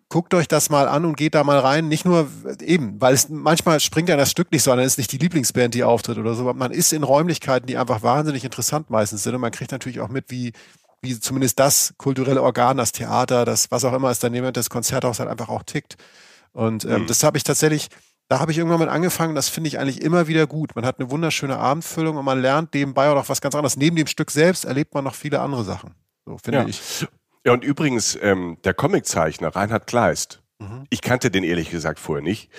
guckt 0.09 0.35
euch 0.35 0.49
das 0.49 0.71
mal 0.71 0.89
an 0.89 1.05
und 1.05 1.17
geht 1.17 1.37
da 1.37 1.45
mal 1.45 1.61
rein. 1.61 1.87
Nicht 1.87 2.05
nur 2.05 2.29
eben, 2.61 3.01
weil 3.01 3.15
es 3.15 3.29
manchmal 3.29 3.79
springt 3.79 4.09
ja 4.09 4.17
das 4.17 4.33
Stück 4.33 4.51
nicht 4.51 4.65
so 4.65 4.73
an, 4.73 4.79
dann 4.79 4.87
ist 4.89 4.99
nicht 4.99 5.13
die 5.13 5.19
Lieblingsband, 5.19 5.73
die 5.73 5.85
auftritt 5.85 6.19
oder 6.19 6.35
so. 6.35 6.53
Man 6.53 6.73
ist 6.73 6.93
in 6.93 7.05
Räumlichkeiten, 7.05 7.69
die 7.69 7.77
einfach 7.77 8.03
wahnsinnig 8.03 8.45
interessant 8.45 8.91
meistens 8.91 9.23
sind 9.23 9.37
und 9.37 9.41
man 9.41 9.53
kriegt 9.53 9.71
natürlich 9.71 10.01
auch 10.01 10.09
mit, 10.09 10.25
wie, 10.31 10.53
wie 11.03 11.19
zumindest 11.19 11.59
das 11.59 11.95
kulturelle 11.97 12.43
Organ, 12.43 12.77
das 12.77 12.93
Theater, 12.93 13.45
das 13.45 13.71
was 13.71 13.85
auch 13.85 13.93
immer 13.93 14.11
es 14.11 14.19
daneben 14.19 14.53
das 14.53 14.71
Konzerthaus 14.71 15.19
halt 15.19 15.31
einfach 15.31 15.49
auch 15.49 15.63
tickt. 15.63 15.97
Und 16.53 16.85
ähm, 16.85 17.03
mhm. 17.03 17.07
das 17.07 17.23
habe 17.23 17.39
ich 17.39 17.45
tatsächlich, 17.45 17.89
da 18.29 18.41
habe 18.41 18.53
ich 18.53 18.59
irgendwann 18.59 18.81
mit 18.81 18.89
angefangen, 18.89 19.35
das 19.35 19.49
finde 19.49 19.69
ich 19.69 19.79
eigentlich 19.79 20.03
immer 20.03 20.29
wieder 20.29 20.47
gut. 20.47 20.75
Man 20.75 20.85
hat 20.85 20.99
eine 20.99 21.11
wunderschöne 21.11 21.57
Abendfüllung 21.59 22.17
und 22.17 22.25
man 22.25 22.41
lernt 22.41 22.75
nebenbei 22.75 23.09
auch 23.09 23.15
noch 23.15 23.29
was 23.29 23.41
ganz 23.41 23.55
anderes. 23.55 23.77
Neben 23.77 23.97
dem 23.97 24.07
Stück 24.07 24.31
selbst 24.31 24.65
erlebt 24.65 24.95
man 24.95 25.05
noch 25.05 25.15
viele 25.15 25.41
andere 25.41 25.65
Sachen. 25.65 25.95
So 26.27 26.39
finde 26.39 26.61
ja. 26.61 26.67
ich. 26.67 27.07
Ja, 27.45 27.53
und 27.53 27.65
übrigens, 27.65 28.19
ähm, 28.21 28.59
der 28.65 28.75
Comiczeichner 28.75 29.49
Reinhard 29.49 29.87
Kleist, 29.87 30.43
mhm. 30.59 30.85
ich 30.91 31.01
kannte 31.01 31.31
den 31.31 31.45
ehrlich 31.45 31.71
gesagt 31.71 31.99
vorher 31.99 32.23
nicht. 32.23 32.51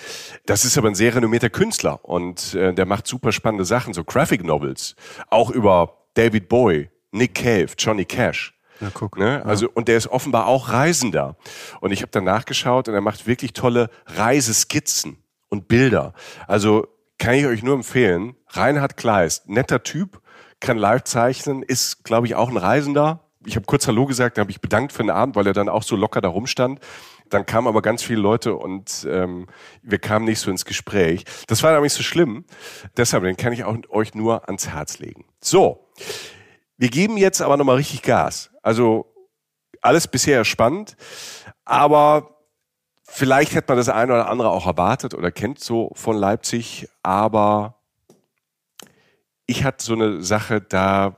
Das 0.45 0.65
ist 0.65 0.77
aber 0.77 0.87
ein 0.87 0.95
sehr 0.95 1.13
renommierter 1.13 1.49
Künstler 1.51 2.03
und 2.03 2.55
äh, 2.55 2.73
der 2.73 2.85
macht 2.87 3.05
super 3.05 3.31
spannende 3.31 3.65
Sachen, 3.65 3.93
so 3.93 4.03
Graphic 4.03 4.43
Novels, 4.43 4.95
auch 5.27 5.51
über 5.51 6.07
David 6.15 6.49
Bowie, 6.49 6.89
Nick 7.11 7.35
Cave, 7.35 7.67
Johnny 7.77 8.05
Cash. 8.05 8.53
Ja, 8.79 8.89
guck. 8.93 9.17
Ne? 9.17 9.45
Also, 9.45 9.67
ja. 9.67 9.71
und 9.75 9.87
der 9.87 9.97
ist 9.97 10.07
offenbar 10.07 10.47
auch 10.47 10.69
Reisender. 10.69 11.35
Und 11.81 11.91
ich 11.91 12.01
habe 12.01 12.11
dann 12.11 12.23
nachgeschaut 12.23 12.87
und 12.87 12.95
er 12.95 13.01
macht 13.01 13.27
wirklich 13.27 13.53
tolle 13.53 13.89
Reiseskizzen 14.07 15.17
und 15.49 15.67
Bilder. 15.67 16.13
Also 16.47 16.87
kann 17.19 17.35
ich 17.35 17.45
euch 17.45 17.61
nur 17.61 17.75
empfehlen. 17.75 18.35
Reinhard 18.47 18.97
Kleist, 18.97 19.47
netter 19.47 19.83
Typ, 19.83 20.21
kann 20.59 20.77
live 20.77 21.03
zeichnen, 21.03 21.61
ist, 21.61 22.03
glaube 22.03 22.25
ich, 22.25 22.35
auch 22.35 22.49
ein 22.49 22.57
Reisender. 22.57 23.19
Ich 23.45 23.55
habe 23.55 23.65
kurz 23.65 23.87
Hallo 23.87 24.05
gesagt, 24.05 24.37
dann 24.37 24.43
habe 24.43 24.51
ich 24.51 24.61
bedankt 24.61 24.93
für 24.93 25.03
den 25.03 25.09
Abend, 25.09 25.35
weil 25.35 25.47
er 25.47 25.53
dann 25.53 25.69
auch 25.69 25.83
so 25.83 25.95
locker 25.95 26.21
da 26.21 26.29
rumstand. 26.29 26.79
Dann 27.29 27.45
kamen 27.45 27.67
aber 27.67 27.81
ganz 27.81 28.03
viele 28.03 28.21
Leute 28.21 28.55
und 28.55 29.07
ähm, 29.09 29.47
wir 29.81 29.99
kamen 29.99 30.25
nicht 30.25 30.39
so 30.39 30.51
ins 30.51 30.65
Gespräch. 30.65 31.23
Das 31.47 31.63
war 31.63 31.71
aber 31.71 31.81
nicht 31.81 31.93
so 31.93 32.03
schlimm. 32.03 32.45
Deshalb, 32.97 33.23
den 33.23 33.37
kann 33.37 33.53
ich 33.53 33.63
auch, 33.63 33.75
euch 33.89 34.13
nur 34.13 34.47
ans 34.47 34.67
Herz 34.67 34.99
legen. 34.99 35.25
So, 35.39 35.87
wir 36.81 36.89
geben 36.89 37.15
jetzt 37.15 37.43
aber 37.43 37.57
nochmal 37.57 37.75
richtig 37.75 38.01
Gas. 38.01 38.49
Also 38.63 39.13
alles 39.83 40.07
bisher 40.07 40.43
spannend, 40.43 40.97
aber 41.63 42.39
vielleicht 43.03 43.53
hätte 43.53 43.71
man 43.71 43.77
das 43.77 43.87
eine 43.87 44.13
oder 44.13 44.27
andere 44.27 44.49
auch 44.49 44.65
erwartet 44.65 45.13
oder 45.13 45.31
kennt 45.31 45.59
so 45.59 45.91
von 45.93 46.17
Leipzig, 46.17 46.89
aber 47.03 47.79
ich 49.45 49.63
hatte 49.63 49.85
so 49.85 49.93
eine 49.93 50.23
Sache, 50.23 50.59
da 50.59 51.17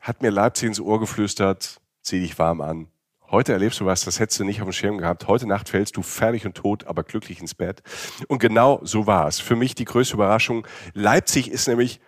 hat 0.00 0.22
mir 0.22 0.30
Leipzig 0.30 0.68
ins 0.68 0.80
Ohr 0.80 1.00
geflüstert, 1.00 1.80
zieh 2.02 2.20
dich 2.20 2.38
warm 2.38 2.60
an. 2.60 2.86
Heute 3.32 3.52
erlebst 3.52 3.80
du 3.80 3.86
was, 3.86 4.04
das 4.04 4.20
hättest 4.20 4.38
du 4.38 4.44
nicht 4.44 4.60
auf 4.60 4.68
dem 4.68 4.72
Schirm 4.72 4.98
gehabt. 4.98 5.26
Heute 5.26 5.48
Nacht 5.48 5.70
fällst 5.70 5.96
du 5.96 6.02
fertig 6.02 6.46
und 6.46 6.54
tot, 6.54 6.86
aber 6.86 7.02
glücklich 7.02 7.40
ins 7.40 7.56
Bett. 7.56 7.82
Und 8.28 8.38
genau 8.38 8.78
so 8.84 9.08
war 9.08 9.26
es. 9.26 9.40
Für 9.40 9.56
mich 9.56 9.74
die 9.74 9.86
größte 9.86 10.14
Überraschung. 10.14 10.68
Leipzig 10.94 11.50
ist 11.50 11.66
nämlich, 11.66 12.00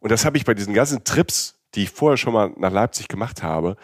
und 0.00 0.10
das 0.10 0.24
habe 0.24 0.36
ich 0.36 0.44
bei 0.44 0.54
diesen 0.54 0.74
ganzen 0.74 1.04
Trips 1.04 1.61
die 1.74 1.84
ich 1.84 1.90
vorher 1.90 2.16
schon 2.16 2.32
mal 2.32 2.52
nach 2.56 2.72
Leipzig 2.72 3.08
gemacht 3.08 3.42
habe, 3.42 3.76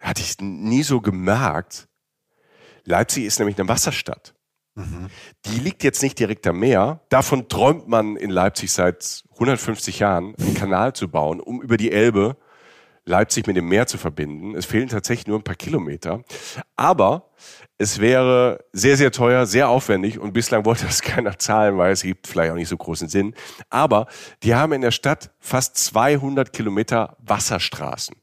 hatte 0.00 0.22
ich 0.22 0.40
nie 0.40 0.82
so 0.82 1.00
gemerkt. 1.00 1.88
Leipzig 2.84 3.24
ist 3.24 3.38
nämlich 3.38 3.58
eine 3.58 3.68
Wasserstadt. 3.68 4.34
Mhm. 4.74 5.08
Die 5.46 5.58
liegt 5.58 5.82
jetzt 5.82 6.02
nicht 6.02 6.18
direkt 6.18 6.46
am 6.46 6.58
Meer. 6.58 7.00
Davon 7.08 7.48
träumt 7.48 7.88
man 7.88 8.16
in 8.16 8.30
Leipzig 8.30 8.72
seit 8.72 9.24
150 9.32 9.98
Jahren, 9.98 10.34
einen 10.38 10.54
Kanal 10.54 10.92
zu 10.92 11.08
bauen, 11.08 11.40
um 11.40 11.62
über 11.62 11.76
die 11.76 11.92
Elbe 11.92 12.36
Leipzig 13.06 13.46
mit 13.46 13.56
dem 13.56 13.68
Meer 13.68 13.86
zu 13.86 13.98
verbinden. 13.98 14.56
Es 14.56 14.66
fehlen 14.66 14.88
tatsächlich 14.88 15.28
nur 15.28 15.38
ein 15.38 15.44
paar 15.44 15.54
Kilometer. 15.54 16.24
Aber 16.74 17.30
es 17.78 18.00
wäre 18.00 18.64
sehr, 18.72 18.96
sehr 18.96 19.12
teuer, 19.12 19.46
sehr 19.46 19.68
aufwendig 19.68 20.18
und 20.18 20.32
bislang 20.32 20.64
wollte 20.64 20.86
das 20.86 21.02
keiner 21.02 21.38
zahlen, 21.38 21.78
weil 21.78 21.92
es 21.92 22.02
gibt 22.02 22.26
vielleicht 22.26 22.50
auch 22.50 22.56
nicht 22.56 22.68
so 22.68 22.76
großen 22.76 23.08
Sinn. 23.08 23.34
Aber 23.70 24.06
die 24.42 24.54
haben 24.54 24.72
in 24.72 24.80
der 24.80 24.90
Stadt 24.90 25.30
fast 25.38 25.76
200 25.76 26.52
Kilometer 26.52 27.16
Wasserstraßen. 27.20 28.16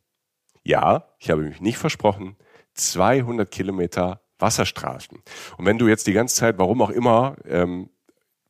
Ja, 0.63 1.07
ich 1.19 1.29
habe 1.29 1.43
mich 1.43 1.61
nicht 1.61 1.77
versprochen, 1.77 2.35
200 2.73 3.49
Kilometer 3.49 4.21
Wasserstraßen. 4.39 5.21
Und 5.57 5.65
wenn 5.65 5.77
du 5.77 5.87
jetzt 5.87 6.07
die 6.07 6.13
ganze 6.13 6.35
Zeit, 6.35 6.57
warum 6.57 6.81
auch 6.81 6.89
immer, 6.89 7.35
ähm, 7.45 7.89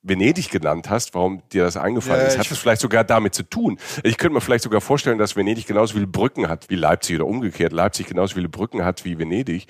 Venedig 0.04 0.50
genannt 0.50 0.89
hast, 0.89 1.16
warum 1.16 1.42
dir 1.50 1.63
das 1.63 1.78
eingefallen 1.78 2.22
ja, 2.22 2.28
ist, 2.28 2.38
hat 2.38 2.52
es 2.52 2.58
vielleicht 2.58 2.82
sogar 2.82 3.06
damit 3.06 3.34
zu 3.34 3.44
tun. 3.44 3.80
Ich 4.04 4.18
könnte 4.18 4.34
mir 4.34 4.42
vielleicht 4.42 4.66
sogar 4.66 4.82
vorstellen, 4.82 5.18
dass 5.18 5.36
Venedig 5.38 5.66
genauso 5.66 5.94
viele 5.94 6.08
Brücken 6.08 6.50
hat 6.50 6.70
wie 6.70 6.76
Leipzig 6.76 7.16
oder 7.16 7.26
umgekehrt, 7.26 7.72
Leipzig 7.72 8.08
genauso 8.08 8.36
viele 8.36 8.50
Brücken 8.50 8.84
hat 8.84 9.06
wie 9.06 9.18
Venedig. 9.18 9.68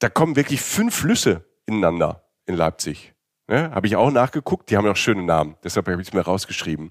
Da 0.00 0.08
kommen 0.08 0.36
wirklich 0.36 0.62
fünf 0.62 0.96
Flüsse 0.96 1.44
ineinander 1.66 2.24
in 2.46 2.56
Leipzig. 2.56 3.14
Ne? 3.46 3.70
Habe 3.70 3.86
ich 3.86 3.96
auch 3.96 4.10
nachgeguckt, 4.10 4.70
die 4.70 4.76
haben 4.76 4.88
auch 4.88 4.96
schöne 4.96 5.22
Namen, 5.22 5.56
deshalb 5.62 5.86
habe 5.86 6.00
ich 6.00 6.08
es 6.08 6.14
mir 6.14 6.22
rausgeschrieben. 6.22 6.90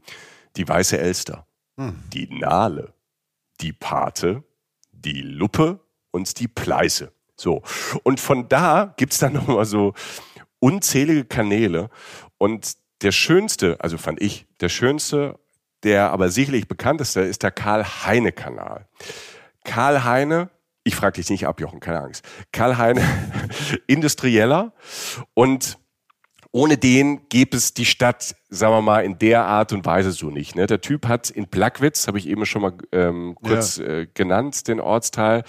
Die 0.55 0.67
Weiße 0.67 0.99
Elster, 0.99 1.47
hm. 1.77 2.03
die 2.13 2.27
Nahle, 2.31 2.93
die 3.59 3.73
Pate, 3.73 4.43
die 4.91 5.21
Luppe 5.21 5.79
und 6.11 6.39
die 6.39 6.47
Pleiße. 6.47 7.11
So. 7.35 7.63
Und 8.03 8.19
von 8.19 8.47
da 8.49 8.93
gibt's 8.97 9.19
dann 9.19 9.33
nochmal 9.33 9.65
so 9.65 9.93
unzählige 10.59 11.25
Kanäle. 11.25 11.89
Und 12.37 12.75
der 13.01 13.11
schönste, 13.11 13.77
also 13.79 13.97
fand 13.97 14.21
ich, 14.21 14.47
der 14.59 14.69
schönste, 14.69 15.39
der 15.83 16.11
aber 16.11 16.29
sicherlich 16.29 16.67
bekannteste 16.67 17.21
ist 17.21 17.43
der 17.43 17.51
Karl-Heine-Kanal. 17.51 18.87
Karl 19.63 20.03
Heine, 20.03 20.49
ich 20.83 20.95
frage 20.95 21.13
dich 21.13 21.29
nicht 21.29 21.45
ab, 21.45 21.59
Jochen, 21.59 21.79
keine 21.79 22.01
Angst. 22.01 22.25
Karl 22.51 22.77
Heine, 22.77 23.01
industrieller 23.87 24.73
und 25.33 25.77
ohne 26.51 26.77
den 26.77 27.27
gäbe 27.29 27.57
es 27.57 27.73
die 27.73 27.85
Stadt, 27.85 28.35
sagen 28.49 28.73
wir 28.73 28.81
mal, 28.81 29.03
in 29.03 29.19
der 29.19 29.45
Art 29.45 29.73
und 29.73 29.85
Weise 29.85 30.11
so 30.11 30.29
nicht. 30.29 30.55
Ne? 30.55 30.65
Der 30.65 30.81
Typ 30.81 31.07
hat 31.07 31.29
in 31.29 31.47
Plagwitz, 31.47 32.07
habe 32.07 32.17
ich 32.17 32.27
eben 32.27 32.45
schon 32.45 32.61
mal 32.61 32.73
ähm, 32.93 33.35
kurz 33.35 33.77
ja. 33.77 33.85
äh, 33.85 34.07
genannt, 34.11 34.67
den 34.67 34.79
Ortsteil, 34.79 35.43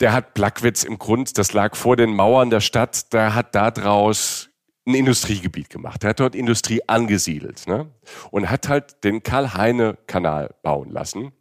der 0.00 0.12
hat 0.12 0.34
Plagwitz 0.34 0.82
im 0.82 0.98
Grund, 0.98 1.38
das 1.38 1.52
lag 1.52 1.76
vor 1.76 1.96
den 1.96 2.14
Mauern 2.14 2.50
der 2.50 2.60
Stadt, 2.60 3.12
der 3.12 3.34
hat 3.34 3.54
da 3.54 3.70
draus 3.70 4.50
ein 4.86 4.94
Industriegebiet 4.94 5.70
gemacht. 5.70 6.02
Er 6.02 6.10
hat 6.10 6.20
dort 6.20 6.34
Industrie 6.34 6.80
angesiedelt 6.86 7.66
ne? 7.66 7.90
und 8.30 8.50
hat 8.50 8.68
halt 8.68 9.04
den 9.04 9.22
Karl-Heine-Kanal 9.22 10.54
bauen 10.62 10.90
lassen. 10.90 11.32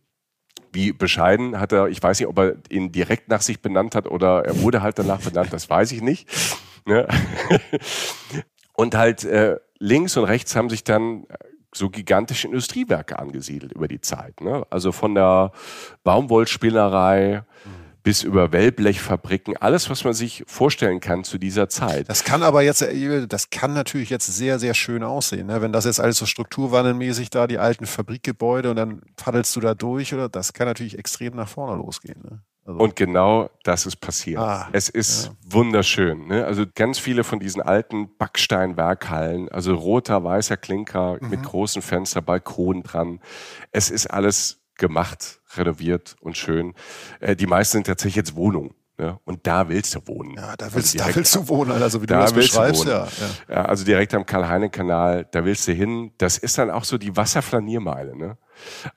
Wie 0.71 0.93
bescheiden 0.93 1.59
hat 1.59 1.71
er, 1.71 1.87
ich 1.87 2.01
weiß 2.01 2.19
nicht, 2.19 2.27
ob 2.27 2.37
er 2.37 2.55
ihn 2.69 2.91
direkt 2.91 3.29
nach 3.29 3.41
sich 3.41 3.61
benannt 3.61 3.95
hat 3.95 4.07
oder 4.07 4.45
er 4.45 4.61
wurde 4.61 4.81
halt 4.81 4.99
danach 4.99 5.21
benannt, 5.21 5.51
das 5.51 5.69
weiß 5.69 5.91
ich 5.91 6.01
nicht. 6.01 6.29
Ne? 6.85 7.07
Und 8.73 8.95
halt 8.95 9.23
äh, 9.25 9.57
links 9.79 10.17
und 10.17 10.23
rechts 10.23 10.55
haben 10.55 10.69
sich 10.69 10.83
dann 10.83 11.27
so 11.73 11.89
gigantische 11.89 12.47
Industriewerke 12.47 13.19
angesiedelt 13.19 13.73
über 13.73 13.87
die 13.87 14.01
Zeit. 14.01 14.41
Ne? 14.41 14.65
Also 14.69 14.91
von 14.91 15.13
der 15.13 15.51
Baumwollspinnerei 16.03 17.43
bis 18.03 18.23
über 18.23 18.51
Wellblechfabriken, 18.51 19.57
alles, 19.57 19.89
was 19.89 20.03
man 20.03 20.13
sich 20.13 20.43
vorstellen 20.47 20.99
kann 20.99 21.23
zu 21.23 21.37
dieser 21.37 21.69
Zeit. 21.69 22.09
Das 22.09 22.23
kann 22.23 22.43
aber 22.43 22.61
jetzt, 22.61 22.85
das 23.27 23.49
kann 23.49 23.73
natürlich 23.73 24.09
jetzt 24.09 24.27
sehr, 24.27 24.59
sehr 24.59 24.73
schön 24.73 25.03
aussehen. 25.03 25.47
Ne? 25.47 25.61
Wenn 25.61 25.71
das 25.71 25.85
jetzt 25.85 25.99
alles 25.99 26.17
so 26.17 26.25
strukturwandelmäßig 26.25 27.29
da, 27.29 27.47
die 27.47 27.59
alten 27.59 27.85
Fabrikgebäude 27.85 28.69
und 28.69 28.75
dann 28.75 29.01
paddelst 29.15 29.55
du 29.55 29.59
da 29.59 29.73
durch, 29.73 30.13
oder 30.13 30.29
das 30.29 30.53
kann 30.53 30.67
natürlich 30.67 30.97
extrem 30.97 31.35
nach 31.35 31.49
vorne 31.49 31.77
losgehen. 31.77 32.21
Ne? 32.23 32.41
Also 32.65 32.79
und 32.79 32.95
genau 32.95 33.49
das 33.63 33.85
ist 33.85 33.97
passiert. 33.97 34.39
Ah, 34.39 34.69
es 34.71 34.87
ist 34.87 35.27
ja. 35.27 35.31
wunderschön. 35.49 36.27
Ne? 36.27 36.45
Also 36.45 36.65
ganz 36.73 36.99
viele 36.99 37.23
von 37.23 37.39
diesen 37.39 37.61
alten 37.61 38.15
Backsteinwerkhallen, 38.17 39.49
also 39.49 39.73
roter, 39.73 40.23
weißer 40.23 40.57
Klinker 40.57 41.17
mhm. 41.19 41.29
mit 41.29 41.43
großen 41.43 41.81
Fenster, 41.81 42.21
Balkon 42.21 42.83
dran. 42.83 43.19
Es 43.71 43.89
ist 43.89 44.07
alles 44.07 44.60
gemacht, 44.81 45.39
renoviert 45.55 46.17
und 46.19 46.35
schön. 46.35 46.73
Äh, 47.21 47.37
die 47.37 47.47
meisten 47.47 47.77
sind 47.77 47.87
tatsächlich 47.87 48.17
jetzt 48.17 48.35
Wohnungen. 48.35 48.73
Ne? 48.97 49.19
Und 49.23 49.47
da 49.47 49.69
willst 49.69 49.95
du 49.95 50.07
wohnen. 50.07 50.35
Ja, 50.35 50.55
da 50.57 50.73
willst, 50.73 50.99
also 50.99 51.09
da 51.09 51.15
willst 51.15 51.35
du 51.35 51.47
wohnen, 51.47 51.71
also 51.71 52.01
wie 52.01 52.07
du 52.07 52.13
da 52.13 52.21
das 52.21 52.33
beschreibst. 52.33 52.85
Ja, 52.85 53.05
ja. 53.05 53.09
ja, 53.49 53.65
also 53.65 53.85
direkt 53.85 54.13
am 54.13 54.25
Karl-Heine-Kanal, 54.25 55.27
da 55.31 55.45
willst 55.45 55.67
du 55.67 55.71
hin. 55.71 56.11
Das 56.17 56.37
ist 56.37 56.57
dann 56.57 56.69
auch 56.69 56.83
so 56.83 56.97
die 56.97 57.15
Wasserflaniermeile. 57.15 58.17
Ne? 58.17 58.37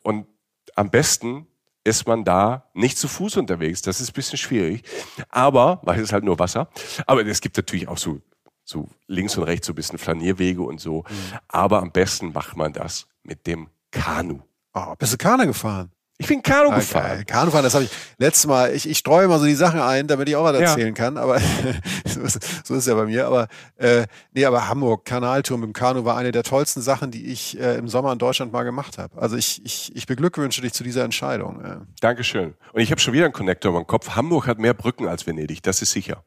Und 0.03 0.26
am 0.74 0.91
besten 0.91 1.47
ist 1.85 2.07
man 2.07 2.24
da 2.24 2.68
nicht 2.74 2.99
zu 2.99 3.09
Fuß 3.09 3.37
unterwegs. 3.37 3.82
Das 3.82 4.01
ist 4.01 4.11
ein 4.11 4.14
bisschen 4.14 4.39
schwierig. 4.39 4.82
Aber, 5.28 5.80
weil 5.85 5.99
es 5.99 6.05
ist 6.05 6.12
halt 6.12 6.24
nur 6.24 6.39
Wasser. 6.39 6.68
Aber 7.07 7.24
es 7.24 7.41
gibt 7.41 7.57
natürlich 7.57 7.89
auch 7.89 7.99
so, 7.99 8.20
so 8.64 8.89
links 9.07 9.37
und 9.37 9.45
rechts 9.45 9.66
so 9.66 9.72
ein 9.72 9.76
bisschen 9.76 9.99
Flanierwege 9.99 10.62
und 10.62 10.80
so. 10.80 11.05
Mhm. 11.09 11.39
Aber 11.49 11.80
am 11.80 11.93
besten 11.93 12.32
macht 12.32 12.57
man 12.57 12.72
das 12.72 13.07
mit 13.22 13.47
dem 13.47 13.68
Kanu. 13.91 14.41
Oh, 14.74 14.94
bist 14.98 15.12
du 15.12 15.16
Kanu 15.16 15.46
gefahren? 15.46 15.90
Ich 16.16 16.28
bin 16.28 16.42
Kanu 16.42 16.70
ah, 16.70 16.76
gefahren. 16.76 17.16
Geil. 17.16 17.24
Kanu 17.24 17.50
fahren, 17.50 17.64
das 17.64 17.74
habe 17.74 17.84
ich 17.84 17.90
letztes 18.18 18.46
Mal. 18.46 18.72
Ich, 18.72 18.88
ich 18.88 18.98
streue 18.98 19.24
immer 19.24 19.38
so 19.40 19.46
die 19.46 19.54
Sachen 19.54 19.80
ein, 19.80 20.06
damit 20.06 20.28
ich 20.28 20.36
auch 20.36 20.44
was 20.44 20.56
erzählen 20.56 20.88
ja. 20.88 20.92
kann. 20.94 21.16
Aber 21.16 21.40
so, 22.06 22.20
ist, 22.20 22.66
so 22.66 22.74
ist 22.74 22.80
es 22.80 22.86
ja 22.86 22.94
bei 22.94 23.06
mir. 23.06 23.26
Aber 23.26 23.48
äh, 23.76 24.06
nee, 24.32 24.44
aber 24.44 24.68
Hamburg 24.68 25.04
Kanaltour 25.04 25.58
mit 25.58 25.66
dem 25.66 25.72
Kanu 25.72 26.04
war 26.04 26.16
eine 26.16 26.30
der 26.30 26.44
tollsten 26.44 26.82
Sachen, 26.82 27.10
die 27.10 27.26
ich 27.26 27.58
äh, 27.58 27.76
im 27.76 27.88
Sommer 27.88 28.12
in 28.12 28.18
Deutschland 28.18 28.52
mal 28.52 28.62
gemacht 28.62 28.96
habe. 28.96 29.20
Also 29.20 29.36
ich, 29.36 29.64
ich, 29.64 29.94
ich 29.96 30.06
beglückwünsche 30.06 30.60
dich 30.60 30.72
zu 30.72 30.84
dieser 30.84 31.02
Entscheidung. 31.02 31.64
Äh. 31.64 31.76
Dankeschön. 32.00 32.54
Und 32.72 32.80
ich 32.80 32.92
habe 32.92 33.00
schon 33.00 33.12
wieder 33.12 33.24
einen 33.24 33.34
Connector 33.34 33.76
im 33.76 33.86
Kopf. 33.86 34.10
Hamburg 34.10 34.46
hat 34.46 34.58
mehr 34.58 34.74
Brücken 34.74 35.08
als 35.08 35.26
Venedig. 35.26 35.62
Das 35.62 35.82
ist 35.82 35.90
sicher. 35.90 36.24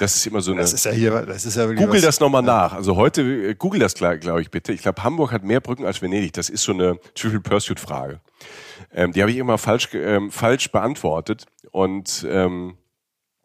Das 0.00 0.16
ist 0.16 0.26
immer 0.26 0.40
so 0.40 0.52
eine. 0.52 0.62
Das 0.62 0.72
ist 0.72 0.86
ja 0.86 0.92
hier, 0.92 1.10
das 1.26 1.44
ist 1.44 1.56
ja 1.56 1.68
wirklich. 1.68 1.86
Google 1.86 2.00
das 2.00 2.20
nochmal 2.20 2.40
nach. 2.40 2.72
Also 2.72 2.96
heute, 2.96 3.20
äh, 3.20 3.54
google 3.54 3.80
das, 3.80 3.92
glaube 3.92 4.40
ich, 4.40 4.50
bitte. 4.50 4.72
Ich 4.72 4.80
glaube, 4.80 5.04
Hamburg 5.04 5.30
hat 5.30 5.44
mehr 5.44 5.60
Brücken 5.60 5.84
als 5.84 6.00
Venedig. 6.00 6.32
Das 6.32 6.48
ist 6.48 6.62
so 6.62 6.72
eine 6.72 6.98
Triple 7.14 7.40
Pursuit-Frage. 7.40 8.20
Ähm, 8.94 9.12
die 9.12 9.20
habe 9.20 9.30
ich 9.30 9.36
immer 9.36 9.58
falsch, 9.58 9.90
ähm, 9.92 10.30
falsch 10.30 10.72
beantwortet 10.72 11.44
und 11.70 12.26
ähm, 12.30 12.78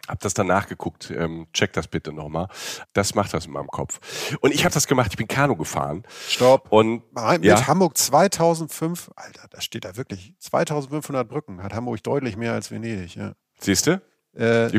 habe 0.07 0.19
das 0.21 0.33
dann 0.33 0.47
nachgeguckt. 0.47 1.11
Ähm, 1.11 1.47
check 1.51 1.73
das 1.73 1.89
bitte 1.89 2.13
nochmal. 2.13 2.47
Das 2.93 3.15
macht 3.15 3.33
das 3.33 3.47
in 3.47 3.51
meinem 3.51 3.67
Kopf. 3.67 4.37
Und 4.39 4.53
ich 4.53 4.63
habe 4.63 4.73
das 4.73 4.87
gemacht. 4.87 5.07
Ich 5.11 5.17
bin 5.17 5.27
Kanu 5.27 5.57
gefahren. 5.57 6.03
Stopp. 6.29 6.71
Und 6.71 7.03
mit 7.13 7.43
ja? 7.43 7.67
Hamburg 7.67 7.97
2005. 7.97 9.11
Alter, 9.17 9.47
da 9.49 9.59
steht 9.59 9.83
da 9.83 9.97
wirklich 9.97 10.35
2500 10.39 11.27
Brücken. 11.27 11.61
Hat 11.61 11.73
Hamburg 11.73 12.01
deutlich 12.01 12.37
mehr 12.37 12.53
als 12.53 12.71
Venedig. 12.71 13.15
Ja. 13.15 13.33
Siehst 13.59 13.87
du? 13.87 14.01
Äh, 14.33 14.69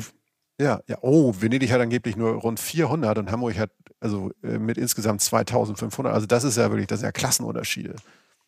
ja, 0.60 0.80
ja. 0.86 0.98
Oh, 1.02 1.34
Venedig 1.38 1.70
hat 1.70 1.80
angeblich 1.80 2.16
nur 2.16 2.34
rund 2.34 2.60
400 2.60 3.18
und 3.18 3.30
Hamburg 3.30 3.58
hat 3.58 3.70
also 4.00 4.30
äh, 4.42 4.58
mit 4.58 4.78
insgesamt 4.78 5.20
2500. 5.20 6.12
Also 6.12 6.26
das 6.26 6.44
ist 6.44 6.56
ja 6.56 6.70
wirklich, 6.70 6.86
das 6.86 7.00
sind 7.00 7.06
ja 7.06 7.12
Klassenunterschiede. 7.12 7.96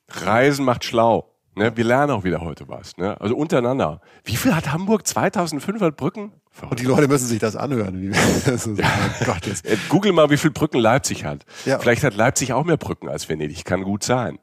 Reisen 0.09 0.65
macht 0.65 0.85
schlau. 0.85 1.35
Ne? 1.55 1.77
Wir 1.77 1.85
lernen 1.85 2.13
auch 2.13 2.25
wieder 2.25 2.41
heute 2.41 2.69
was. 2.69 2.97
Ne? 2.97 3.21
Also 3.21 3.37
untereinander. 3.37 4.01
Wie 4.25 4.37
viel 4.37 4.55
hat 4.55 4.73
Hamburg? 4.73 5.07
2500 5.07 5.97
Brücken? 5.97 6.33
Und 6.69 6.81
die 6.81 6.85
Leute 6.85 7.09
müssen 7.09 7.27
sich 7.27 7.39
das 7.39 7.57
anhören. 7.57 8.13
so, 8.57 8.73
ja. 8.73 8.91
oh. 9.27 9.49
Äh, 9.65 9.77
Google 9.89 10.13
mal, 10.13 10.31
wie 10.31 10.37
viel 10.37 10.51
Brücken 10.51 10.79
Leipzig 10.79 11.25
hat. 11.25 11.45
Ja. 11.65 11.79
Vielleicht 11.79 12.05
hat 12.05 12.15
Leipzig 12.15 12.53
auch 12.53 12.65
mehr 12.65 12.77
Brücken 12.77 13.09
als 13.09 13.29
Venedig. 13.29 13.65
Kann 13.65 13.83
gut 13.83 14.03
sein. 14.03 14.39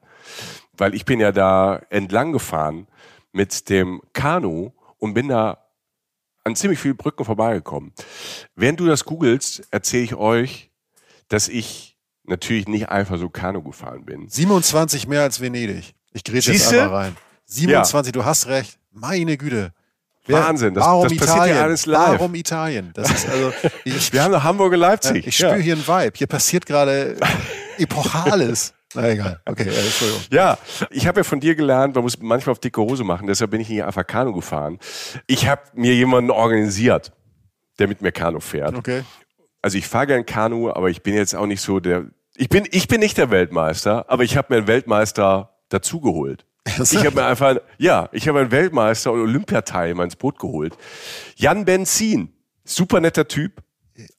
Weil 0.76 0.94
ich 0.94 1.04
bin 1.04 1.20
ja 1.20 1.32
da 1.32 1.80
entlang 1.90 2.32
gefahren 2.32 2.86
mit 3.32 3.68
dem 3.70 4.02
Kanu 4.12 4.72
und 4.98 5.14
bin 5.14 5.28
da 5.28 5.65
an 6.46 6.54
ziemlich 6.54 6.78
vielen 6.78 6.96
Brücken 6.96 7.24
vorbeigekommen. 7.24 7.92
Während 8.54 8.78
du 8.78 8.86
das 8.86 9.04
googelst, 9.04 9.66
erzähle 9.72 10.04
ich 10.04 10.14
euch, 10.14 10.70
dass 11.28 11.48
ich 11.48 11.98
natürlich 12.24 12.68
nicht 12.68 12.88
einfach 12.88 13.18
so 13.18 13.28
Kanu 13.28 13.62
gefahren 13.62 14.04
bin. 14.04 14.28
27 14.28 15.08
mehr 15.08 15.22
als 15.22 15.40
Venedig. 15.40 15.94
Ich 16.12 16.22
grätsche 16.22 16.52
jetzt 16.52 16.72
einmal 16.72 16.88
rein. 16.88 17.16
27, 17.46 18.14
ja. 18.14 18.20
du 18.20 18.24
hast 18.24 18.46
recht. 18.46 18.78
Meine 18.92 19.36
Güte. 19.36 19.72
Wer, 20.26 20.40
Wahnsinn, 20.40 20.74
das, 20.74 20.84
warum 20.84 21.04
das 21.04 21.12
Italien? 21.12 21.36
passiert 21.36 21.56
ja 21.56 21.62
alles 21.62 21.86
live. 21.86 22.08
Warum 22.18 22.34
Italien? 22.34 22.90
Das 22.94 23.10
ist 23.10 23.28
also, 23.28 23.52
ich, 23.84 24.12
Wir 24.12 24.22
haben 24.22 24.32
noch 24.32 24.42
Hamburg 24.42 24.72
und 24.72 24.80
Leipzig. 24.80 25.26
Ich 25.26 25.36
spüre 25.36 25.56
ja. 25.56 25.62
hier 25.62 25.74
einen 25.74 25.86
Vibe. 25.86 26.12
Hier 26.16 26.26
passiert 26.26 26.66
gerade 26.66 27.16
Epochales. 27.78 28.72
Na 28.96 29.10
egal. 29.10 29.40
Okay, 29.44 29.68
äh, 29.68 29.84
Entschuldigung. 29.84 30.22
Ja, 30.30 30.58
ich 30.90 31.06
habe 31.06 31.20
ja 31.20 31.24
von 31.24 31.40
dir 31.40 31.54
gelernt, 31.54 31.94
man 31.94 32.02
muss 32.04 32.18
manchmal 32.20 32.52
auf 32.52 32.58
dicke 32.58 32.80
Hose 32.80 33.04
machen, 33.04 33.26
deshalb 33.26 33.50
bin 33.50 33.60
ich 33.60 33.68
nicht 33.68 33.84
einfach 33.84 34.06
Kanu 34.06 34.32
gefahren. 34.32 34.78
Ich 35.26 35.46
habe 35.46 35.62
mir 35.74 35.94
jemanden 35.94 36.30
organisiert, 36.30 37.12
der 37.78 37.88
mit 37.88 38.02
mir 38.02 38.12
Kanu 38.12 38.40
fährt. 38.40 38.74
Okay. 38.74 39.04
Also 39.62 39.78
ich 39.78 39.86
fahre 39.86 40.06
gern 40.06 40.26
Kanu, 40.26 40.70
aber 40.70 40.90
ich 40.90 41.02
bin 41.02 41.14
jetzt 41.14 41.34
auch 41.34 41.46
nicht 41.46 41.60
so 41.60 41.80
der. 41.80 42.06
Ich 42.36 42.48
bin, 42.48 42.66
ich 42.70 42.88
bin 42.88 43.00
nicht 43.00 43.18
der 43.18 43.30
Weltmeister, 43.30 44.06
aber 44.08 44.22
ich 44.22 44.36
habe 44.36 44.52
mir 44.52 44.58
einen 44.58 44.66
Weltmeister 44.66 45.56
dazugeholt. 45.68 46.44
Ich 46.66 46.96
habe 46.96 47.12
mir 47.12 47.24
einfach, 47.24 47.56
ja, 47.78 48.08
ich 48.12 48.28
habe 48.28 48.40
einen 48.40 48.50
Weltmeister 48.50 49.12
und 49.12 49.20
Olympiateil 49.20 49.98
ins 49.98 50.16
Boot 50.16 50.38
geholt. 50.38 50.76
Jan 51.36 51.64
Benzin, 51.64 52.32
super 52.64 53.00
netter 53.00 53.28
Typ, 53.28 53.62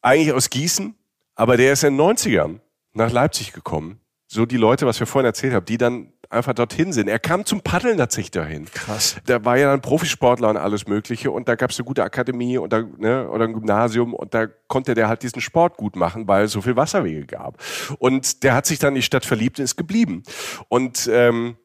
eigentlich 0.02 0.34
aus 0.34 0.50
Gießen, 0.50 0.96
aber 1.36 1.58
der 1.58 1.74
ist 1.74 1.84
in 1.84 1.98
den 1.98 2.06
90ern 2.06 2.60
nach 2.94 3.12
Leipzig 3.12 3.54
gekommen. 3.54 4.00
So 4.28 4.46
die 4.46 4.58
Leute, 4.58 4.86
was 4.86 5.00
wir 5.00 5.08
vorhin 5.08 5.26
erzählt 5.26 5.54
haben, 5.54 5.66
die 5.66 5.78
dann 5.78 6.12
einfach 6.30 6.54
dorthin 6.54 6.92
sind. 6.92 7.08
Er 7.08 7.20
kam 7.20 7.46
zum 7.46 7.62
Paddeln 7.62 7.98
tatsächlich 7.98 8.32
dahin. 8.32 8.66
Krass. 8.66 9.16
Der 9.28 9.46
war 9.46 9.58
ja 9.58 9.72
dann 9.72 9.82
Profisportler 9.82 10.50
und 10.50 10.58
alles 10.58 10.88
Mögliche 10.88 11.32
und 11.32 11.48
da 11.48 11.56
gab 11.56 11.70
es 11.70 11.80
eine 11.80 11.86
gute 11.86 12.04
Akademie 12.04 12.58
und 12.58 12.74
da, 12.74 12.84
ne, 12.98 13.30
oder 13.30 13.46
ein 13.46 13.54
Gymnasium 13.54 14.14
und 14.14 14.34
da 14.34 14.48
konnte 14.68 14.94
der 14.94 15.08
halt 15.08 15.24
diesen 15.24 15.42
Sport 15.42 15.78
gut 15.78 15.96
machen, 15.96 16.28
weil 16.28 16.46
es 16.46 16.52
so 16.52 16.62
viel 16.62 16.76
Wasserwege 16.76 17.26
gab. 17.26 17.64
Und 18.00 18.44
der 18.44 18.54
hat 18.54 18.66
sich 18.66 18.80
dann 18.80 18.90
in 18.90 18.96
die 18.96 19.02
Stadt 19.02 19.26
verliebt 19.26 19.60
und 19.60 19.64
ist 19.64 19.78
geblieben. 19.78 20.24
Und 20.68 21.10
ähm, 21.12 21.56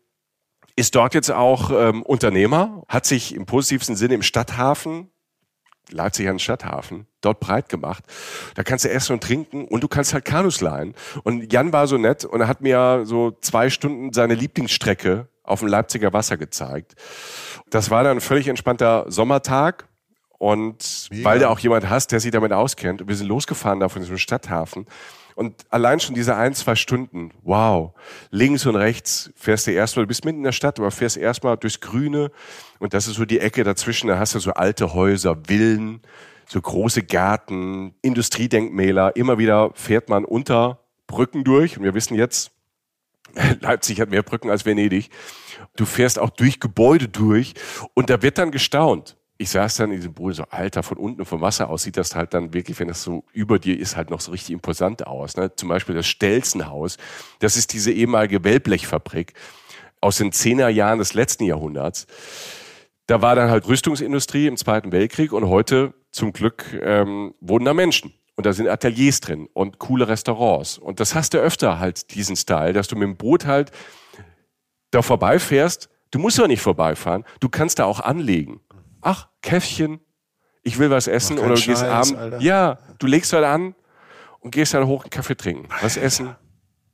ist 0.77 0.95
dort 0.95 1.15
jetzt 1.15 1.31
auch 1.31 1.71
ähm, 1.71 2.03
Unternehmer, 2.03 2.85
hat 2.89 3.05
sich 3.05 3.35
im 3.35 3.47
positivsten 3.47 3.97
Sinne 3.97 4.15
im 4.15 4.23
Stadthafen 4.23 5.12
Leipzig 5.91 6.28
einen 6.28 6.39
Stadthafen, 6.39 7.07
dort 7.20 7.41
breit 7.41 7.68
gemacht. 7.68 8.05
Da 8.55 8.62
kannst 8.62 8.85
du 8.85 8.91
essen 8.91 9.14
und 9.14 9.22
trinken 9.22 9.66
und 9.66 9.83
du 9.83 9.89
kannst 9.89 10.14
halt 10.14 10.24
Kanus 10.24 10.61
leihen. 10.61 10.95
Und 11.22 11.53
Jan 11.53 11.72
war 11.72 11.87
so 11.87 11.99
nett 11.99 12.24
und 12.24 12.41
er 12.41 12.49
hat 12.49 12.61
mir 12.61 13.03
so 13.05 13.37
zwei 13.41 13.70
Stunden 13.70 14.12
seine 14.12 14.35
Lieblingsstrecke 14.35 15.28
auf 15.43 15.61
dem 15.61 15.68
Leipziger 15.68 16.12
Wasser 16.12 16.37
gezeigt. 16.37 16.95
Das 17.70 17.91
war 17.91 18.05
dann 18.05 18.18
ein 18.18 18.20
völlig 18.20 18.49
entspannter 18.49 19.07
Sommertag. 19.09 19.89
Und 20.39 21.07
Mega. 21.12 21.24
weil 21.24 21.39
du 21.39 21.49
auch 21.49 21.61
jemand 21.61 21.89
hast, 21.89 22.11
der 22.11 22.18
sich 22.18 22.33
damit 22.33 22.53
auskennt, 22.53 23.01
und 23.01 23.07
wir 23.07 23.14
sind 23.14 23.28
losgefahren 23.28 23.78
da 23.78 23.89
von 23.89 24.03
diesem 24.03 24.18
Stadthafen. 24.18 24.87
Und 25.35 25.64
allein 25.70 26.01
schon 26.01 26.14
diese 26.14 26.37
ein, 26.37 26.55
zwei 26.55 26.74
Stunden, 26.74 27.33
wow, 27.43 27.93
links 28.30 28.66
und 28.66 28.76
rechts 28.76 29.33
fährst 29.37 29.66
du 29.66 29.70
erstmal, 29.70 30.05
du 30.05 30.09
bist 30.09 30.24
mitten 30.24 30.39
in 30.39 30.45
der 30.45 30.53
Stadt, 30.53 30.78
aber 30.78 30.91
fährst 30.91 31.16
erstmal 31.16 31.57
durchs 31.57 31.80
Grüne. 31.80 32.30
Und 32.78 32.95
das 32.95 33.07
ist 33.07 33.14
so 33.14 33.24
die 33.24 33.41
Ecke 33.41 33.64
dazwischen, 33.64 34.09
da 34.09 34.18
hast 34.18 34.35
du 34.35 34.39
so 34.39 34.53
alte 34.53 34.95
Häuser, 34.95 35.37
Villen, 35.47 36.01
so 36.47 36.61
große 36.61 37.03
Gärten, 37.03 37.95
Industriedenkmäler, 38.03 39.16
immer 39.16 39.39
wieder 39.39 39.70
fährt 39.74 40.09
man 40.09 40.24
unter 40.24 40.80
Brücken 41.07 41.45
durch. 41.45 41.78
Und 41.78 41.85
wir 41.85 41.95
wissen 41.95 42.14
jetzt, 42.14 42.53
Leipzig 43.61 44.01
hat 44.01 44.11
mehr 44.11 44.22
Brücken 44.22 44.51
als 44.51 44.66
Venedig. 44.66 45.11
Du 45.76 45.87
fährst 45.87 46.18
auch 46.18 46.30
durch 46.30 46.61
Gebäude 46.61 47.09
durch. 47.09 47.55
Und 47.95 48.11
da 48.11 48.22
wird 48.22 48.39
dann 48.39 48.51
gestaunt 48.51 49.16
ich 49.39 49.51
saß 49.51 49.76
dann 49.76 49.91
in 49.91 49.97
diesem 49.97 50.14
Boot 50.14 50.37
so, 50.37 50.45
Alter, 50.51 50.83
von 50.83 50.99
unten 50.99 51.24
vom 51.24 51.41
Wasser 51.41 51.68
aus 51.68 51.83
sieht 51.83 51.97
das 51.97 52.14
halt 52.14 52.35
dann 52.35 52.55
wirklich, 52.55 52.78
wenn 52.78 52.89
das 52.89 53.03
so 53.03 53.24
über 53.33 53.59
dir 53.59 53.78
ist, 53.78 53.97
halt 53.97 54.11
noch 54.11 54.20
so 54.20 54.30
richtig 54.30 54.53
imposant 54.53 55.07
aus. 55.07 55.37
Ne? 55.37 55.55
Zum 55.57 55.68
Beispiel 55.68 55.95
das 55.95 56.07
Stelzenhaus, 56.07 56.97
das 57.41 57.57
ist 57.57 57.72
diese 57.72 57.93
ehemalige 57.93 58.45
Wellblechfabrik 58.45 59.35
aus 60.01 60.18
den 60.18 60.33
Zehnerjahren 60.33 60.99
des 60.99 61.14
letzten 61.14 61.45
Jahrhunderts. 61.45 62.07
Da 63.07 63.20
war 63.20 63.35
dann 63.35 63.51
halt 63.51 63.66
Rüstungsindustrie 63.66 64.47
im 64.47 64.57
Zweiten 64.57 64.93
Weltkrieg 64.93 65.33
und 65.33 65.49
heute 65.49 65.95
zum 66.12 66.33
Glück 66.33 66.66
ähm, 66.80 67.35
wohnen 67.41 67.64
da 67.64 67.74
Menschen. 67.74 68.14
Und 68.35 68.47
da 68.47 68.53
sind 68.53 68.68
Ateliers 68.68 69.20
drin 69.20 69.49
und 69.53 69.78
coole 69.78 70.09
Restaurants. 70.09 70.78
Und 70.78 71.01
das 71.01 71.14
hast 71.14 71.35
du 71.35 71.39
öfter 71.39 71.78
halt, 71.78 72.14
diesen 72.14 72.37
Style, 72.37 72.72
dass 72.72 72.89
du 72.89 72.97
mit 72.97 73.07
dem 73.07 73.16
Boot 73.16 73.45
halt 73.45 73.70
da 74.91 75.03
vorbeifährst. 75.03 75.91
Du 76.11 76.18
musst 76.18 76.39
ja 76.39 76.47
nicht 76.47 76.62
vorbeifahren, 76.62 77.24
du 77.41 77.49
kannst 77.49 77.78
da 77.78 77.85
auch 77.85 78.01
anlegen 78.01 78.61
ach, 79.03 79.29
Käffchen, 79.43 80.01
ich 80.63 80.79
will 80.79 80.91
was 80.91 81.07
essen 81.07 81.39
oder 81.39 81.51
du 81.51 81.57
Scheiß, 81.57 81.81
gehst 81.81 81.85
abends. 81.85 82.43
Ja, 82.45 82.79
du 82.99 83.07
legst 83.07 83.33
halt 83.33 83.45
an 83.45 83.75
und 84.41 84.53
gehst 84.53 84.75
halt 84.75 84.87
hoch 84.87 85.03
einen 85.03 85.11
Kaffee 85.11 85.37
trinken, 85.37 85.69
was 85.81 85.97
essen. 85.97 86.37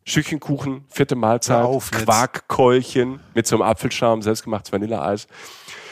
Stückchen 0.05 0.41
Kuchen, 0.41 0.87
vierte 0.89 1.17
Mahlzeit. 1.17 1.67
Quarkkeulchen 1.93 3.21
mit 3.35 3.47
so 3.47 3.57
einem 3.57 3.63
Apfelschaum, 3.63 4.23
selbstgemachtes 4.23 4.73
Vanilleeis. 4.73 5.27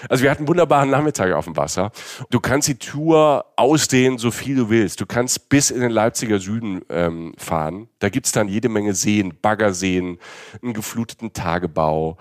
Also 0.09 0.23
wir 0.23 0.31
hatten 0.31 0.41
einen 0.41 0.49
wunderbaren 0.49 0.89
Nachmittag 0.91 1.33
auf 1.33 1.45
dem 1.45 1.57
Wasser. 1.57 1.91
Du 2.31 2.41
kannst 2.41 2.69
die 2.69 2.79
Tour 2.79 3.45
ausdehnen, 3.57 4.19
so 4.19 4.31
viel 4.31 4.57
du 4.57 4.71
willst. 4.71 5.01
Du 5.01 5.07
kannst 5.07 5.49
bis 5.49 5.71
in 5.71 5.81
den 5.81 5.91
Leipziger 5.91 6.39
Süden 6.39 6.83
ähm, 6.89 7.35
fahren. 7.37 7.89
Da 7.99 8.09
gibt's 8.09 8.33
dann 8.33 8.49
jede 8.49 8.69
Menge 8.69 8.95
Seen, 8.95 9.35
Baggerseen, 9.41 10.19
einen 10.62 10.73
gefluteten 10.75 11.33
Tagebau, 11.33 12.17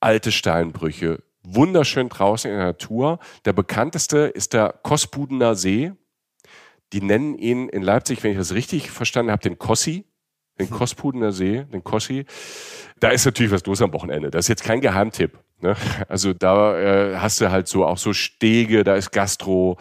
alte 0.00 0.32
Steinbrüche. 0.32 1.22
Wunderschön 1.42 2.08
draußen 2.08 2.50
in 2.50 2.56
der 2.56 2.66
Natur. 2.66 3.18
Der 3.44 3.52
bekannteste 3.52 4.18
ist 4.18 4.52
der 4.52 4.74
Kospudener 4.82 5.54
See. 5.54 5.92
Die 6.92 7.02
nennen 7.02 7.36
ihn 7.36 7.68
in 7.68 7.82
Leipzig, 7.82 8.22
wenn 8.22 8.32
ich 8.32 8.38
das 8.38 8.52
richtig 8.52 8.90
verstanden 8.90 9.30
habe, 9.30 9.42
den 9.42 9.58
Kossi 9.58 10.04
den 10.60 10.70
Kospudener 10.70 11.32
See, 11.32 11.64
den 11.64 11.82
Kossi. 11.82 12.26
Da 13.00 13.08
ist 13.08 13.24
natürlich 13.24 13.50
was 13.50 13.64
los 13.66 13.82
am 13.82 13.92
Wochenende. 13.92 14.30
Das 14.30 14.44
ist 14.44 14.48
jetzt 14.48 14.64
kein 14.64 14.80
Geheimtipp. 14.80 15.38
Ne? 15.60 15.74
Also 16.08 16.32
da 16.32 16.78
äh, 16.78 17.16
hast 17.16 17.40
du 17.40 17.50
halt 17.50 17.66
so 17.66 17.84
auch 17.84 17.98
so 17.98 18.12
Stege, 18.12 18.84
da 18.84 18.94
ist 18.94 19.10
Gastro, 19.10 19.78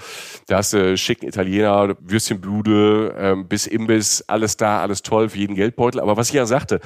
da 0.47 0.57
hast 0.57 0.73
du 0.73 0.97
schicken 0.97 1.27
Italiener, 1.27 1.95
Würstchenblude, 1.99 3.15
ähm, 3.17 3.47
bis 3.47 3.67
Imbiss, 3.67 4.23
alles 4.27 4.57
da, 4.57 4.81
alles 4.81 5.03
toll 5.03 5.29
für 5.29 5.37
jeden 5.37 5.55
Geldbeutel. 5.55 6.01
Aber 6.01 6.17
was 6.17 6.29
ich 6.29 6.35
ja 6.35 6.45
sagte, 6.45 6.79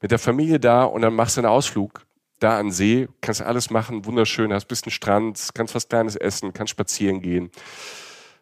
mit 0.00 0.10
der 0.10 0.18
Familie 0.18 0.58
da 0.58 0.84
und 0.84 1.02
dann 1.02 1.14
machst 1.14 1.36
du 1.36 1.40
einen 1.40 1.50
Ausflug 1.50 2.06
da 2.40 2.58
an 2.58 2.70
See, 2.72 3.08
kannst 3.20 3.42
alles 3.42 3.70
machen, 3.70 4.04
wunderschön, 4.04 4.52
hast 4.52 4.64
ein 4.64 4.68
bisschen 4.68 4.90
Strand, 4.92 5.48
kannst 5.54 5.74
was 5.74 5.88
Kleines 5.88 6.16
essen, 6.16 6.52
kannst 6.52 6.70
spazieren 6.72 7.20
gehen. 7.22 7.50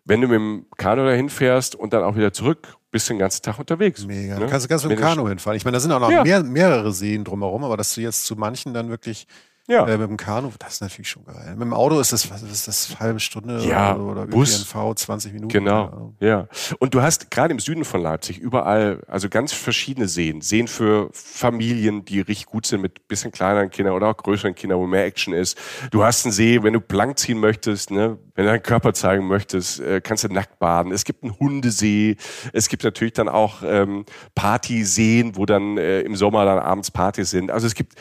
Wenn 0.05 0.23
du 0.23 0.29
mit 0.29 0.37
dem 0.37 0.67
Kanu 0.79 1.05
dahin 1.05 1.29
fährst 1.29 1.75
und 1.75 1.93
dann 1.93 2.03
auch 2.03 2.17
wieder 2.17 2.33
zurück, 2.33 2.77
bist 2.91 3.09
du 3.09 3.13
den 3.15 3.19
ganzen 3.19 3.43
Tag 3.43 3.59
unterwegs. 3.59 4.07
Mega. 4.07 4.35
Ne? 4.39 4.47
Du 4.47 4.51
kannst, 4.51 4.67
kannst 4.69 4.87
mit 4.87 4.93
dem 4.93 5.01
du- 5.01 5.07
Kanu 5.07 5.29
hinfahren. 5.29 5.57
Ich 5.59 5.65
meine, 5.67 5.75
da 5.77 5.81
sind 5.81 5.93
auch 5.93 6.01
noch 6.01 6.11
Ja. 6.11 6.23
mehr, 6.25 6.43
mehrere 6.43 6.93
Seen 6.93 7.25
drumherum, 7.25 7.63
aber 7.65 7.77
dass 7.77 7.95
du 7.95 8.01
jetzt 8.01 8.25
zu 8.25 8.37
manchen 8.37 8.73
dann 8.73 8.89
wirklich 8.89 9.27
Ja. 9.69 9.87
äh, 9.87 9.99
mit 9.99 10.09
dem 10.09 10.17
Kanu, 10.17 10.51
das 10.59 10.75
ist 10.75 10.81
natürlich 10.81 11.11
schon 11.11 11.25
geil. 11.27 11.51
Mit 11.51 11.61
dem 11.61 11.75
Auto 11.75 12.01
ist 12.01 12.11
das, 12.13 12.31
was 12.31 12.43
ist 12.43 12.67
das, 12.67 12.89
eine 12.91 13.01
halbe 13.01 13.21
Stunde 13.21 13.61
Ja, 13.65 13.95
oder, 13.95 14.05
oder 14.05 14.27
Bus. 14.27 14.63
ÖPNV 14.63 14.95
20 14.95 15.33
Minuten. 15.35 15.53
Genau, 15.53 16.15
ja. 16.21 16.49
Und 16.79 16.95
du 16.95 17.03
hast 17.03 17.31
gerade 17.31 17.53
im 17.53 17.61
Süden 17.61 17.85
von 17.85 18.01
Leipzig 18.01 18.39
überall, 18.39 19.03
also 19.09 19.29
ganz 19.29 19.53
verschiedene 19.53 20.09
Seen. 20.09 20.41
Seen 20.41 20.69
für 20.69 21.11
Familien, 21.13 22.05
die 22.07 22.21
richtig 22.21 22.47
gut 22.47 22.65
sind 22.65 22.81
mit 22.81 23.07
bisschen 23.09 23.31
kleineren 23.31 23.69
Kindern 23.69 23.95
oder 23.95 24.09
auch 24.09 24.17
größeren 24.17 24.55
Kindern, 24.55 24.79
wo 24.79 24.87
mehr 24.87 25.05
Action 25.05 25.35
ist. 25.35 25.59
Du 25.91 26.03
hast 26.03 26.25
einen 26.25 26.33
See, 26.33 26.63
wenn 26.63 26.73
du 26.73 26.81
blank 26.81 27.19
ziehen 27.19 27.39
möchtest, 27.39 27.91
ne, 27.91 28.19
wenn 28.35 28.47
du 28.47 28.51
deinen 28.51 28.63
Körper 28.63 28.95
zeigen 28.95 29.27
möchtest, 29.27 29.81
äh, 29.81 30.01
kannst 30.01 30.25
du 30.25 30.29
nackt 30.29 30.59
baden. 30.59 30.93
Es 30.93 31.05
gibt 31.05 31.25
einen 31.25 31.39
Hundesee. 31.39 32.17
Es 32.55 32.71
gibt 32.71 32.85
natürlich 32.85 33.13
dann 33.13 33.29
auch 33.29 33.63
ähm, 33.63 34.07
Partyseen, 34.35 35.37
wo 35.37 35.45
dann 35.45 35.77
äh, 35.77 36.01
im 36.01 36.17
Sommer 36.17 36.47
dann 36.47 36.59
abends 36.59 36.91
Partys 36.91 37.31
sind. 37.31 37.51
Also 37.51 37.67
es 37.67 37.75
gibt 37.75 37.95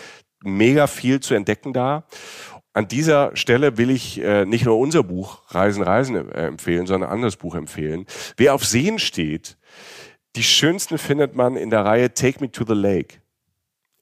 mega 0.44 0.88
viel 0.88 1.20
zu 1.20 1.34
entdecken 1.34 1.74
da. 1.74 2.06
An 2.74 2.88
dieser 2.88 3.36
Stelle 3.36 3.78
will 3.78 3.90
ich 3.90 4.22
äh, 4.22 4.46
nicht 4.46 4.66
nur 4.66 4.78
unser 4.78 5.04
Buch 5.04 5.42
Reisen, 5.48 5.82
Reisen 5.82 6.16
äh, 6.16 6.46
empfehlen, 6.46 6.86
sondern 6.86 7.10
ein 7.10 7.16
anderes 7.16 7.36
Buch 7.36 7.56
empfehlen. 7.56 8.06
Wer 8.36 8.54
auf 8.54 8.66
Seen 8.66 9.00
steht, 9.00 9.58
die 10.36 10.44
schönsten 10.44 11.00
findet 11.00 11.36
man 11.36 11.56
in 11.56 11.72
der 11.72 11.86
Reihe 11.86 12.14
Take 12.14 12.40
Me 12.40 12.52
to 12.52 12.64
the 12.68 12.74
Lake. 12.74 13.18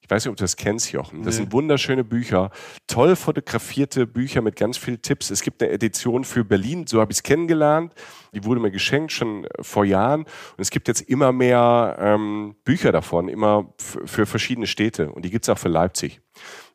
Ich 0.06 0.12
weiß 0.12 0.24
nicht, 0.26 0.30
ob 0.30 0.38
du 0.38 0.44
das 0.44 0.56
kennst, 0.56 0.92
Jochen. 0.92 1.24
Das 1.24 1.34
Nee. 1.36 1.42
sind 1.42 1.52
wunderschöne 1.52 2.04
Bücher, 2.04 2.52
toll 2.86 3.16
fotografierte 3.16 4.06
Bücher 4.06 4.42
mit 4.44 4.56
ganz 4.56 4.78
vielen 4.78 5.02
Tipps. 5.02 5.32
Es 5.32 5.42
gibt 5.42 5.64
eine 5.64 5.72
Edition 5.72 6.24
für 6.24 6.46
Berlin, 6.46 6.86
so 6.86 7.02
habe 7.02 7.12
ich 7.12 7.18
es 7.18 7.24
kennengelernt. 7.24 7.92
Die 8.34 8.44
wurde 8.44 8.62
mir 8.62 8.70
geschenkt 8.70 9.12
schon 9.12 9.46
äh, 9.46 9.50
vor 9.64 9.84
Jahren. 9.84 10.22
Und 10.22 10.60
es 10.60 10.70
gibt 10.70 10.88
jetzt 10.88 11.02
immer 11.02 11.32
mehr 11.32 11.98
ähm, 12.00 12.56
Bücher 12.64 12.92
davon, 12.92 13.30
immer 13.30 13.74
für 13.78 14.28
verschiedene 14.28 14.68
Städte. 14.68 15.12
Und 15.12 15.26
die 15.26 15.32
gibt's 15.32 15.50
auch 15.50 15.58
für 15.58 15.70
Leipzig. 15.70 16.22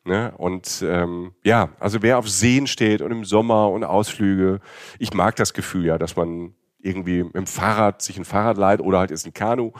Ne? 0.03 0.33
Und 0.37 0.83
ähm, 0.85 1.33
ja, 1.45 1.69
also 1.79 2.01
wer 2.01 2.17
auf 2.17 2.27
Seen 2.29 2.67
steht 2.67 3.01
und 3.01 3.11
im 3.11 3.23
Sommer 3.23 3.69
und 3.69 3.85
Ausflüge, 3.85 4.59
ich 4.99 5.13
mag 5.13 5.37
das 5.37 5.53
Gefühl 5.53 5.85
ja, 5.85 5.97
dass 5.97 6.15
man 6.17 6.53
irgendwie 6.79 7.23
mit 7.23 7.35
dem 7.35 7.45
Fahrrad 7.47 8.01
sich 8.01 8.17
ein 8.17 8.25
Fahrrad 8.25 8.57
leiht 8.57 8.81
oder 8.81 8.97
halt 8.99 9.11
ist 9.11 9.25
ein 9.27 9.33
Kanu, 9.33 9.71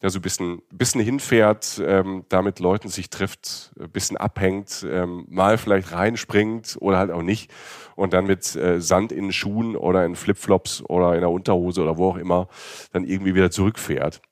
da 0.00 0.08
so 0.08 0.18
ein 0.18 0.22
bisschen, 0.22 0.62
bisschen 0.72 1.00
hinfährt, 1.00 1.80
ähm, 1.84 2.24
da 2.28 2.42
mit 2.42 2.58
Leuten 2.58 2.88
sich 2.88 3.10
trifft, 3.10 3.72
ein 3.78 3.90
bisschen 3.90 4.16
abhängt, 4.16 4.84
ähm, 4.88 5.26
mal 5.28 5.58
vielleicht 5.58 5.92
reinspringt 5.92 6.76
oder 6.80 6.98
halt 6.98 7.10
auch 7.10 7.22
nicht 7.22 7.52
und 7.96 8.14
dann 8.14 8.26
mit 8.26 8.56
äh, 8.56 8.80
Sand 8.80 9.12
in 9.12 9.30
Schuhen 9.30 9.76
oder 9.76 10.04
in 10.04 10.16
Flipflops 10.16 10.82
oder 10.88 11.14
in 11.14 11.20
der 11.20 11.30
Unterhose 11.30 11.82
oder 11.82 11.98
wo 11.98 12.10
auch 12.10 12.16
immer 12.16 12.48
dann 12.92 13.04
irgendwie 13.04 13.34
wieder 13.34 13.50
zurückfährt. 13.50 14.22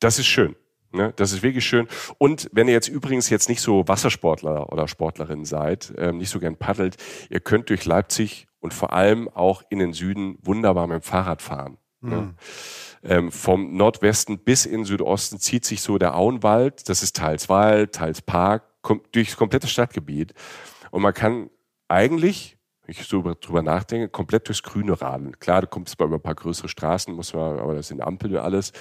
Das 0.00 0.18
ist 0.18 0.26
schön. 0.26 0.56
Ne, 0.92 1.12
das 1.14 1.30
ist 1.30 1.44
wirklich 1.44 1.64
schön. 1.64 1.86
Und 2.18 2.48
wenn 2.52 2.66
ihr 2.66 2.74
jetzt 2.74 2.88
übrigens 2.88 3.30
jetzt 3.30 3.48
nicht 3.48 3.60
so 3.60 3.86
Wassersportler 3.86 4.72
oder 4.72 4.88
Sportlerin 4.88 5.44
seid, 5.44 5.94
ähm, 5.96 6.18
nicht 6.18 6.30
so 6.30 6.40
gern 6.40 6.56
paddelt, 6.56 6.96
ihr 7.30 7.38
könnt 7.38 7.70
durch 7.70 7.84
Leipzig 7.84 8.48
und 8.58 8.74
vor 8.74 8.92
allem 8.92 9.28
auch 9.28 9.62
in 9.70 9.78
den 9.78 9.92
Süden 9.92 10.36
wunderbar 10.42 10.88
mit 10.88 10.96
dem 10.96 11.02
Fahrrad 11.02 11.42
fahren. 11.42 11.78
Ne? 12.00 12.34
Ähm, 13.02 13.32
vom 13.32 13.76
Nordwesten 13.76 14.38
bis 14.38 14.66
in 14.66 14.84
Südosten 14.84 15.38
zieht 15.38 15.64
sich 15.64 15.80
so 15.80 15.96
der 15.98 16.16
Auenwald. 16.16 16.88
Das 16.88 17.02
ist 17.02 17.16
teils 17.16 17.48
Wald, 17.48 17.94
teils 17.94 18.20
Park, 18.20 18.64
kommt 18.82 19.14
durchs 19.14 19.36
komplette 19.36 19.68
Stadtgebiet. 19.68 20.34
Und 20.90 21.02
man 21.02 21.14
kann 21.14 21.50
eigentlich, 21.88 22.58
wenn 22.82 22.92
ich 22.92 23.06
so 23.06 23.22
drüber 23.22 23.62
nachdenke, 23.62 24.08
komplett 24.08 24.48
durchs 24.48 24.62
Grüne 24.62 25.00
radeln. 25.00 25.38
Klar, 25.38 25.62
du 25.62 25.66
kommst 25.66 25.98
mal 25.98 26.06
über 26.06 26.16
ein 26.16 26.22
paar 26.22 26.34
größere 26.34 26.68
Straßen, 26.68 27.14
muss 27.14 27.32
man, 27.32 27.58
aber 27.58 27.74
das 27.74 27.88
sind 27.88 28.02
Ampeln 28.02 28.34
und 28.34 28.40
alles. 28.40 28.72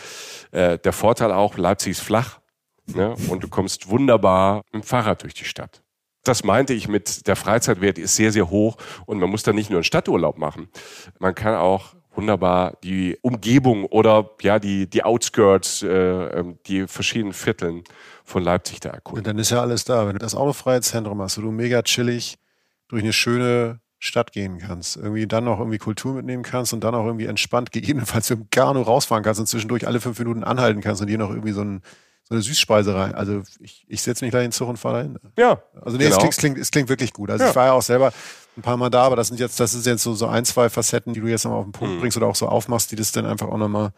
Äh, 0.51 0.78
der 0.80 0.93
Vorteil 0.93 1.32
auch, 1.32 1.57
Leipzig 1.57 1.91
ist 1.91 2.01
flach. 2.01 2.39
Ne? 2.88 3.15
Und 3.30 3.43
du 3.43 3.47
kommst 3.47 3.89
wunderbar 3.89 4.63
mit 4.72 4.84
dem 4.84 4.84
Fahrrad 4.84 5.24
durch 5.24 5.34
die 5.34 5.45
Stadt. 5.45 5.84
Das 6.24 6.43
meinte 6.43 6.74
ich 6.74 6.88
mit, 6.88 7.28
der 7.28 7.36
Freizeitwert 7.36 7.97
ist 7.97 8.15
sehr, 8.15 8.32
sehr 8.32 8.49
hoch 8.49 8.78
und 9.05 9.20
man 9.20 9.30
muss 9.30 9.43
da 9.43 9.53
nicht 9.53 9.70
nur 9.70 9.78
einen 9.78 9.84
Stadturlaub 9.84 10.38
machen. 10.38 10.70
Man 11.20 11.34
kann 11.34 11.55
auch 11.55 11.95
wunderbar 12.20 12.78
die 12.84 13.17
Umgebung 13.22 13.86
oder 13.86 14.30
ja 14.41 14.59
die, 14.59 14.89
die 14.89 15.03
Outskirts, 15.03 15.82
äh, 15.84 15.88
ähm, 15.89 16.59
die 16.67 16.88
verschiedenen 16.88 17.34
Vierteln 17.34 17.84
von 18.26 18.43
Leipzig 18.43 18.80
da 18.82 18.89
Und 18.89 18.95
erkunden. 18.95 19.24
dann 19.24 19.38
ist 19.39 19.49
ja 19.49 19.61
alles 19.61 19.86
da. 19.86 20.05
Wenn 20.05 20.13
du 20.13 20.20
das 20.20 20.36
autofreie 20.36 20.82
Zentrum 20.82 21.22
hast, 21.22 21.38
wo 21.38 21.41
du 21.41 21.51
mega 21.51 21.82
chillig 21.82 22.38
durch 22.89 23.03
eine 23.03 23.13
schöne 23.13 23.80
Stadt 23.97 24.32
gehen 24.32 24.59
kannst, 24.59 24.97
irgendwie 24.97 25.28
dann 25.28 25.43
noch 25.43 25.59
irgendwie 25.59 25.78
Kultur 25.78 26.13
mitnehmen 26.13 26.43
kannst 26.43 26.72
und 26.74 26.84
dann 26.84 26.95
auch 26.95 27.05
irgendwie 27.05 27.26
entspannt 27.26 27.72
gegebenenfalls 27.74 28.30
mit 28.30 28.39
dem 28.39 28.49
Kanu 28.49 28.82
rausfahren 28.82 29.24
kannst 29.24 29.39
und 29.39 29.47
zwischendurch 29.47 29.88
alle 29.88 29.99
fünf 29.99 30.20
Minuten 30.20 30.43
anhalten 30.43 30.82
kannst 30.82 31.01
und 31.01 31.07
dir 31.07 31.17
noch 31.17 31.30
irgendwie 31.30 31.51
so, 31.51 31.61
ein, 31.61 31.82
so 32.24 32.36
eine 32.36 32.41
Süßspeise 32.41 32.93
rein. 32.95 33.15
Also 33.15 33.41
ich, 33.59 33.86
ich 33.89 34.01
setze 34.01 34.24
mich 34.24 34.32
gleich 34.32 34.45
in 34.45 34.49
den 34.49 34.53
Zug 34.53 34.70
und 34.70 34.78
fahre 34.78 34.97
dahin. 34.99 35.20
Ja, 35.38 35.61
Also 35.82 35.97
nee, 35.97 36.05
es, 36.05 36.17
klingt, 36.17 36.34
es, 36.34 36.38
klingt, 36.38 36.57
es 36.59 36.72
klingt 36.72 36.89
wirklich 36.89 37.11
gut. 37.13 37.30
Also 37.30 37.43
Ja. 37.45 37.49
ich 37.49 37.55
war 37.55 37.65
ja 37.65 37.72
auch 37.74 37.82
selber 37.82 38.13
ein 38.60 38.62
paar 38.62 38.78
Mal 38.78 38.89
da, 38.89 39.03
aber 39.03 39.16
das 39.16 39.30
sind 39.30 39.39
jetzt, 39.39 39.60
das 39.60 39.72
sind 39.72 39.86
jetzt 39.86 40.03
so, 40.03 40.14
so 40.14 40.28
ein, 40.28 40.45
zwei 40.45 40.70
Facetten, 40.70 41.14
die 41.14 41.22
du 41.22 41.28
jetzt 41.28 41.45
nochmal 41.45 41.60
auf 41.62 41.66
den 41.66 41.72
Punkt 41.72 41.95
Mhm. 41.95 41.99
bringst 41.99 42.18
oder 42.18 42.28
auch 42.28 42.36
so 42.36 42.47
aufmachst, 42.47 42.91
die 42.91 42.95
das 42.95 43.12
dann 43.12 43.26
einfach 43.26 43.47
auch 43.47 43.57
nochmal 43.57 43.91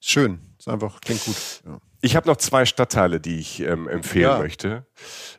schön. 0.00 0.40
ist 0.58 0.68
einfach, 0.68 1.00
klingt 1.00 1.24
gut. 1.24 1.36
Ja. 1.66 1.78
Ich 2.00 2.16
habe 2.16 2.26
noch 2.28 2.36
zwei 2.36 2.64
Stadtteile, 2.64 3.20
die 3.20 3.38
ich 3.38 3.60
ähm, 3.60 3.88
empfehlen 3.88 4.22
Ja. 4.30 4.38
möchte. 4.38 4.86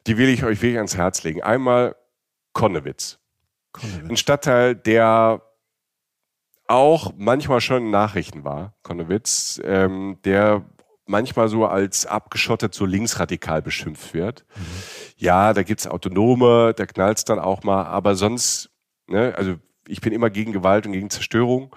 Die 0.08 0.18
will 0.18 0.30
ich 0.30 0.44
euch 0.44 0.62
wirklich 0.62 0.78
ans 0.78 0.96
Herz 0.98 1.24
legen. 1.24 1.42
Einmal 1.44 1.96
Konnewitz. 2.54 3.20
Ein 4.08 4.18
Stadtteil, 4.18 4.76
der 4.76 5.42
auch 6.68 7.14
manchmal 7.18 7.62
schon 7.62 7.84
in 7.86 7.92
Nachrichten 7.92 8.44
war, 8.44 8.74
Konnewitz, 8.84 9.60
ähm, 9.64 10.18
der 10.24 10.66
manchmal 11.10 11.50
so 11.50 11.66
als 11.66 12.06
abgeschottet, 12.06 12.74
so 12.74 12.86
linksradikal 12.86 13.62
beschimpft 13.62 14.14
wird. 14.14 14.46
Ja, 15.18 15.54
da 15.54 15.64
gibt's 15.64 15.88
Autonome, 15.88 16.74
da 16.76 16.86
knallt's 16.86 17.26
dann 17.26 17.40
auch 17.40 17.64
mal, 17.64 17.84
aber 17.86 18.16
sonst, 18.16 18.70
ne, 19.08 19.34
also 19.36 19.56
ich 19.88 20.02
bin 20.02 20.14
immer 20.14 20.30
gegen 20.30 20.54
Gewalt 20.54 20.86
und 20.86 20.94
gegen 20.94 21.10
Zerstörung, 21.10 21.76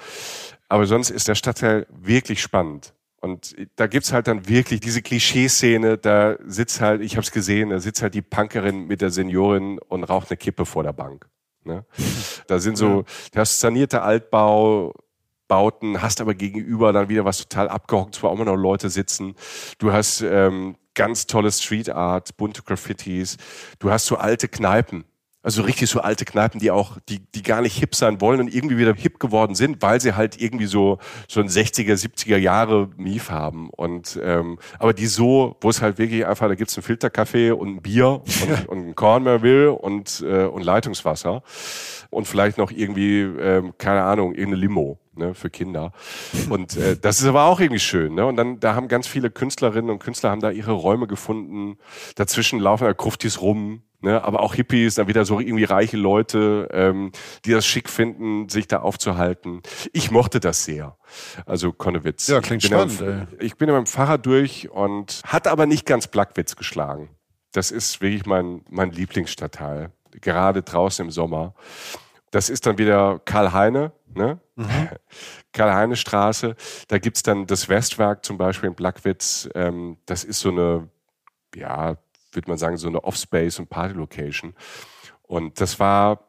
aber 0.69 0.87
sonst 0.87 1.11
ist 1.11 1.29
der 1.29 1.35
Stadtteil 1.35 1.87
wirklich 1.91 2.43
spannend. 2.43 2.95
Und 3.21 3.55
da 3.77 3.87
gibt's 3.87 4.13
halt 4.13 4.27
dann 4.27 4.49
wirklich 4.49 4.81
diese 4.81 5.01
Klischeeszene, 5.01 5.97
da 5.97 6.37
sitzt 6.45 6.81
halt, 6.81 7.01
ich 7.01 7.13
habe 7.13 7.23
es 7.23 7.31
gesehen, 7.31 7.71
da 7.71 7.79
sitzt 7.79 8.03
halt 8.03 8.15
die 8.15 8.23
Punkerin 8.23 8.87
mit 8.87 9.01
der 9.01 9.11
Seniorin 9.11 9.79
und 9.79 10.05
raucht 10.05 10.31
eine 10.31 10.37
Kippe 10.37 10.67
vor 10.67 10.83
der 10.83 10.93
Bank. 10.93 11.29
Ne? 11.65 11.87
Da 12.49 12.59
sind 12.59 12.77
so, 12.77 13.05
du 13.33 13.39
hast 13.39 13.61
sanierte 13.61 14.03
Altbau, 14.03 14.93
Bauten, 15.53 16.01
hast 16.01 16.23
aber 16.23 16.33
gegenüber 16.33 16.95
dann 16.95 17.11
wieder 17.11 17.27
was 17.27 17.37
total 17.37 17.69
abgehockt, 17.69 18.23
wo 18.23 18.29
auch 18.29 18.33
immer 18.33 18.47
noch 18.47 18.57
Leute 18.57 18.89
sitzen. 18.89 19.35
Du 19.77 19.93
hast 19.93 20.23
ähm, 20.23 20.77
ganz 20.95 21.27
tolle 21.27 21.53
Street 21.53 21.91
Art, 21.91 22.39
bunte 22.39 22.63
Graffitis. 22.63 23.37
Du 23.79 23.91
hast 23.91 24.07
so 24.07 24.17
alte 24.17 24.49
Kneipen. 24.49 25.05
Also 25.43 25.61
richtig 25.61 25.91
so 25.91 26.01
alte 26.01 26.25
Kneipen, 26.25 26.59
die 26.59 26.71
auch, 26.71 26.97
die, 27.07 27.19
die 27.19 27.43
gar 27.43 27.61
nicht 27.61 27.77
hip 27.77 27.95
sein 27.95 28.23
wollen 28.23 28.41
und 28.41 28.55
irgendwie 28.55 28.79
wieder 28.79 28.95
hip 28.95 29.21
geworden 29.21 29.55
sind, 29.55 29.83
weil 29.83 30.01
sie 30.01 30.17
halt 30.17 30.41
irgendwie 30.41 30.65
so, 30.65 30.97
so 31.29 31.41
ein 31.41 31.49
60er, 31.49 32.03
70er 32.03 32.39
Jahre 32.39 32.89
Mief 32.97 33.29
haben. 33.29 33.69
Und, 33.69 34.19
ähm, 34.23 34.59
aber 34.79 34.95
die 34.95 35.07
so, 35.07 35.59
wo 35.61 35.69
es 35.69 35.83
halt 35.83 35.99
wirklich 35.99 36.25
einfach, 36.25 36.49
da 36.49 36.55
gibt's 36.55 36.79
einen 36.79 36.85
Filterkaffee 36.85 37.51
und 37.51 37.77
ein 37.77 37.83
Bier 37.83 38.23
und, 38.43 38.69
und 38.71 38.89
ein 38.89 38.95
Cornmeal 38.95 39.69
und, 39.69 40.25
äh, 40.27 40.45
und 40.45 40.63
Leitungswasser 40.63 41.43
und 42.09 42.27
vielleicht 42.27 42.57
noch 42.57 42.71
irgendwie, 42.71 43.21
ähm, 43.21 43.75
keine 43.77 44.05
Ahnung, 44.05 44.33
irgendeine 44.33 44.63
Limo. 44.63 44.99
Ne, 45.15 45.35
für 45.35 45.51
Kinder. 45.51 45.93
Und 46.49 46.77
äh, 46.77 46.97
das 46.97 47.21
ist 47.21 47.27
aber 47.27 47.45
auch 47.45 47.61
irgendwie 47.61 47.81
schön. 47.81 48.15
Ne? 48.15 48.27
Und 48.27 48.37
dann, 48.37 48.61
da 48.61 48.75
haben 48.75 48.89
ganz 48.89 49.07
viele 49.07 49.31
Künstlerinnen 49.31 49.91
und 49.91 49.99
Künstler 49.99 50.31
haben 50.31 50.41
da 50.41 50.51
ihre 50.51 50.73
Räume 50.73 51.07
gefunden. 51.07 51.79
Dazwischen 52.17 52.59
laufen 52.61 52.85
da 52.85 52.95
Kruftis 52.95 53.41
rum, 53.41 53.83
ne? 54.01 54.23
aber 54.23 54.41
auch 54.41 54.55
Hippies, 54.55 54.97
dann 54.97 55.09
wieder 55.09 55.25
so 55.25 55.41
irgendwie 55.41 55.65
reiche 55.65 55.97
Leute, 55.97 56.69
ähm, 56.73 57.13
die 57.45 57.53
das 57.53 57.67
schick 57.67 57.89
finden, 57.89 58.49
sich 58.49 58.69
da 58.69 58.81
aufzuhalten. 58.81 59.63
Ich 59.93 60.11
mochte 60.11 60.41
das 60.41 60.65
sehr. 60.65 60.97
Also 61.47 61.73
Konnewitz. 61.73 62.29
Ja, 62.29 62.41
klingt 62.41 62.63
ich 62.63 62.71
spannend. 62.71 63.01
Ey. 63.01 63.27
ich 63.41 63.57
bin 63.57 63.69
mit 63.69 63.77
dem 63.77 63.87
Fahrrad 63.87 64.27
durch 64.27 64.71
und 64.71 65.23
hat 65.25 65.47
aber 65.47 65.67
nicht 65.67 65.87
ganz 65.87 66.07
Blackwitz 66.07 66.57
geschlagen. 66.57 67.11
Das 67.53 67.71
ist 67.71 68.01
wirklich 68.01 68.25
mein, 68.25 68.63
mein 68.71 68.93
Lieblingsstadtteil. 68.93 69.91
Gerade 70.21 70.63
draußen 70.63 71.07
im 71.07 71.11
Sommer. 71.11 71.55
Das 72.33 72.49
ist 72.49 72.67
dann 72.67 72.79
wieder 72.79 73.21
Karl-Heine, 73.27 73.93
ne? 74.15 74.41
Karl-Heine-Straße. 75.53 76.57
Da 76.89 76.99
gibt's 76.99 77.23
dann 77.23 77.47
das 77.47 77.69
Westwerk 77.69 78.25
zum 78.25 78.39
Beispiel 78.39 78.71
in 78.71 78.75
Blackwitz. 78.75 79.49
Ähm, 79.55 79.99
das 80.07 80.25
ist 80.25 80.41
so 80.41 80.49
eine, 80.49 80.89
ja, 81.55 81.99
würde 82.33 82.49
man 82.49 82.57
sagen, 82.57 82.79
so 82.79 82.89
eine 82.89 83.05
Offspace- 83.05 83.59
und 83.61 83.69
Party-Location. 83.69 84.55
Und 85.23 85.61
das 85.61 85.79
war 85.79 86.25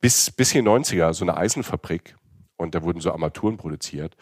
bis, 0.00 0.30
bis 0.30 0.54
in 0.54 0.66
die 0.66 0.70
90er 0.70 1.14
so 1.14 1.24
eine 1.24 1.36
Eisenfabrik. 1.36 2.14
Und 2.58 2.74
da 2.74 2.82
wurden 2.82 3.00
so 3.00 3.10
Armaturen 3.10 3.56
produziert. 3.56 4.16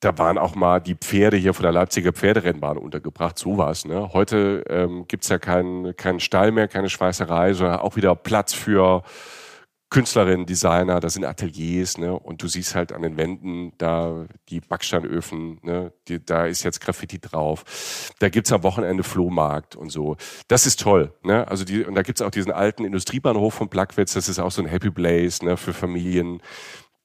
Da 0.00 0.16
waren 0.16 0.38
auch 0.38 0.54
mal 0.54 0.80
die 0.80 0.94
Pferde 0.94 1.36
hier 1.36 1.52
von 1.52 1.64
der 1.64 1.72
Leipziger 1.72 2.12
Pferderennbahn 2.12 2.78
untergebracht, 2.78 3.38
sowas. 3.38 3.84
Ne? 3.84 4.14
Heute 4.14 4.64
ähm, 4.70 5.04
gibt's 5.06 5.28
ja 5.28 5.38
keinen 5.38 5.94
keinen 5.96 6.18
Stall 6.18 6.50
mehr, 6.50 6.66
keine 6.66 6.88
Schweißerei, 6.88 7.52
sondern 7.52 7.80
auch 7.80 7.94
wieder 7.94 8.14
Platz 8.16 8.54
für 8.54 9.02
Künstlerinnen, 9.92 10.46
Designer, 10.46 11.00
das 11.00 11.12
sind 11.12 11.26
Ateliers, 11.26 11.98
ne? 11.98 12.18
Und 12.18 12.42
du 12.42 12.48
siehst 12.48 12.74
halt 12.74 12.94
an 12.94 13.02
den 13.02 13.18
Wänden 13.18 13.72
da 13.76 14.24
die 14.48 14.60
Backsteinöfen, 14.60 15.60
ne? 15.62 15.92
Die, 16.08 16.24
da 16.24 16.46
ist 16.46 16.62
jetzt 16.62 16.80
Graffiti 16.80 17.20
drauf. 17.20 18.10
Da 18.18 18.30
gibt's 18.30 18.50
am 18.52 18.62
Wochenende 18.62 19.02
Flohmarkt 19.02 19.76
und 19.76 19.90
so. 19.90 20.16
Das 20.48 20.64
ist 20.64 20.80
toll, 20.80 21.12
ne? 21.22 21.46
Also 21.46 21.66
die, 21.66 21.84
und 21.84 21.94
da 21.94 22.00
gibt's 22.00 22.22
auch 22.22 22.30
diesen 22.30 22.52
alten 22.52 22.86
Industriebahnhof 22.86 23.52
von 23.52 23.68
Plagwitz, 23.68 24.14
das 24.14 24.30
ist 24.30 24.38
auch 24.38 24.50
so 24.50 24.62
ein 24.62 24.66
Happy 24.66 24.90
Place, 24.90 25.42
ne? 25.42 25.58
Für 25.58 25.74
Familien. 25.74 26.40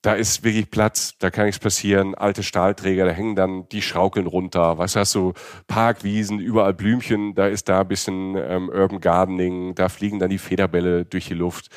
Da 0.02 0.14
ist 0.14 0.46
wirklich 0.46 0.72
Platz, 0.72 1.18
da 1.20 1.30
kann 1.30 1.48
nichts 1.48 1.60
passieren. 1.60 2.16
Alte 2.16 2.42
Stahlträger, 2.42 3.04
da 3.04 3.12
hängen 3.12 3.36
dann 3.36 3.68
die 3.68 3.82
Schaukeln 3.82 4.28
runter. 4.28 4.76
Du, 4.76 4.82
hast 4.82 5.12
so 5.12 5.34
Parkwiesen, 5.68 6.40
überall 6.40 6.74
Blümchen, 6.74 7.36
da 7.36 7.48
ist 7.48 7.68
da 7.68 7.82
ein 7.82 7.88
bisschen 7.90 8.38
ähm, 8.38 8.70
Urban 8.70 9.02
Gardening, 9.02 9.76
da 9.76 9.90
fliegen 9.90 10.20
dann 10.20 10.30
die 10.30 10.38
Federbälle 10.38 11.04
durch 11.04 11.26
die 11.28 11.34
Luft. 11.34 11.70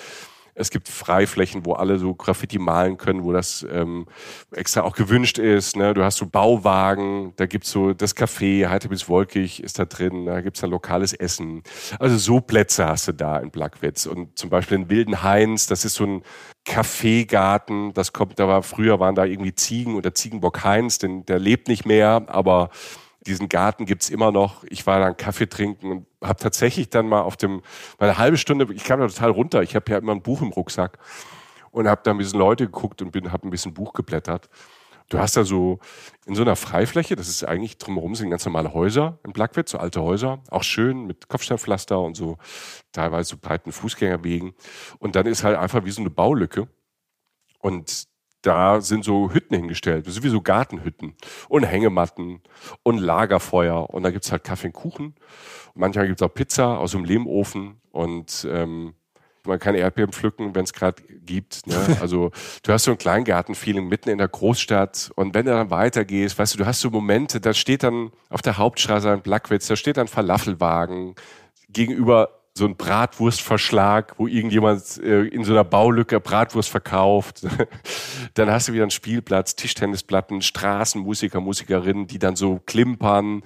Es 0.60 0.70
gibt 0.70 0.88
Freiflächen, 0.88 1.64
wo 1.64 1.72
alle 1.72 1.98
so 1.98 2.14
Graffiti 2.14 2.58
malen 2.58 2.98
können, 2.98 3.24
wo 3.24 3.32
das 3.32 3.66
ähm, 3.72 4.06
extra 4.52 4.82
auch 4.82 4.94
gewünscht 4.94 5.38
ist. 5.38 5.74
Ne? 5.74 5.94
Du 5.94 6.04
hast 6.04 6.18
so 6.18 6.26
Bauwagen, 6.26 7.32
da 7.36 7.46
gibt's 7.46 7.70
so 7.70 7.94
das 7.94 8.14
Café, 8.14 8.68
heiter 8.68 8.90
bis 8.90 9.08
wolkig 9.08 9.62
ist 9.62 9.78
da 9.78 9.86
drin, 9.86 10.26
da 10.26 10.42
gibt's 10.42 10.60
dann 10.60 10.70
lokales 10.70 11.14
Essen. 11.14 11.62
Also 11.98 12.18
so 12.18 12.40
Plätze 12.40 12.86
hast 12.86 13.08
du 13.08 13.12
da 13.12 13.38
in 13.38 13.50
Blackwitz. 13.50 14.04
Und 14.04 14.38
zum 14.38 14.50
Beispiel 14.50 14.76
in 14.76 14.90
Wilden 14.90 15.22
Heinz, 15.22 15.66
das 15.66 15.86
ist 15.86 15.94
so 15.94 16.04
ein 16.04 16.22
Kaffeegarten, 16.66 17.94
das 17.94 18.12
kommt, 18.12 18.38
da 18.38 18.46
war 18.46 18.62
früher 18.62 19.00
waren 19.00 19.14
da 19.14 19.24
irgendwie 19.24 19.54
Ziegen 19.54 19.94
oder 19.94 20.14
Ziegenbock 20.14 20.62
Heinz, 20.62 20.98
denn 20.98 21.24
der 21.24 21.38
lebt 21.38 21.68
nicht 21.68 21.86
mehr, 21.86 22.26
aber 22.26 22.68
diesen 23.30 23.48
Garten 23.48 23.86
gibt's 23.86 24.10
immer 24.10 24.32
noch. 24.32 24.64
Ich 24.64 24.86
war 24.86 25.00
dann 25.00 25.16
Kaffee 25.16 25.48
trinken 25.48 25.90
und 25.90 26.06
habe 26.22 26.38
tatsächlich 26.38 26.90
dann 26.90 27.08
mal 27.08 27.22
auf 27.22 27.36
dem, 27.36 27.62
mal 27.98 28.08
eine 28.08 28.18
halbe 28.18 28.36
Stunde, 28.36 28.68
ich 28.74 28.84
kam 28.84 29.00
da 29.00 29.06
total 29.06 29.30
runter, 29.30 29.62
ich 29.62 29.74
habe 29.74 29.90
ja 29.90 29.98
immer 29.98 30.12
ein 30.12 30.22
Buch 30.22 30.42
im 30.42 30.48
Rucksack 30.48 30.98
und 31.70 31.88
habe 31.88 32.02
da 32.04 32.10
ein 32.10 32.18
bisschen 32.18 32.38
Leute 32.38 32.66
geguckt 32.66 33.00
und 33.00 33.14
habe 33.32 33.46
ein 33.46 33.50
bisschen 33.50 33.72
Buch 33.72 33.92
geblättert. 33.92 34.50
Du 35.08 35.18
hast 35.18 35.36
da 35.36 35.42
so 35.42 35.80
in 36.24 36.36
so 36.36 36.42
einer 36.42 36.54
Freifläche, 36.54 37.16
das 37.16 37.28
ist 37.28 37.42
eigentlich 37.44 37.78
drumherum 37.78 38.14
sind 38.14 38.30
ganz 38.30 38.44
normale 38.44 38.72
Häuser 38.72 39.18
in 39.24 39.32
Blackwitz, 39.32 39.72
so 39.72 39.78
alte 39.78 40.02
Häuser, 40.02 40.40
auch 40.50 40.62
schön 40.62 41.06
mit 41.06 41.28
Kopfsteinpflaster 41.28 41.98
und 42.00 42.16
so 42.16 42.38
teilweise 42.92 43.30
so 43.30 43.36
breiten 43.36 43.72
Fußgängerwegen. 43.72 44.52
Und 44.98 45.16
dann 45.16 45.26
ist 45.26 45.42
halt 45.42 45.58
einfach 45.58 45.84
wie 45.84 45.90
so 45.90 46.00
eine 46.00 46.10
Baulücke. 46.10 46.68
Und 47.58 48.06
da 48.42 48.80
sind 48.80 49.04
so 49.04 49.32
Hütten 49.32 49.54
hingestellt, 49.54 50.06
so 50.08 50.22
wie 50.22 50.28
so 50.28 50.40
Gartenhütten 50.40 51.14
und 51.48 51.64
Hängematten 51.64 52.40
und 52.82 52.98
Lagerfeuer. 52.98 53.90
Und 53.90 54.02
da 54.02 54.10
gibt's 54.10 54.32
halt 54.32 54.44
Kaffee 54.44 54.68
und 54.68 54.72
Kuchen. 54.72 55.14
Manchmal 55.74 56.06
gibt's 56.06 56.22
auch 56.22 56.32
Pizza 56.32 56.78
aus 56.78 56.92
dem 56.92 57.04
Lehmofen 57.04 57.80
und 57.90 58.46
ähm, 58.50 58.94
man 59.46 59.58
kann 59.58 59.74
Erdbeeren 59.74 60.12
pflücken, 60.12 60.54
wenn 60.54 60.64
es 60.64 60.72
gerade 60.72 61.02
gibt. 61.02 61.66
Ne? 61.66 61.74
Also 62.00 62.30
du 62.62 62.72
hast 62.72 62.84
so 62.84 62.92
ein 62.92 62.98
Kleingarten-Feeling 62.98 63.88
mitten 63.88 64.08
in 64.08 64.18
der 64.18 64.28
Großstadt 64.28 65.10
und 65.16 65.34
wenn 65.34 65.46
du 65.46 65.52
dann 65.52 65.70
weitergehst, 65.70 66.38
weißt 66.38 66.54
du, 66.54 66.58
du 66.58 66.66
hast 66.66 66.80
so 66.80 66.90
Momente, 66.90 67.40
da 67.40 67.54
steht 67.54 67.82
dann 67.82 68.10
auf 68.28 68.42
der 68.42 68.58
Hauptstraße 68.58 69.10
ein 69.10 69.22
Blackwitz, 69.22 69.66
da 69.66 69.76
steht 69.76 69.98
ein 69.98 70.08
Falafelwagen 70.08 71.14
gegenüber 71.68 72.39
so 72.60 72.66
ein 72.66 72.76
Bratwurstverschlag, 72.76 74.14
wo 74.18 74.26
irgendjemand 74.26 74.98
äh, 75.02 75.22
in 75.22 75.44
so 75.44 75.52
einer 75.52 75.64
Baulücke 75.64 76.20
Bratwurst 76.20 76.68
verkauft. 76.68 77.46
dann 78.34 78.50
hast 78.50 78.68
du 78.68 78.72
wieder 78.74 78.84
einen 78.84 78.90
Spielplatz, 78.90 79.56
Tischtennisplatten, 79.56 80.42
Straßenmusiker, 80.42 81.40
Musikerinnen, 81.40 82.06
die 82.06 82.18
dann 82.18 82.36
so 82.36 82.60
klimpern. 82.66 83.42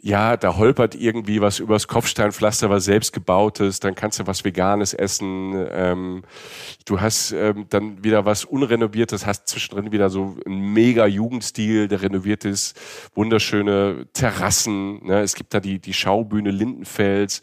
Ja, 0.00 0.36
da 0.36 0.56
holpert 0.56 0.94
irgendwie 0.94 1.40
was 1.40 1.58
übers 1.58 1.88
Kopfsteinpflaster, 1.88 2.70
was 2.70 2.84
selbst 2.84 3.12
gebautes, 3.12 3.80
dann 3.80 3.96
kannst 3.96 4.20
du 4.20 4.26
was 4.28 4.44
Veganes 4.44 4.94
essen. 4.94 5.66
Ähm, 5.72 6.22
du 6.84 7.00
hast 7.00 7.32
ähm, 7.32 7.66
dann 7.70 8.04
wieder 8.04 8.24
was 8.24 8.44
Unrenoviertes, 8.44 9.26
hast 9.26 9.48
zwischendrin 9.48 9.90
wieder 9.90 10.08
so 10.08 10.36
einen 10.46 10.72
mega 10.72 11.06
Jugendstil, 11.06 11.88
der 11.88 12.02
renoviert 12.02 12.44
ist, 12.44 12.78
wunderschöne 13.16 14.06
Terrassen. 14.12 15.04
Ne? 15.04 15.22
Es 15.22 15.34
gibt 15.34 15.52
da 15.52 15.58
die, 15.58 15.80
die 15.80 15.94
Schaubühne 15.94 16.52
Lindenfels. 16.52 17.42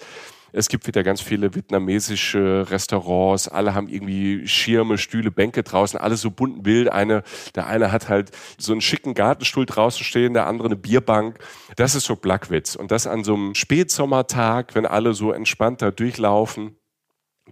Es 0.55 0.69
gibt 0.69 0.85
wieder 0.85 1.01
ganz 1.01 1.19
viele 1.19 1.55
vietnamesische 1.55 2.67
Restaurants. 2.69 3.47
Alle 3.47 3.73
haben 3.73 3.89
irgendwie 3.89 4.47
Schirme, 4.47 4.99
Stühle, 4.99 5.31
Bänke 5.31 5.63
draußen. 5.63 5.99
Alles 5.99 6.21
so 6.21 6.29
bunt 6.29 6.61
Bild. 6.61 6.91
Eine, 6.91 7.23
der 7.55 7.65
eine 7.65 7.91
hat 7.91 8.07
halt 8.07 8.29
so 8.59 8.71
einen 8.71 8.81
schicken 8.81 9.15
Gartenstuhl 9.15 9.65
draußen 9.65 10.05
stehen, 10.05 10.35
der 10.35 10.45
andere 10.45 10.67
eine 10.67 10.75
Bierbank. 10.75 11.39
Das 11.75 11.95
ist 11.95 12.05
so 12.05 12.15
Blackwitz. 12.15 12.75
Und 12.75 12.91
das 12.91 13.07
an 13.07 13.23
so 13.23 13.33
einem 13.33 13.55
Spätsommertag, 13.55 14.75
wenn 14.75 14.85
alle 14.85 15.13
so 15.13 15.31
entspannt 15.31 15.81
da 15.81 15.89
durchlaufen. 15.89 16.77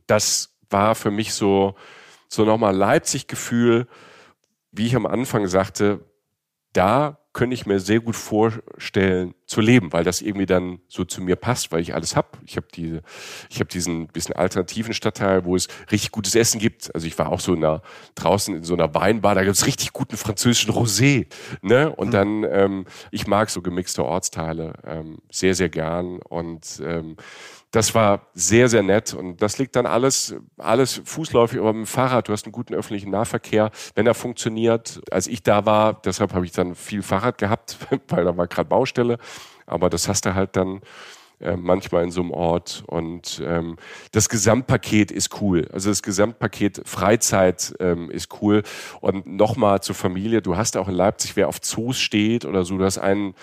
Das 0.05 0.55
war 0.69 0.93
für 0.93 1.09
mich 1.09 1.33
so, 1.33 1.73
so 2.27 2.45
nochmal 2.45 2.75
Leipzig-Gefühl, 2.75 3.87
wie 4.71 4.85
ich 4.85 4.95
am 4.95 5.07
Anfang 5.07 5.47
sagte, 5.47 6.05
da 6.73 7.20
könnte 7.33 7.53
ich 7.53 7.65
mir 7.65 7.79
sehr 7.79 8.01
gut 8.01 8.15
vorstellen 8.15 9.33
zu 9.45 9.61
leben, 9.61 9.93
weil 9.93 10.03
das 10.03 10.21
irgendwie 10.21 10.45
dann 10.45 10.79
so 10.87 11.05
zu 11.05 11.21
mir 11.21 11.35
passt, 11.35 11.71
weil 11.71 11.81
ich 11.81 11.93
alles 11.93 12.15
hab. 12.15 12.37
Ich 12.45 12.57
habe 12.57 12.67
diese, 12.73 13.01
ich 13.49 13.59
habe 13.59 13.67
diesen 13.67 14.07
bisschen 14.07 14.35
alternativen 14.35 14.93
Stadtteil, 14.93 15.45
wo 15.45 15.55
es 15.55 15.67
richtig 15.91 16.11
gutes 16.11 16.35
Essen 16.35 16.59
gibt. 16.59 16.93
Also 16.93 17.07
ich 17.07 17.17
war 17.17 17.31
auch 17.31 17.39
so 17.39 17.53
in 17.53 17.63
einer, 17.63 17.81
draußen 18.15 18.55
in 18.55 18.63
so 18.63 18.73
einer 18.73 18.93
Weinbar, 18.93 19.35
da 19.35 19.43
gibt's 19.43 19.65
richtig 19.65 19.93
guten 19.93 20.17
französischen 20.17 20.73
Rosé. 20.73 21.27
Ne? 21.61 21.93
Und 21.95 22.09
mhm. 22.09 22.11
dann, 22.11 22.43
ähm, 22.43 22.85
ich 23.11 23.27
mag 23.27 23.49
so 23.49 23.61
gemixte 23.61 24.03
Ortsteile 24.03 24.73
ähm, 24.85 25.19
sehr, 25.31 25.55
sehr 25.55 25.69
gern. 25.69 26.19
Und 26.21 26.81
ähm, 26.85 27.15
das 27.71 27.95
war 27.95 28.27
sehr, 28.33 28.67
sehr 28.67 28.83
nett. 28.83 29.13
Und 29.13 29.41
das 29.41 29.57
liegt 29.57 29.75
dann 29.75 29.85
alles, 29.85 30.35
alles 30.57 31.01
fußläufig, 31.05 31.59
mit 31.59 31.73
dem 31.73 31.85
Fahrrad. 31.85 32.27
Du 32.27 32.33
hast 32.33 32.45
einen 32.45 32.51
guten 32.51 32.73
öffentlichen 32.73 33.09
Nahverkehr, 33.09 33.71
wenn 33.95 34.05
er 34.05 34.13
funktioniert. 34.13 35.01
Als 35.09 35.27
ich 35.27 35.41
da 35.41 35.65
war, 35.65 35.93
deshalb 36.01 36.33
habe 36.33 36.45
ich 36.45 36.51
dann 36.51 36.75
viel 36.75 37.01
Fahrrad 37.01 37.37
gehabt, 37.37 37.77
weil 38.09 38.25
da 38.25 38.35
war 38.35 38.47
gerade 38.47 38.67
Baustelle. 38.67 39.17
Aber 39.65 39.89
das 39.89 40.09
hast 40.09 40.25
du 40.25 40.35
halt 40.35 40.57
dann 40.57 40.81
äh, 41.39 41.55
manchmal 41.55 42.03
in 42.03 42.11
so 42.11 42.21
einem 42.21 42.31
Ort. 42.31 42.83
Und 42.87 43.41
ähm, 43.45 43.77
das 44.11 44.27
Gesamtpaket 44.27 45.09
ist 45.09 45.41
cool. 45.41 45.67
Also 45.71 45.89
das 45.89 46.03
Gesamtpaket 46.03 46.81
Freizeit 46.85 47.73
ähm, 47.79 48.11
ist 48.11 48.41
cool. 48.41 48.63
Und 48.99 49.25
nochmal 49.25 49.81
zur 49.81 49.95
Familie, 49.95 50.41
du 50.41 50.57
hast 50.57 50.75
auch 50.75 50.89
in 50.89 50.95
Leipzig, 50.95 51.35
wer 51.37 51.47
auf 51.47 51.61
Zoos 51.61 51.99
steht 51.99 52.43
oder 52.45 52.65
so, 52.65 52.77
du 52.77 52.83
hast 52.83 52.97
einen 52.97 53.33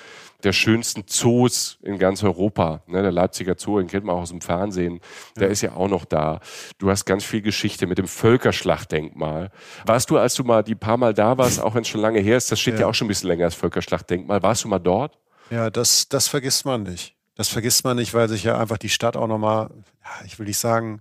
der 0.44 0.52
schönsten 0.52 1.04
Zoos 1.06 1.78
in 1.82 1.98
ganz 1.98 2.22
Europa. 2.22 2.82
Ne, 2.86 3.02
der 3.02 3.10
Leipziger 3.10 3.56
Zoo, 3.58 3.78
den 3.78 3.88
kennt 3.88 4.04
man 4.04 4.16
auch 4.16 4.22
aus 4.22 4.30
dem 4.30 4.40
Fernsehen. 4.40 5.00
Der 5.36 5.48
ja. 5.48 5.52
ist 5.52 5.62
ja 5.62 5.72
auch 5.72 5.88
noch 5.88 6.04
da. 6.04 6.40
Du 6.78 6.90
hast 6.90 7.04
ganz 7.06 7.24
viel 7.24 7.42
Geschichte 7.42 7.86
mit 7.86 7.98
dem 7.98 8.06
Völkerschlachtdenkmal. 8.06 9.50
Warst 9.84 10.10
du, 10.10 10.18
als 10.18 10.34
du 10.34 10.44
mal 10.44 10.62
die 10.62 10.76
paar 10.76 10.96
Mal 10.96 11.12
da 11.12 11.38
warst, 11.38 11.60
auch 11.60 11.74
wenn 11.74 11.82
es 11.82 11.88
schon 11.88 12.00
lange 12.00 12.20
her 12.20 12.36
ist, 12.36 12.52
das 12.52 12.60
steht 12.60 12.74
ja. 12.74 12.80
ja 12.80 12.86
auch 12.86 12.94
schon 12.94 13.06
ein 13.06 13.08
bisschen 13.08 13.28
länger 13.28 13.46
als 13.46 13.54
Völkerschlachtdenkmal. 13.56 14.42
Warst 14.42 14.64
du 14.64 14.68
mal 14.68 14.78
dort? 14.78 15.18
Ja, 15.50 15.70
das, 15.70 16.08
das 16.08 16.28
vergisst 16.28 16.64
man 16.64 16.84
nicht. 16.84 17.16
Das 17.34 17.48
vergisst 17.48 17.84
man 17.84 17.96
nicht, 17.96 18.14
weil 18.14 18.28
sich 18.28 18.44
ja 18.44 18.58
einfach 18.58 18.78
die 18.78 18.88
Stadt 18.88 19.16
auch 19.16 19.28
nochmal, 19.28 19.70
ja, 20.02 20.26
ich 20.26 20.38
will 20.38 20.46
nicht 20.46 20.58
sagen, 20.58 21.00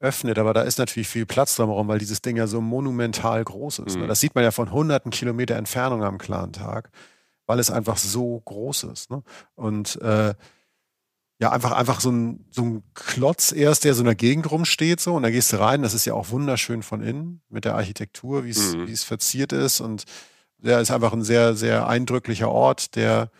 öffnet, 0.00 0.38
aber 0.38 0.52
da 0.52 0.62
ist 0.62 0.78
natürlich 0.78 1.08
viel 1.08 1.26
Platz 1.26 1.56
drumherum, 1.56 1.88
weil 1.88 1.98
dieses 1.98 2.22
Ding 2.22 2.36
ja 2.36 2.46
so 2.46 2.60
monumental 2.60 3.42
groß 3.42 3.80
ist. 3.80 3.96
Ne? 3.96 4.04
Mhm. 4.04 4.08
Das 4.08 4.20
sieht 4.20 4.34
man 4.34 4.44
ja 4.44 4.50
von 4.50 4.70
hunderten 4.70 5.10
Kilometer 5.10 5.56
Entfernung 5.56 6.04
am 6.04 6.18
klaren 6.18 6.52
Tag 6.52 6.90
weil 7.46 7.58
es 7.58 7.70
einfach 7.70 7.96
so 7.96 8.40
groß 8.44 8.84
ist. 8.84 9.10
Ne? 9.10 9.22
Und 9.54 10.00
äh, 10.02 10.34
ja, 11.40 11.50
einfach, 11.50 11.72
einfach 11.72 12.00
so 12.00 12.10
ein, 12.10 12.46
so 12.50 12.62
ein 12.62 12.82
Klotz 12.94 13.52
erst, 13.52 13.84
der 13.84 13.94
so 13.94 14.00
in 14.00 14.06
der 14.06 14.14
Gegend 14.14 14.50
rumsteht, 14.50 15.00
so, 15.00 15.14
und 15.14 15.24
da 15.24 15.30
gehst 15.30 15.52
du 15.52 15.58
rein, 15.58 15.82
das 15.82 15.92
ist 15.92 16.04
ja 16.04 16.14
auch 16.14 16.30
wunderschön 16.30 16.82
von 16.82 17.02
innen, 17.02 17.42
mit 17.48 17.64
der 17.64 17.74
Architektur, 17.74 18.44
wie 18.44 18.50
es, 18.50 18.74
mhm. 18.74 18.86
wie 18.86 18.92
es 18.92 19.04
verziert 19.04 19.52
ist 19.52 19.80
und 19.80 20.04
Der 20.58 20.80
ist 20.80 20.90
einfach 20.90 21.12
ein 21.12 21.22
sehr, 21.22 21.54
sehr 21.54 21.86
eindrücklicher 21.88 22.50
Ort, 22.50 22.94
der 22.96 23.30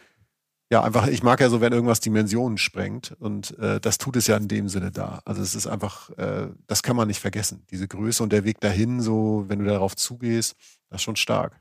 ja 0.70 0.82
einfach, 0.82 1.06
ich 1.06 1.22
mag 1.22 1.40
ja 1.40 1.48
so, 1.48 1.60
wenn 1.60 1.72
irgendwas 1.72 2.00
Dimensionen 2.00 2.58
sprengt 2.58 3.14
und 3.18 3.56
äh, 3.58 3.80
das 3.80 3.96
tut 3.96 4.16
es 4.16 4.26
ja 4.26 4.36
in 4.36 4.48
dem 4.48 4.68
Sinne 4.68 4.90
da. 4.90 5.22
Also 5.24 5.40
es 5.40 5.54
ist 5.54 5.66
einfach, 5.66 6.10
äh, 6.18 6.48
das 6.66 6.82
kann 6.82 6.96
man 6.96 7.08
nicht 7.08 7.20
vergessen. 7.20 7.64
Diese 7.70 7.88
Größe 7.88 8.22
und 8.22 8.32
der 8.32 8.44
Weg 8.44 8.60
dahin, 8.60 9.00
so 9.00 9.44
wenn 9.48 9.60
du 9.60 9.64
darauf 9.66 9.96
zugehst, 9.96 10.56
das 10.90 10.98
ist 10.98 11.02
schon 11.04 11.16
stark. 11.16 11.60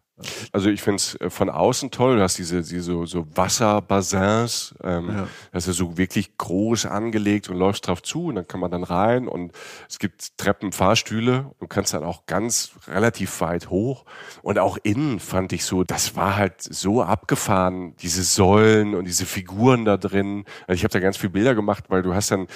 Also 0.52 0.70
ich 0.70 0.82
finde 0.82 0.98
es 0.98 1.16
äh, 1.16 1.30
von 1.30 1.50
außen 1.50 1.90
toll. 1.90 2.18
Du 2.18 2.22
hast 2.22 2.38
diese, 2.38 2.62
diese 2.62 2.82
so, 2.82 3.06
so 3.06 3.26
Wasserbassins. 3.36 4.76
Ähm, 4.84 5.10
ja. 5.10 5.28
Das 5.52 5.68
ist 5.68 5.78
so 5.78 5.98
wirklich 5.98 6.38
groß 6.38 6.86
angelegt 6.86 7.50
und 7.50 7.58
läufst 7.58 7.88
drauf 7.88 8.04
zu 8.04 8.26
und 8.26 8.36
dann 8.36 8.48
kann 8.48 8.60
man 8.60 8.70
dann 8.70 8.84
rein 8.84 9.28
und 9.28 9.54
es 9.90 10.00
gibt 10.00 10.38
Treppen, 10.38 10.72
Fahrstühle 10.72 11.52
und 11.60 11.70
kannst 11.70 11.94
dann 11.94 12.04
auch 12.04 12.26
ganz 12.28 12.74
relativ 12.88 13.42
weit 13.42 13.70
hoch. 13.70 14.06
Und 14.44 14.60
auch 14.60 14.78
innen 14.84 15.20
fand 15.20 15.52
ich 15.52 15.66
so, 15.66 15.84
das 15.84 16.16
war 16.16 16.36
halt 16.36 16.62
so 16.62 17.02
abgefahren, 17.02 17.96
diese 17.98 18.24
Säulen 18.24 18.94
und 18.94 19.06
diese 19.06 19.26
Figuren 19.26 19.86
da 19.86 19.98
drin. 19.98 20.46
Also 20.68 20.78
ich 20.78 20.84
habe 20.84 20.92
da 20.92 21.00
ganz 21.00 21.18
viele 21.18 21.32
Bilder 21.32 21.56
gemacht, 21.56 21.86
weil 21.90 22.04
du 22.04 22.14
hast 22.14 22.32
dann, 22.32 22.48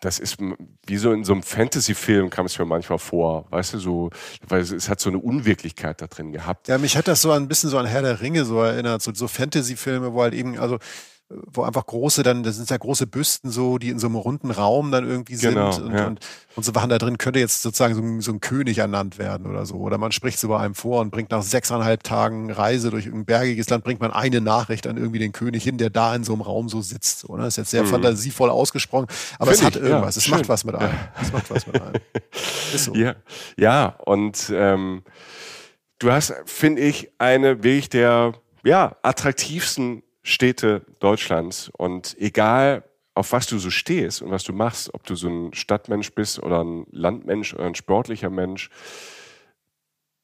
das 0.00 0.18
ist 0.18 0.38
wie 0.86 0.96
so 0.96 1.12
in 1.12 1.24
so 1.24 1.34
einem 1.34 1.42
Fantasy-Film 1.42 2.30
kam 2.30 2.46
es 2.46 2.58
mir 2.58 2.64
manchmal 2.64 2.98
vor, 2.98 3.46
weißt 3.50 3.74
du, 3.74 3.78
so, 3.78 4.10
weil 4.48 4.60
es, 4.60 4.72
es 4.72 4.88
hat 4.88 5.00
so 5.00 5.10
eine 5.10 5.18
Unwirklichkeit 5.18 6.00
da 6.00 6.06
drin 6.06 6.32
gehabt. 6.32 6.68
Ja, 6.68 6.78
mich 6.86 6.96
hat 6.96 7.08
das 7.08 7.20
so 7.20 7.32
ein 7.32 7.48
bisschen 7.48 7.68
so 7.68 7.78
an 7.78 7.86
Herr 7.86 8.02
der 8.02 8.20
Ringe 8.20 8.44
so 8.44 8.60
erinnert, 8.62 9.02
so, 9.02 9.12
so 9.12 9.26
Fantasy-Filme, 9.26 10.12
wo 10.12 10.22
halt 10.22 10.34
eben, 10.34 10.56
also 10.56 10.78
wo 11.28 11.64
einfach 11.64 11.84
große 11.84 12.22
dann, 12.22 12.44
das 12.44 12.54
sind 12.54 12.70
ja 12.70 12.76
große 12.76 13.08
Büsten 13.08 13.50
so, 13.50 13.78
die 13.78 13.88
in 13.88 13.98
so 13.98 14.06
einem 14.06 14.14
runden 14.14 14.52
Raum 14.52 14.92
dann 14.92 15.04
irgendwie 15.04 15.34
genau, 15.36 15.72
sind 15.72 15.86
und, 15.86 15.92
ja. 15.92 16.06
und, 16.06 16.20
und, 16.54 16.64
so 16.64 16.72
Sachen 16.72 16.88
da 16.88 16.98
drin 16.98 17.18
könnte 17.18 17.40
jetzt 17.40 17.62
sozusagen 17.62 17.96
so 17.96 18.00
ein, 18.00 18.20
so 18.20 18.30
ein, 18.30 18.38
König 18.38 18.78
ernannt 18.78 19.18
werden 19.18 19.48
oder 19.48 19.66
so. 19.66 19.74
Oder 19.74 19.98
man 19.98 20.12
spricht 20.12 20.38
so 20.38 20.46
bei 20.46 20.60
einem 20.60 20.76
vor 20.76 21.00
und 21.00 21.10
bringt 21.10 21.32
nach 21.32 21.42
sechseinhalb 21.42 22.04
Tagen 22.04 22.52
Reise 22.52 22.90
durch 22.90 23.06
ein 23.06 23.24
bergiges 23.24 23.68
Land, 23.68 23.82
bringt 23.82 24.00
man 24.00 24.12
eine 24.12 24.40
Nachricht 24.40 24.86
an 24.86 24.96
irgendwie 24.96 25.18
den 25.18 25.32
König 25.32 25.64
hin, 25.64 25.78
der 25.78 25.90
da 25.90 26.14
in 26.14 26.22
so 26.22 26.32
einem 26.32 26.42
Raum 26.42 26.68
so 26.68 26.80
sitzt. 26.80 27.18
So, 27.18 27.36
ne? 27.36 27.42
Das 27.42 27.54
ist 27.54 27.56
jetzt 27.56 27.70
sehr 27.72 27.82
mhm. 27.82 27.88
fantasievoll 27.88 28.50
ausgesprochen, 28.50 29.08
aber 29.40 29.50
Find 29.50 29.58
es 29.58 29.66
hat 29.66 29.76
ich, 29.76 29.82
irgendwas. 29.82 30.14
Ja, 30.14 30.18
es 30.18 30.24
schön. 30.24 30.34
macht 30.34 30.48
was 30.48 30.62
mit 30.62 30.76
einem. 30.76 30.94
Es 31.20 31.32
macht 31.32 31.50
was 31.50 31.66
mit 31.66 31.82
einem. 31.82 31.94
Ist 32.72 32.84
so. 32.84 32.94
Ja, 32.94 33.16
ja 33.56 33.96
und 34.04 34.52
ähm, 34.54 35.02
Du 35.98 36.12
hast, 36.12 36.34
finde 36.44 36.82
ich, 36.82 37.10
eine 37.18 37.62
wirklich 37.62 37.88
der 37.88 38.34
ja, 38.64 38.96
attraktivsten 39.02 40.02
Städte 40.22 40.84
Deutschlands. 40.98 41.70
Und 41.76 42.16
egal, 42.18 42.84
auf 43.14 43.32
was 43.32 43.46
du 43.46 43.58
so 43.58 43.70
stehst 43.70 44.20
und 44.20 44.30
was 44.30 44.44
du 44.44 44.52
machst, 44.52 44.92
ob 44.92 45.04
du 45.04 45.14
so 45.14 45.28
ein 45.28 45.54
Stadtmensch 45.54 46.12
bist 46.14 46.42
oder 46.42 46.62
ein 46.62 46.86
Landmensch 46.90 47.54
oder 47.54 47.64
ein 47.64 47.74
sportlicher 47.74 48.28
Mensch, 48.28 48.68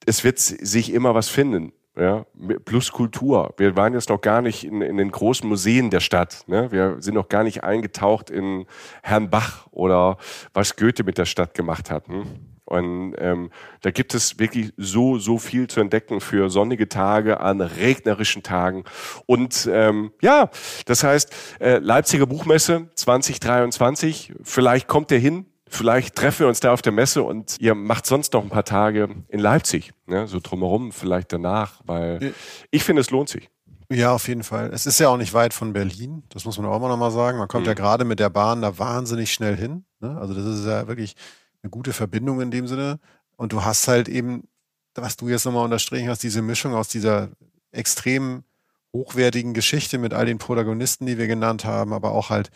es 0.05 0.25
wird 0.25 0.39
sich 0.39 0.93
immer 0.93 1.15
was 1.15 1.29
finden. 1.29 1.73
Ja, 1.95 2.25
plus 2.65 2.91
Kultur. 2.91 3.53
Wir 3.59 3.77
waren 3.77 3.93
jetzt 3.93 4.09
noch 4.09 4.21
gar 4.21 4.41
nicht 4.41 4.65
in, 4.65 4.81
in 4.81 4.97
den 4.97 5.11
großen 5.11 5.47
Museen 5.47 5.91
der 5.91 6.01
Stadt. 6.01 6.45
Ne? 6.47 6.73
Wir 6.73 6.97
sind 7.01 7.15
noch 7.15 7.29
gar 7.29 7.45
nicht 7.45 7.65
eingetaucht 7.65 8.31
in 8.31 8.67
Herrn 9.03 9.29
Bach 9.29 9.67
oder 9.71 10.17
was 10.55 10.77
Goethe 10.77 11.05
mit 11.05 11.19
der 11.19 11.27
Stadt 11.27 11.53
gemacht 11.53 11.91
hat. 11.91 12.09
Hm? 12.09 12.52
Und 12.73 13.15
ähm, 13.19 13.51
da 13.83 13.91
gibt 13.91 14.15
es 14.15 14.39
wirklich 14.39 14.73
so, 14.79 15.19
so 15.19 15.37
viel 15.37 15.69
zu 15.69 15.79
entdecken 15.79 16.23
für 16.23 16.49
sonnige 16.49 16.89
Tage 16.89 17.39
an 17.41 17.61
regnerischen 17.61 18.43
Tagen. 18.43 18.85
Und 19.27 19.69
ähm, 19.71 20.13
ja, 20.23 20.49
das 20.87 21.05
heißt, 21.05 21.35
äh, 21.61 21.79
Leipziger 21.81 22.25
Buchmesse 22.25 22.89
2023, 22.95 24.33
vielleicht 24.43 24.89
kommt 24.89 25.11
der 25.11 25.19
hin, 25.19 25.45
vielleicht 25.69 26.17
treffen 26.17 26.41
wir 26.41 26.49
uns 26.49 26.61
da 26.61 26.73
auf 26.73 26.81
der 26.81 26.93
Messe 26.93 27.23
und 27.23 27.57
ihr 27.61 27.75
macht 27.75 28.07
sonst 28.07 28.33
noch 28.33 28.43
ein 28.43 28.49
paar 28.49 28.65
Tage 28.65 29.11
in 29.29 29.39
Leipzig, 29.39 29.93
ne? 30.07 30.27
so 30.27 30.41
drumherum, 30.43 30.93
vielleicht 30.93 31.31
danach, 31.31 31.75
weil 31.85 32.33
ich 32.71 32.85
finde, 32.85 33.03
es 33.03 33.11
lohnt 33.11 33.29
sich. 33.29 33.51
Ja, 33.91 34.15
auf 34.15 34.29
jeden 34.29 34.45
Fall. 34.45 34.71
Es 34.73 34.87
ist 34.87 34.99
ja 34.99 35.11
auch 35.11 35.19
nicht 35.19 35.35
weit 35.35 35.53
von 35.53 35.75
Berlin, 35.75 36.23
das 36.31 36.47
muss 36.47 36.57
man 36.57 36.67
auch 36.69 36.77
immer 36.77 36.89
noch 36.89 36.97
mal 36.97 37.11
sagen. 37.11 37.37
Man 37.37 37.49
kommt 37.49 37.65
mhm. 37.65 37.69
ja 37.69 37.75
gerade 37.75 38.07
mit 38.07 38.19
der 38.19 38.31
Bahn 38.31 38.63
da 38.63 38.79
wahnsinnig 38.79 39.31
schnell 39.31 39.59
hin. 39.59 39.85
Ne? 40.01 40.17
Also 40.19 40.33
das 40.33 40.47
ist 40.47 40.65
ja 40.65 40.89
wirklich 40.89 41.17
eine 41.63 41.71
gute 41.71 41.93
Verbindung 41.93 42.41
in 42.41 42.51
dem 42.51 42.67
Sinne. 42.67 42.99
Und 43.37 43.53
du 43.53 43.65
hast 43.65 43.89
halt 43.89 44.09
eben, 44.09 44.49
was 44.95 45.17
du 45.17 45.29
jetzt 45.29 45.45
nochmal 45.45 45.65
unterstrichen 45.65 46.09
hast, 46.09 46.23
diese 46.23 46.43
Mischung 46.43 46.75
aus 46.75 46.89
dieser 46.89 47.31
extrem 47.71 48.45
hochwertigen 48.93 49.55
Geschichte 49.55 49.99
mit 49.99 50.13
all 50.13 50.27
den 50.27 50.39
Protagonisten, 50.39 51.07
die 51.07 51.19
wir 51.19 51.27
genannt 51.27 51.65
haben, 51.65 51.93
aber 51.93 52.13
auch 52.13 52.31
halt 52.31 52.51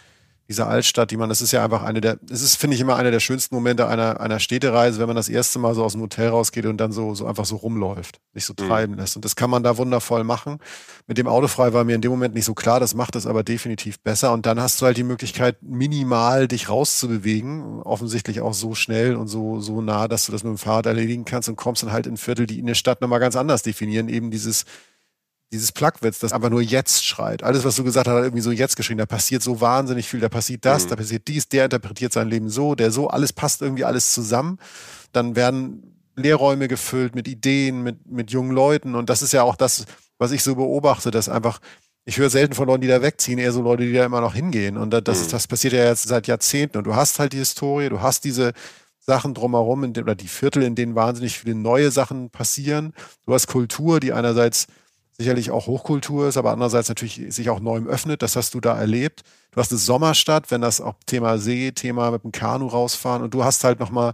diese 0.49 0.67
Altstadt, 0.67 1.11
die 1.11 1.17
man, 1.17 1.29
das 1.29 1.41
ist 1.41 1.53
ja 1.53 1.65
einfach 1.65 1.83
eine 1.83 2.01
der, 2.01 2.19
das 2.23 2.41
ist, 2.41 2.57
finde 2.57 2.77
ich, 2.77 2.81
immer 2.81 2.97
einer 2.97 3.11
der 3.11 3.21
schönsten 3.21 3.55
Momente 3.55 3.89
einer, 3.89 4.21
einer 4.21 4.39
Städtereise, 4.39 5.01
wenn 5.01 5.07
man 5.07 5.17
das 5.17 5.29
erste 5.29 5.59
Mal 5.59 5.75
so 5.75 5.83
aus 5.83 5.93
dem 5.93 6.03
Hotel 6.03 6.29
rausgeht 6.29 6.67
und 6.67 6.77
dann 6.77 6.93
so, 6.93 7.15
so 7.15 7.27
einfach 7.27 7.45
so 7.45 7.57
rumläuft, 7.57 8.21
sich 8.33 8.45
so 8.45 8.53
mhm. 8.53 8.69
treiben 8.69 8.95
lässt. 8.95 9.17
Und 9.17 9.25
das 9.25 9.35
kann 9.35 9.51
man 9.51 9.63
da 9.63 9.77
wundervoll 9.77 10.25
machen. 10.25 10.59
Mit 11.07 11.19
dem 11.19 11.27
Autofrei 11.27 11.73
war 11.73 11.85
mir 11.85 11.97
in 11.97 12.01
dem 12.01 12.13
Moment 12.13 12.35
nicht 12.35 12.45
so 12.45 12.55
klar, 12.55 12.79
das 12.79 12.95
macht 12.95 13.17
es 13.17 13.27
aber 13.27 13.43
definitiv 13.43 13.99
besser. 14.01 14.33
Und 14.33 14.47
dann 14.47 14.61
hast 14.61 14.81
du 14.81 14.87
halt 14.87 14.97
die 14.97 15.03
Möglichkeit, 15.03 15.57
minimal 15.63 16.47
dich 16.47 16.69
rauszubewegen, 16.69 17.83
offensichtlich 17.83 18.41
auch 18.41 18.55
so 18.55 18.75
schnell 18.75 19.17
und 19.17 19.27
so, 19.29 19.61
so 19.61 19.83
nah, 19.83 20.07
dass 20.07 20.27
du 20.27 20.33
das 20.33 20.45
mit 20.45 20.53
dem 20.53 20.59
Fahrrad 20.59 20.87
erledigen 20.87 21.25
kannst 21.25 21.49
und 21.49 21.57
kommst 21.57 21.83
dann 21.83 21.93
halt 21.93 22.07
in 22.07 22.17
Viertel, 22.17 22.47
die 22.47 22.61
in 22.61 22.67
der 22.67 22.75
Stadt 22.75 23.01
nochmal 23.01 23.21
ganz 23.21 23.35
anders 23.35 23.63
definieren, 23.63 24.09
eben 24.09 24.31
dieses, 24.31 24.65
dieses 25.53 25.73
Plugwitz, 25.73 26.19
das 26.19 26.33
einfach 26.33 26.51
nur 26.51 26.63
jetzt 26.63 27.05
schreit. 27.05 27.43
Alles, 27.43 27.65
was 27.65 27.77
du 27.77 27.85
gesagt 27.85 28.09
hast, 28.09 28.15
hat 28.15 28.25
irgendwie 28.25 28.43
so 28.43 28.51
jetzt 28.51 28.77
geschrien. 28.77 28.99
Da 28.99 29.07
passiert 29.07 29.43
so 29.43 29.61
wahnsinnig 29.61 30.09
viel. 30.09 30.21
Da 30.21 30.29
passiert 30.29 30.65
das, 30.65 30.85
mhm. 30.85 30.89
da 30.91 30.97
passiert 30.97 31.29
dies, 31.29 31.49
der 31.49 31.65
interpretiert 31.65 32.13
sein 32.13 32.29
Leben 32.29 32.49
so, 32.49 32.75
der 32.75 32.91
so. 32.91 33.09
Alles 33.09 33.33
passt 33.33 33.63
irgendwie 33.63 33.85
alles 33.85 34.13
zusammen. 34.13 34.59
Dann 35.13 35.37
werden 35.37 36.05
Lehrräume 36.17 36.67
gefüllt 36.67 37.15
mit 37.15 37.29
Ideen, 37.29 37.83
mit, 37.83 38.07
mit 38.11 38.31
jungen 38.31 38.51
Leuten. 38.51 38.95
Und 38.95 39.09
das 39.09 39.23
ist 39.23 39.33
ja 39.33 39.43
auch 39.43 39.57
das, 39.57 39.85
was 40.19 40.33
ich 40.33 40.43
so 40.43 40.57
beobachte, 40.57 41.11
dass 41.11 41.29
einfach, 41.29 41.61
ich 42.05 42.19
höre 42.19 42.31
selten 42.31 42.55
von 42.55 42.67
Leuten, 42.67 42.83
die 42.83 42.89
da 42.89 43.03
wegziehen, 43.03 43.39
eher 43.39 43.53
so 43.53 43.63
Leute, 43.63 43.85
die 43.85 43.93
da 43.93 44.05
immer 44.05 44.21
noch 44.21 44.35
hingehen. 44.35 44.77
Und 44.77 44.91
das, 44.91 45.27
mhm. 45.27 45.31
das 45.31 45.47
passiert 45.47 45.75
ja 45.75 45.85
jetzt 45.85 46.09
seit 46.09 46.27
Jahrzehnten. 46.27 46.79
Und 46.79 46.85
du 46.85 46.97
hast 46.97 47.21
halt 47.21 47.33
die 47.33 47.39
Historie, 47.39 47.89
du 47.89 48.01
hast 48.01 48.25
diese 48.25 48.53
Sachen 48.99 49.35
drumherum, 49.35 49.85
oder 49.85 50.17
die 50.17 50.27
Viertel, 50.27 50.65
in 50.65 50.75
denen 50.75 50.97
wahnsinnig 50.97 51.39
viele 51.39 51.55
neue 51.55 51.93
Sachen 51.93 52.31
passieren. 52.31 52.93
Du 53.25 53.35
hast 53.35 53.47
Kultur, 53.47 54.01
die 54.01 54.13
einerseits 54.13 54.67
sicherlich 55.17 55.51
auch 55.51 55.67
Hochkultur 55.67 56.29
ist, 56.29 56.37
aber 56.37 56.53
andererseits 56.53 56.89
natürlich 56.89 57.23
sich 57.35 57.49
auch 57.51 57.61
neuem 57.61 57.87
öffnet. 57.87 58.23
Das 58.23 58.37
hast 58.37 58.55
du 58.55 58.61
da 58.61 58.77
erlebt. 58.77 59.23
Du 59.51 59.61
hast 59.61 59.73
eine 59.73 59.79
Sommerstadt, 59.79 60.51
wenn 60.51 60.61
das 60.61 60.81
auch 60.81 60.95
Thema 61.07 61.39
See, 61.39 61.73
Thema 61.73 62.11
mit 62.11 62.25
dem 62.25 62.33
Kanu 62.33 62.67
rausfahren 62.67 63.23
und 63.23 63.33
du 63.33 63.43
hast 63.45 63.65
halt 63.65 63.81
nochmal 63.81 64.13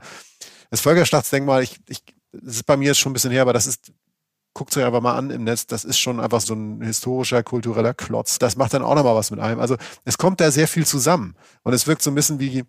das 0.71 0.81
Völkerstaatsdenkmal. 0.81 1.63
Ich, 1.63 1.81
ich, 1.89 2.03
das 2.33 2.57
ist 2.57 2.67
bei 2.67 2.77
mir 2.77 2.89
jetzt 2.89 2.99
schon 2.99 3.11
ein 3.11 3.15
bisschen 3.15 3.33
her, 3.33 3.43
aber 3.43 3.53
das 3.53 3.67
ist, 3.67 3.93
guckt 4.55 4.77
euch 4.77 4.85
einfach 4.85 5.01
mal 5.01 5.17
an 5.17 5.31
im 5.31 5.45
Netz. 5.45 5.67
Das 5.67 5.85
ist 5.85 5.99
schon 5.99 6.21
einfach 6.21 6.41
so 6.41 6.55
ein 6.55 6.81
historischer, 6.83 7.43
kultureller 7.43 7.95
Klotz. 7.95 8.39
Das 8.39 8.57
macht 8.57 8.73
dann 8.75 8.83
auch 8.83 8.95
nochmal 8.95 9.17
was 9.17 9.31
mit 9.31 9.41
einem. 9.41 9.61
Also 9.61 9.77
es 10.05 10.19
kommt 10.19 10.41
da 10.41 10.51
sehr 10.51 10.69
viel 10.69 10.87
zusammen 10.87 11.35
und 11.65 11.73
es 11.73 11.87
wirkt 11.87 12.03
so 12.03 12.11
ein 12.11 12.15
bisschen 12.15 12.39
wie, 12.39 12.65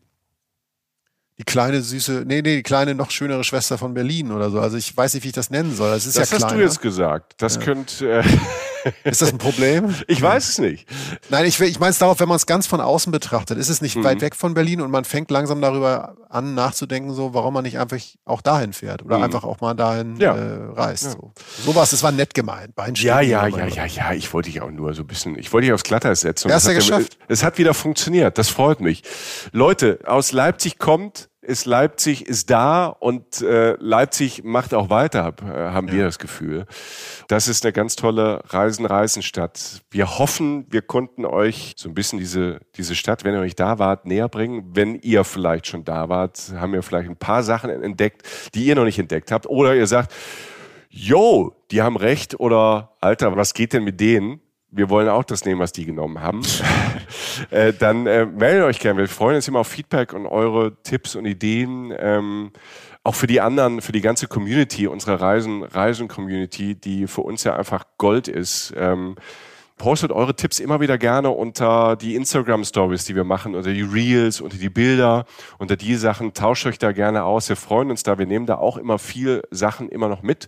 die 1.37 1.43
kleine 1.43 1.81
süße, 1.81 2.23
nee, 2.27 2.41
nee, 2.41 2.57
die 2.57 2.63
kleine 2.63 2.93
noch 2.93 3.09
schönere 3.09 3.43
Schwester 3.43 3.77
von 3.77 3.93
Berlin 3.93 4.31
oder 4.31 4.49
so. 4.49 4.59
Also 4.59 4.77
ich 4.77 4.95
weiß 4.95 5.13
nicht, 5.15 5.23
wie 5.23 5.29
ich 5.29 5.33
das 5.33 5.49
nennen 5.49 5.75
soll. 5.75 5.89
Das 5.91 6.05
ist 6.05 6.17
das 6.17 6.29
ja 6.29 6.35
hast 6.35 6.43
kleiner. 6.43 6.57
du 6.57 6.63
jetzt 6.63 6.81
gesagt. 6.81 7.33
Das 7.37 7.55
ja. 7.55 7.61
könnte. 7.61 8.19
Äh 8.19 8.23
ist 9.03 9.21
das 9.21 9.31
ein 9.31 9.37
Problem? 9.37 9.93
Ich 10.07 10.21
weiß 10.21 10.49
es 10.49 10.59
nicht. 10.59 10.87
Nein, 11.29 11.45
ich, 11.45 11.59
ich 11.59 11.79
meine 11.79 11.91
es 11.91 11.99
darauf, 11.99 12.19
wenn 12.19 12.27
man 12.27 12.37
es 12.37 12.45
ganz 12.45 12.67
von 12.67 12.81
außen 12.81 13.11
betrachtet, 13.11 13.57
ist 13.57 13.69
es 13.69 13.81
nicht 13.81 13.95
mhm. 13.95 14.03
weit 14.03 14.21
weg 14.21 14.35
von 14.35 14.53
Berlin 14.53 14.81
und 14.81 14.91
man 14.91 15.05
fängt 15.05 15.31
langsam 15.31 15.61
darüber 15.61 16.15
an 16.29 16.53
nachzudenken, 16.55 17.13
so 17.13 17.33
warum 17.33 17.53
man 17.53 17.63
nicht 17.63 17.79
einfach 17.79 17.97
auch 18.25 18.41
dahin 18.41 18.73
fährt 18.73 19.03
oder 19.03 19.17
mhm. 19.17 19.23
einfach 19.23 19.43
auch 19.43 19.61
mal 19.61 19.73
dahin 19.73 20.17
ja. 20.17 20.35
äh, 20.35 20.71
reist. 20.73 21.05
Ja. 21.05 21.11
So. 21.11 21.31
Sowas, 21.65 21.91
das 21.91 22.03
war 22.03 22.11
nett 22.11 22.33
gemeint. 22.33 22.73
Ja, 22.99 23.21
ja, 23.21 23.47
ja, 23.47 23.67
ja, 23.67 23.85
ja. 23.85 24.13
Ich 24.13 24.33
wollte 24.33 24.49
dich 24.49 24.61
auch 24.61 24.71
nur 24.71 24.93
so 24.93 25.03
ein 25.03 25.07
bisschen, 25.07 25.37
ich 25.37 25.51
wollte 25.53 25.65
dich 25.65 25.73
aufs 25.73 25.83
Glatteis 25.83 26.21
setzen. 26.21 26.51
Hast 26.51 26.67
du 26.67 26.73
geschafft? 26.73 27.17
es 27.27 27.43
hat 27.43 27.57
wieder 27.57 27.73
funktioniert. 27.73 28.37
Das 28.37 28.49
freut 28.49 28.79
mich. 28.81 29.03
Leute, 29.51 29.99
aus 30.05 30.31
Leipzig 30.31 30.79
kommt 30.79 31.29
ist 31.43 31.65
Leipzig 31.65 32.25
ist 32.25 32.49
da 32.49 32.87
und 32.87 33.41
äh, 33.41 33.75
Leipzig 33.79 34.43
macht 34.43 34.73
auch 34.73 34.89
weiter, 34.89 35.33
äh, 35.43 35.71
haben 35.71 35.87
ja. 35.87 35.93
wir 35.93 36.05
das 36.05 36.19
Gefühl. 36.19 36.65
Das 37.27 37.47
ist 37.47 37.65
eine 37.65 37.73
ganz 37.73 37.95
tolle 37.95 38.41
Reisen-Reisenstadt. 38.47 39.81
Wir 39.91 40.17
hoffen, 40.17 40.65
wir 40.69 40.81
konnten 40.81 41.25
euch 41.25 41.73
so 41.75 41.89
ein 41.89 41.93
bisschen 41.93 42.19
diese, 42.19 42.59
diese 42.75 42.95
Stadt, 42.95 43.23
wenn 43.23 43.33
ihr 43.33 43.41
euch 43.41 43.55
da 43.55 43.79
wart, 43.79 44.05
näher 44.05 44.29
bringen. 44.29 44.71
Wenn 44.73 44.95
ihr 44.95 45.23
vielleicht 45.23 45.67
schon 45.67 45.83
da 45.83 46.09
wart, 46.09 46.53
haben 46.55 46.73
wir 46.73 46.83
vielleicht 46.83 47.09
ein 47.09 47.17
paar 47.17 47.43
Sachen 47.43 47.69
entdeckt, 47.69 48.23
die 48.55 48.65
ihr 48.65 48.75
noch 48.75 48.85
nicht 48.85 48.99
entdeckt 48.99 49.31
habt. 49.31 49.47
Oder 49.47 49.75
ihr 49.75 49.87
sagt, 49.87 50.13
yo, 50.89 51.55
die 51.71 51.81
haben 51.81 51.97
recht 51.97 52.39
oder 52.39 52.93
Alter, 53.01 53.35
was 53.35 53.53
geht 53.53 53.73
denn 53.73 53.83
mit 53.83 53.99
denen? 53.99 54.39
Wir 54.75 54.89
wollen 54.89 55.07
auch 55.07 55.23
das 55.23 55.45
nehmen, 55.45 55.59
was 55.59 55.71
die 55.71 55.85
genommen 55.85 56.21
haben, 56.21 56.41
äh, 57.51 57.73
dann 57.73 58.07
äh, 58.07 58.25
meldet 58.25 58.63
euch 58.63 58.79
gerne. 58.79 58.99
Wir 58.99 59.07
freuen 59.07 59.35
uns 59.35 59.47
immer 59.47 59.59
auf 59.59 59.67
Feedback 59.67 60.13
und 60.13 60.25
eure 60.25 60.75
Tipps 60.83 61.15
und 61.15 61.25
Ideen. 61.25 61.93
Ähm, 61.97 62.51
auch 63.03 63.15
für 63.15 63.27
die 63.27 63.41
anderen, 63.41 63.81
für 63.81 63.91
die 63.91 64.01
ganze 64.01 64.27
Community, 64.27 64.87
unsere 64.87 65.19
Reisen, 65.19 65.63
Reisen-Community, 65.63 66.75
die 66.75 67.07
für 67.07 67.21
uns 67.21 67.43
ja 67.43 67.55
einfach 67.55 67.85
Gold 67.97 68.27
ist. 68.27 68.73
Ähm, 68.77 69.15
postet 69.77 70.11
eure 70.11 70.35
Tipps 70.35 70.59
immer 70.59 70.79
wieder 70.79 70.97
gerne 70.97 71.29
unter 71.29 71.95
die 71.97 72.15
Instagram-Stories, 72.15 73.05
die 73.05 73.15
wir 73.15 73.25
machen, 73.25 73.55
unter 73.55 73.73
die 73.73 73.81
Reels, 73.81 74.39
unter 74.39 74.57
die 74.57 74.69
Bilder, 74.69 75.25
unter 75.57 75.75
die 75.75 75.95
Sachen. 75.95 76.33
Tauscht 76.33 76.65
euch 76.65 76.79
da 76.79 76.93
gerne 76.93 77.23
aus. 77.23 77.49
Wir 77.49 77.57
freuen 77.57 77.91
uns 77.91 78.03
da. 78.03 78.17
Wir 78.17 78.25
nehmen 78.25 78.45
da 78.45 78.55
auch 78.55 78.77
immer 78.77 78.97
viel 78.99 79.41
Sachen 79.51 79.89
immer 79.89 80.07
noch 80.07 80.23
mit 80.23 80.47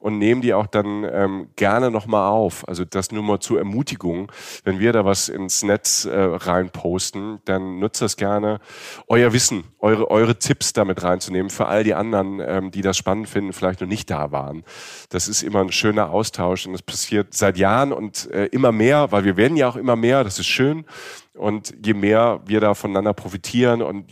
und 0.00 0.18
nehmen 0.18 0.40
die 0.40 0.54
auch 0.54 0.66
dann 0.66 1.04
ähm, 1.04 1.50
gerne 1.56 1.90
nochmal 1.90 2.30
auf. 2.30 2.66
Also 2.66 2.84
das 2.84 3.12
nur 3.12 3.22
mal 3.22 3.38
zur 3.38 3.58
Ermutigung. 3.58 4.32
Wenn 4.64 4.80
wir 4.80 4.92
da 4.92 5.04
was 5.04 5.28
ins 5.28 5.62
Netz 5.62 6.06
äh, 6.06 6.18
reinposten, 6.18 7.40
dann 7.44 7.78
nutzt 7.78 8.00
das 8.00 8.16
gerne, 8.16 8.60
euer 9.06 9.32
Wissen, 9.32 9.64
eure, 9.78 10.10
eure 10.10 10.38
Tipps 10.38 10.72
damit 10.72 11.02
reinzunehmen 11.02 11.50
für 11.50 11.66
all 11.66 11.84
die 11.84 11.94
anderen, 11.94 12.40
ähm, 12.40 12.70
die 12.70 12.80
das 12.80 12.96
spannend 12.96 13.28
finden, 13.28 13.52
vielleicht 13.52 13.82
noch 13.82 13.88
nicht 13.88 14.10
da 14.10 14.32
waren. 14.32 14.64
Das 15.10 15.28
ist 15.28 15.42
immer 15.42 15.60
ein 15.60 15.72
schöner 15.72 16.10
Austausch 16.10 16.66
und 16.66 16.72
das 16.72 16.82
passiert 16.82 17.34
seit 17.34 17.58
Jahren 17.58 17.92
und 17.92 18.30
äh, 18.30 18.46
immer 18.46 18.72
mehr, 18.72 19.12
weil 19.12 19.24
wir 19.24 19.36
werden 19.36 19.56
ja 19.58 19.68
auch 19.68 19.76
immer 19.76 19.96
mehr, 19.96 20.24
das 20.24 20.38
ist 20.38 20.48
schön. 20.48 20.86
Und 21.34 21.74
je 21.84 21.94
mehr 21.94 22.40
wir 22.46 22.60
da 22.60 22.74
voneinander 22.74 23.14
profitieren 23.14 23.82
und 23.82 24.10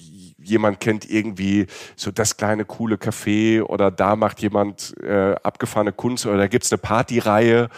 jemand 0.48 0.80
kennt 0.80 1.08
irgendwie 1.08 1.66
so 1.96 2.10
das 2.10 2.36
kleine 2.36 2.64
coole 2.64 2.96
Café 2.96 3.62
oder 3.62 3.90
da 3.90 4.16
macht 4.16 4.40
jemand 4.40 4.94
äh, 5.02 5.34
abgefahrene 5.42 5.92
Kunst 5.92 6.26
oder 6.26 6.38
da 6.38 6.46
gibt's 6.46 6.72
eine 6.72 6.78
Partyreihe 6.78 7.68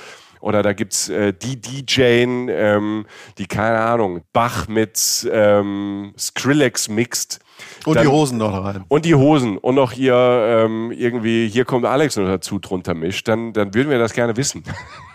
oder 0.41 0.63
da 0.63 0.73
gibt's 0.73 1.09
äh, 1.09 1.33
die 1.33 1.61
DJ, 1.61 2.03
ähm, 2.03 3.07
die 3.39 3.47
keine 3.47 3.81
Ahnung, 3.81 4.23
Bach 4.33 4.69
mit 4.69 5.29
ähm, 5.31 6.15
Skrillex 6.19 6.89
mixt. 6.89 7.41
Und 7.85 7.97
dann, 7.97 8.05
die 8.05 8.09
Hosen 8.09 8.39
noch 8.39 8.65
rein. 8.65 8.85
Und 8.89 9.05
die 9.05 9.15
Hosen 9.15 9.59
und 9.59 9.75
noch 9.75 9.93
hier 9.93 10.15
ähm, 10.15 10.93
irgendwie, 10.93 11.49
hier 11.49 11.65
kommt 11.65 11.85
Alex 11.87 12.17
noch 12.17 12.27
dazu 12.27 12.59
drunter 12.59 12.95
mischt, 12.95 13.29
dann, 13.29 13.53
dann 13.53 13.75
würden 13.75 13.91
wir 13.91 13.99
das 13.99 14.13
gerne 14.13 14.37
wissen. 14.37 14.65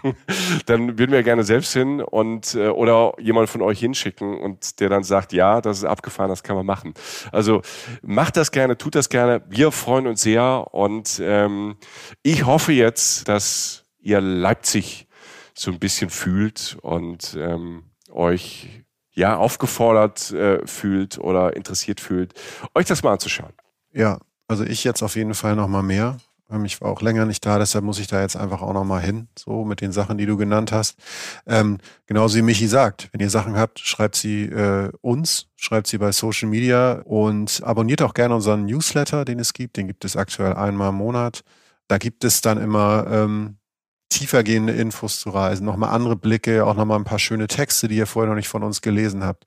dann 0.65 0.97
würden 0.97 1.11
wir 1.11 1.23
gerne 1.23 1.43
selbst 1.43 1.73
hin 1.73 2.01
und 2.01 2.55
äh, 2.55 2.67
oder 2.67 3.13
jemand 3.19 3.49
von 3.49 3.61
euch 3.61 3.79
hinschicken 3.79 4.39
und 4.39 4.79
der 4.79 4.89
dann 4.89 5.03
sagt, 5.03 5.33
ja, 5.33 5.61
das 5.61 5.79
ist 5.79 5.85
abgefahren, 5.85 6.29
das 6.29 6.43
kann 6.43 6.55
man 6.55 6.65
machen. 6.65 6.93
Also 7.31 7.61
macht 8.01 8.37
das 8.37 8.51
gerne, 8.51 8.77
tut 8.77 8.95
das 8.95 9.09
gerne. 9.09 9.41
Wir 9.49 9.71
freuen 9.71 10.07
uns 10.07 10.21
sehr 10.21 10.73
und 10.73 11.21
ähm, 11.23 11.75
ich 12.23 12.45
hoffe 12.45 12.71
jetzt, 12.71 13.27
dass 13.27 13.83
ihr 14.01 14.21
Leipzig 14.21 15.07
so 15.53 15.71
ein 15.71 15.79
bisschen 15.79 16.09
fühlt 16.09 16.77
und 16.81 17.37
ähm, 17.39 17.83
euch 18.11 18.84
ja 19.15 19.37
aufgefordert 19.37 20.31
äh, 20.31 20.65
fühlt 20.67 21.17
oder 21.17 21.55
interessiert 21.55 21.99
fühlt, 21.99 22.33
euch 22.73 22.85
das 22.85 23.03
mal 23.03 23.13
anzuschauen. 23.13 23.53
Ja, 23.91 24.19
also 24.47 24.63
ich 24.63 24.83
jetzt 24.83 25.01
auf 25.01 25.15
jeden 25.15 25.33
Fall 25.33 25.55
noch 25.55 25.67
mal 25.67 25.81
mehr. 25.81 26.17
Ähm, 26.49 26.65
ich 26.65 26.81
war 26.81 26.89
auch 26.91 27.01
länger 27.01 27.25
nicht 27.25 27.45
da, 27.45 27.57
deshalb 27.57 27.85
muss 27.85 27.99
ich 27.99 28.07
da 28.07 28.21
jetzt 28.21 28.35
einfach 28.35 28.61
auch 28.61 28.73
noch 28.73 28.83
mal 28.83 29.01
hin, 29.01 29.27
so 29.37 29.65
mit 29.65 29.81
den 29.81 29.91
Sachen, 29.91 30.17
die 30.17 30.25
du 30.25 30.37
genannt 30.37 30.71
hast. 30.71 30.99
Ähm, 31.47 31.79
genauso 32.05 32.37
wie 32.37 32.41
Michi 32.41 32.67
sagt, 32.67 33.09
wenn 33.11 33.21
ihr 33.21 33.29
Sachen 33.29 33.57
habt, 33.57 33.79
schreibt 33.79 34.15
sie 34.15 34.43
äh, 34.43 34.91
uns, 35.01 35.47
schreibt 35.55 35.87
sie 35.87 35.97
bei 35.97 36.11
Social 36.11 36.49
Media 36.49 37.01
und 37.05 37.61
abonniert 37.63 38.01
auch 38.01 38.13
gerne 38.13 38.35
unseren 38.35 38.65
Newsletter, 38.65 39.25
den 39.25 39.39
es 39.39 39.53
gibt. 39.53 39.77
Den 39.77 39.87
gibt 39.87 40.05
es 40.05 40.15
aktuell 40.15 40.53
einmal 40.53 40.89
im 40.89 40.95
Monat. 40.95 41.43
Da 41.87 41.97
gibt 41.97 42.23
es 42.23 42.41
dann 42.41 42.59
immer 42.59 43.05
ähm, 43.09 43.57
tiefergehende 44.09 44.73
Infos 44.73 45.19
zu 45.19 45.29
Reisen, 45.29 45.65
nochmal 45.65 45.89
andere 45.89 46.15
Blicke, 46.15 46.65
auch 46.65 46.75
nochmal 46.75 46.99
ein 46.99 47.03
paar 47.03 47.19
schöne 47.19 47.47
Texte, 47.47 47.87
die 47.87 47.97
ihr 47.97 48.05
vorher 48.05 48.29
noch 48.29 48.35
nicht 48.35 48.47
von 48.47 48.63
uns 48.63 48.81
gelesen 48.81 49.23
habt. 49.23 49.45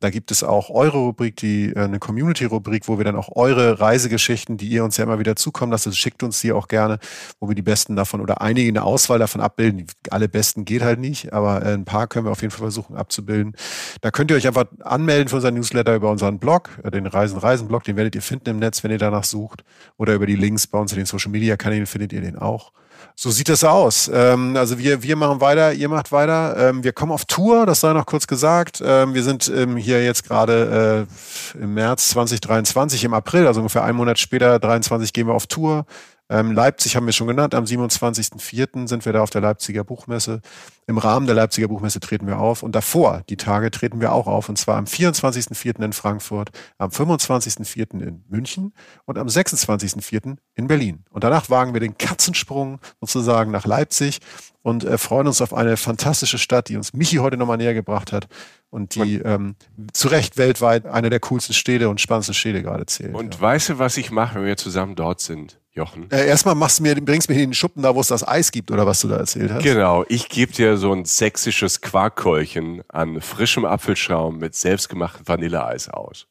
Da 0.00 0.10
gibt 0.10 0.30
es 0.30 0.42
auch 0.42 0.70
eure 0.70 0.98
Rubrik, 0.98 1.36
die 1.36 1.70
äh, 1.70 1.80
eine 1.80 1.98
Community-Rubrik, 1.98 2.88
wo 2.88 2.98
wir 2.98 3.04
dann 3.04 3.16
auch 3.16 3.36
eure 3.36 3.80
Reisegeschichten, 3.80 4.56
die 4.56 4.68
ihr 4.68 4.82
uns 4.82 4.96
ja 4.96 5.04
immer 5.04 5.18
wieder 5.18 5.36
zukommen 5.36 5.72
lasst, 5.72 5.94
schickt 5.96 6.22
uns 6.22 6.40
die 6.40 6.52
auch 6.52 6.68
gerne, 6.68 6.98
wo 7.38 7.48
wir 7.48 7.54
die 7.54 7.62
besten 7.62 7.96
davon 7.96 8.20
oder 8.20 8.40
einige 8.40 8.68
eine 8.68 8.82
Auswahl 8.82 9.18
davon 9.18 9.40
abbilden. 9.40 9.86
Alle 10.10 10.28
besten 10.28 10.64
geht 10.64 10.82
halt 10.82 11.00
nicht, 11.00 11.32
aber 11.32 11.64
äh, 11.64 11.74
ein 11.74 11.84
paar 11.84 12.06
können 12.06 12.24
wir 12.26 12.32
auf 12.32 12.40
jeden 12.40 12.50
Fall 12.50 12.60
versuchen 12.60 12.96
abzubilden. 12.96 13.54
Da 14.00 14.10
könnt 14.10 14.30
ihr 14.30 14.36
euch 14.36 14.46
einfach 14.46 14.66
anmelden 14.80 15.28
für 15.28 15.36
unseren 15.36 15.54
Newsletter 15.54 15.94
über 15.94 16.10
unseren 16.10 16.38
Blog, 16.38 16.70
äh, 16.82 16.90
den 16.90 17.06
Reisen 17.06 17.38
Reisen 17.38 17.68
Blog, 17.68 17.84
den 17.84 17.96
werdet 17.96 18.14
ihr 18.14 18.22
finden 18.22 18.50
im 18.50 18.58
Netz, 18.58 18.82
wenn 18.82 18.90
ihr 18.90 18.98
danach 18.98 19.24
sucht 19.24 19.64
oder 19.96 20.14
über 20.14 20.26
die 20.26 20.36
Links 20.36 20.66
bei 20.66 20.78
uns 20.78 20.92
in 20.92 20.98
den 20.98 21.06
Social 21.06 21.30
Media 21.30 21.56
Kanälen 21.56 21.86
findet 21.86 22.12
ihr 22.12 22.22
den 22.22 22.38
auch. 22.38 22.72
So 23.14 23.30
sieht 23.30 23.48
es 23.48 23.64
aus. 23.64 24.10
Ähm, 24.12 24.56
also 24.56 24.78
wir, 24.78 25.02
wir 25.02 25.16
machen 25.16 25.40
weiter, 25.40 25.72
ihr 25.72 25.88
macht 25.88 26.12
weiter. 26.12 26.56
Ähm, 26.56 26.84
wir 26.84 26.92
kommen 26.92 27.12
auf 27.12 27.24
Tour, 27.24 27.66
das 27.66 27.80
sei 27.80 27.92
noch 27.92 28.06
kurz 28.06 28.26
gesagt. 28.26 28.82
Ähm, 28.84 29.14
wir 29.14 29.22
sind 29.22 29.48
ähm, 29.48 29.76
hier 29.76 30.04
jetzt 30.04 30.24
gerade 30.24 31.06
äh, 31.54 31.60
im 31.60 31.74
März 31.74 32.10
2023, 32.10 33.04
im 33.04 33.14
April, 33.14 33.46
also 33.46 33.60
ungefähr 33.60 33.84
einen 33.84 33.96
Monat 33.96 34.18
später, 34.18 34.58
23, 34.58 35.12
gehen 35.12 35.26
wir 35.26 35.34
auf 35.34 35.46
Tour. 35.46 35.84
Ähm, 36.30 36.52
Leipzig 36.52 36.94
haben 36.94 37.06
wir 37.06 37.12
schon 37.12 37.26
genannt. 37.26 37.54
Am 37.54 37.64
27.04. 37.64 38.86
sind 38.86 39.04
wir 39.06 39.12
da 39.12 39.22
auf 39.22 39.30
der 39.30 39.40
Leipziger 39.40 39.82
Buchmesse. 39.84 40.40
Im 40.86 40.98
Rahmen 40.98 41.26
der 41.26 41.34
Leipziger 41.34 41.68
Buchmesse 41.68 42.00
treten 42.00 42.26
wir 42.26 42.38
auf. 42.38 42.62
Und 42.62 42.74
davor, 42.74 43.22
die 43.28 43.36
Tage, 43.36 43.70
treten 43.70 44.00
wir 44.00 44.12
auch 44.12 44.26
auf. 44.26 44.48
Und 44.48 44.58
zwar 44.58 44.76
am 44.76 44.84
24.04. 44.84 45.82
in 45.82 45.92
Frankfurt, 45.92 46.50
am 46.76 46.90
25.04. 46.90 48.00
in 48.02 48.24
München 48.28 48.74
und 49.06 49.18
am 49.18 49.26
26.04. 49.26 50.36
in 50.54 50.66
Berlin. 50.66 51.04
Und 51.10 51.24
danach 51.24 51.48
wagen 51.48 51.72
wir 51.72 51.80
den 51.80 51.96
Katzensprung 51.96 52.78
sozusagen 53.00 53.50
nach 53.50 53.64
Leipzig 53.64 54.20
und 54.62 54.84
äh, 54.84 54.98
freuen 54.98 55.26
uns 55.26 55.40
auf 55.40 55.54
eine 55.54 55.76
fantastische 55.78 56.38
Stadt, 56.38 56.68
die 56.68 56.76
uns 56.76 56.92
Michi 56.92 57.16
heute 57.16 57.38
nochmal 57.38 57.56
näher 57.56 57.74
gebracht 57.74 58.12
hat 58.12 58.28
und 58.70 58.94
die 58.94 59.16
ähm, 59.16 59.56
zu 59.92 60.08
Recht 60.08 60.36
weltweit 60.36 60.84
eine 60.84 61.08
der 61.10 61.20
coolsten 61.20 61.54
Städte 61.54 61.88
und 61.88 62.00
spannendsten 62.00 62.34
Städte 62.34 62.62
gerade 62.62 62.84
zählt. 62.86 63.14
Und 63.14 63.36
ja. 63.36 63.40
weißt 63.40 63.70
du, 63.70 63.78
was 63.78 63.96
ich 63.96 64.10
mache, 64.10 64.36
wenn 64.36 64.44
wir 64.44 64.56
zusammen 64.56 64.94
dort 64.94 65.20
sind? 65.20 65.58
Jochen? 65.78 66.10
Äh, 66.10 66.26
erstmal 66.26 66.54
machst 66.54 66.78
du 66.78 66.82
mir, 66.82 66.94
bringst 66.96 67.28
mir 67.28 67.36
in 67.36 67.40
den 67.40 67.54
Schuppen 67.54 67.82
da, 67.82 67.94
wo 67.94 68.00
es 68.00 68.08
das 68.08 68.26
Eis 68.26 68.50
gibt, 68.50 68.70
oder 68.70 68.86
was 68.86 69.00
du 69.00 69.08
da 69.08 69.16
erzählt 69.16 69.50
hast. 69.50 69.62
Genau, 69.62 70.04
ich 70.08 70.28
gebe 70.28 70.52
dir 70.52 70.76
so 70.76 70.92
ein 70.92 71.04
sächsisches 71.04 71.80
Quarkkeulchen 71.80 72.82
an 72.88 73.20
frischem 73.20 73.64
Apfelschaum 73.64 74.38
mit 74.38 74.54
selbstgemachtem 74.54 75.26
Vanilleeis 75.26 75.88
aus. 75.88 76.26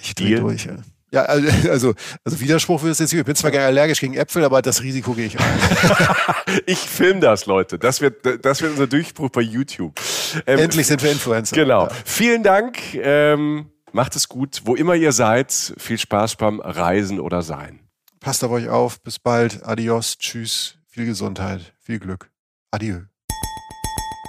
Ich 0.00 0.14
dreh 0.14 0.36
durch. 0.36 0.66
Ja. 0.66 0.76
Ja, 1.12 1.22
also, 1.70 1.94
also 2.24 2.40
Widerspruch 2.40 2.82
würde 2.82 2.92
es 2.92 2.98
jetzt, 3.00 3.12
ich 3.12 3.24
bin 3.24 3.34
zwar 3.34 3.50
gar 3.50 3.66
allergisch 3.66 4.00
gegen 4.00 4.14
Äpfel, 4.14 4.44
aber 4.44 4.62
das 4.62 4.82
Risiko 4.82 5.12
gehe 5.12 5.26
ich 5.26 5.38
ein. 5.38 5.60
ich 6.66 6.78
film 6.78 7.20
das, 7.20 7.46
Leute. 7.46 7.78
Das 7.78 8.00
wird, 8.00 8.44
das 8.44 8.62
wird 8.62 8.72
unser 8.72 8.86
Durchbruch 8.86 9.30
bei 9.30 9.40
YouTube. 9.40 10.00
Ähm, 10.46 10.60
Endlich 10.60 10.86
sind 10.86 11.02
wir 11.02 11.10
Influencer. 11.10 11.56
Genau. 11.56 11.86
Ja. 11.86 11.90
Vielen 12.04 12.42
Dank. 12.42 12.78
Ähm, 12.94 13.66
macht 13.92 14.14
es 14.16 14.28
gut, 14.28 14.62
wo 14.64 14.76
immer 14.76 14.94
ihr 14.94 15.12
seid. 15.12 15.74
Viel 15.78 15.98
Spaß 15.98 16.36
beim 16.36 16.60
Reisen 16.60 17.18
oder 17.18 17.42
Sein. 17.42 17.79
Passt 18.20 18.44
auf 18.44 18.50
euch 18.50 18.68
auf. 18.68 19.00
Bis 19.02 19.18
bald. 19.18 19.66
Adios. 19.66 20.18
Tschüss. 20.18 20.76
Viel 20.86 21.06
Gesundheit. 21.06 21.74
Viel 21.80 21.98
Glück. 21.98 22.30
Adieu. 22.70 23.00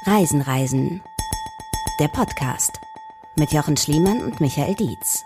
Reisen, 0.06 0.42
Reisen. 0.42 1.02
Der 2.00 2.08
Podcast 2.08 2.72
mit 3.36 3.52
Jochen 3.52 3.78
Schliemann 3.78 4.22
und 4.24 4.42
Michael 4.42 4.76
Dietz. 4.76 5.22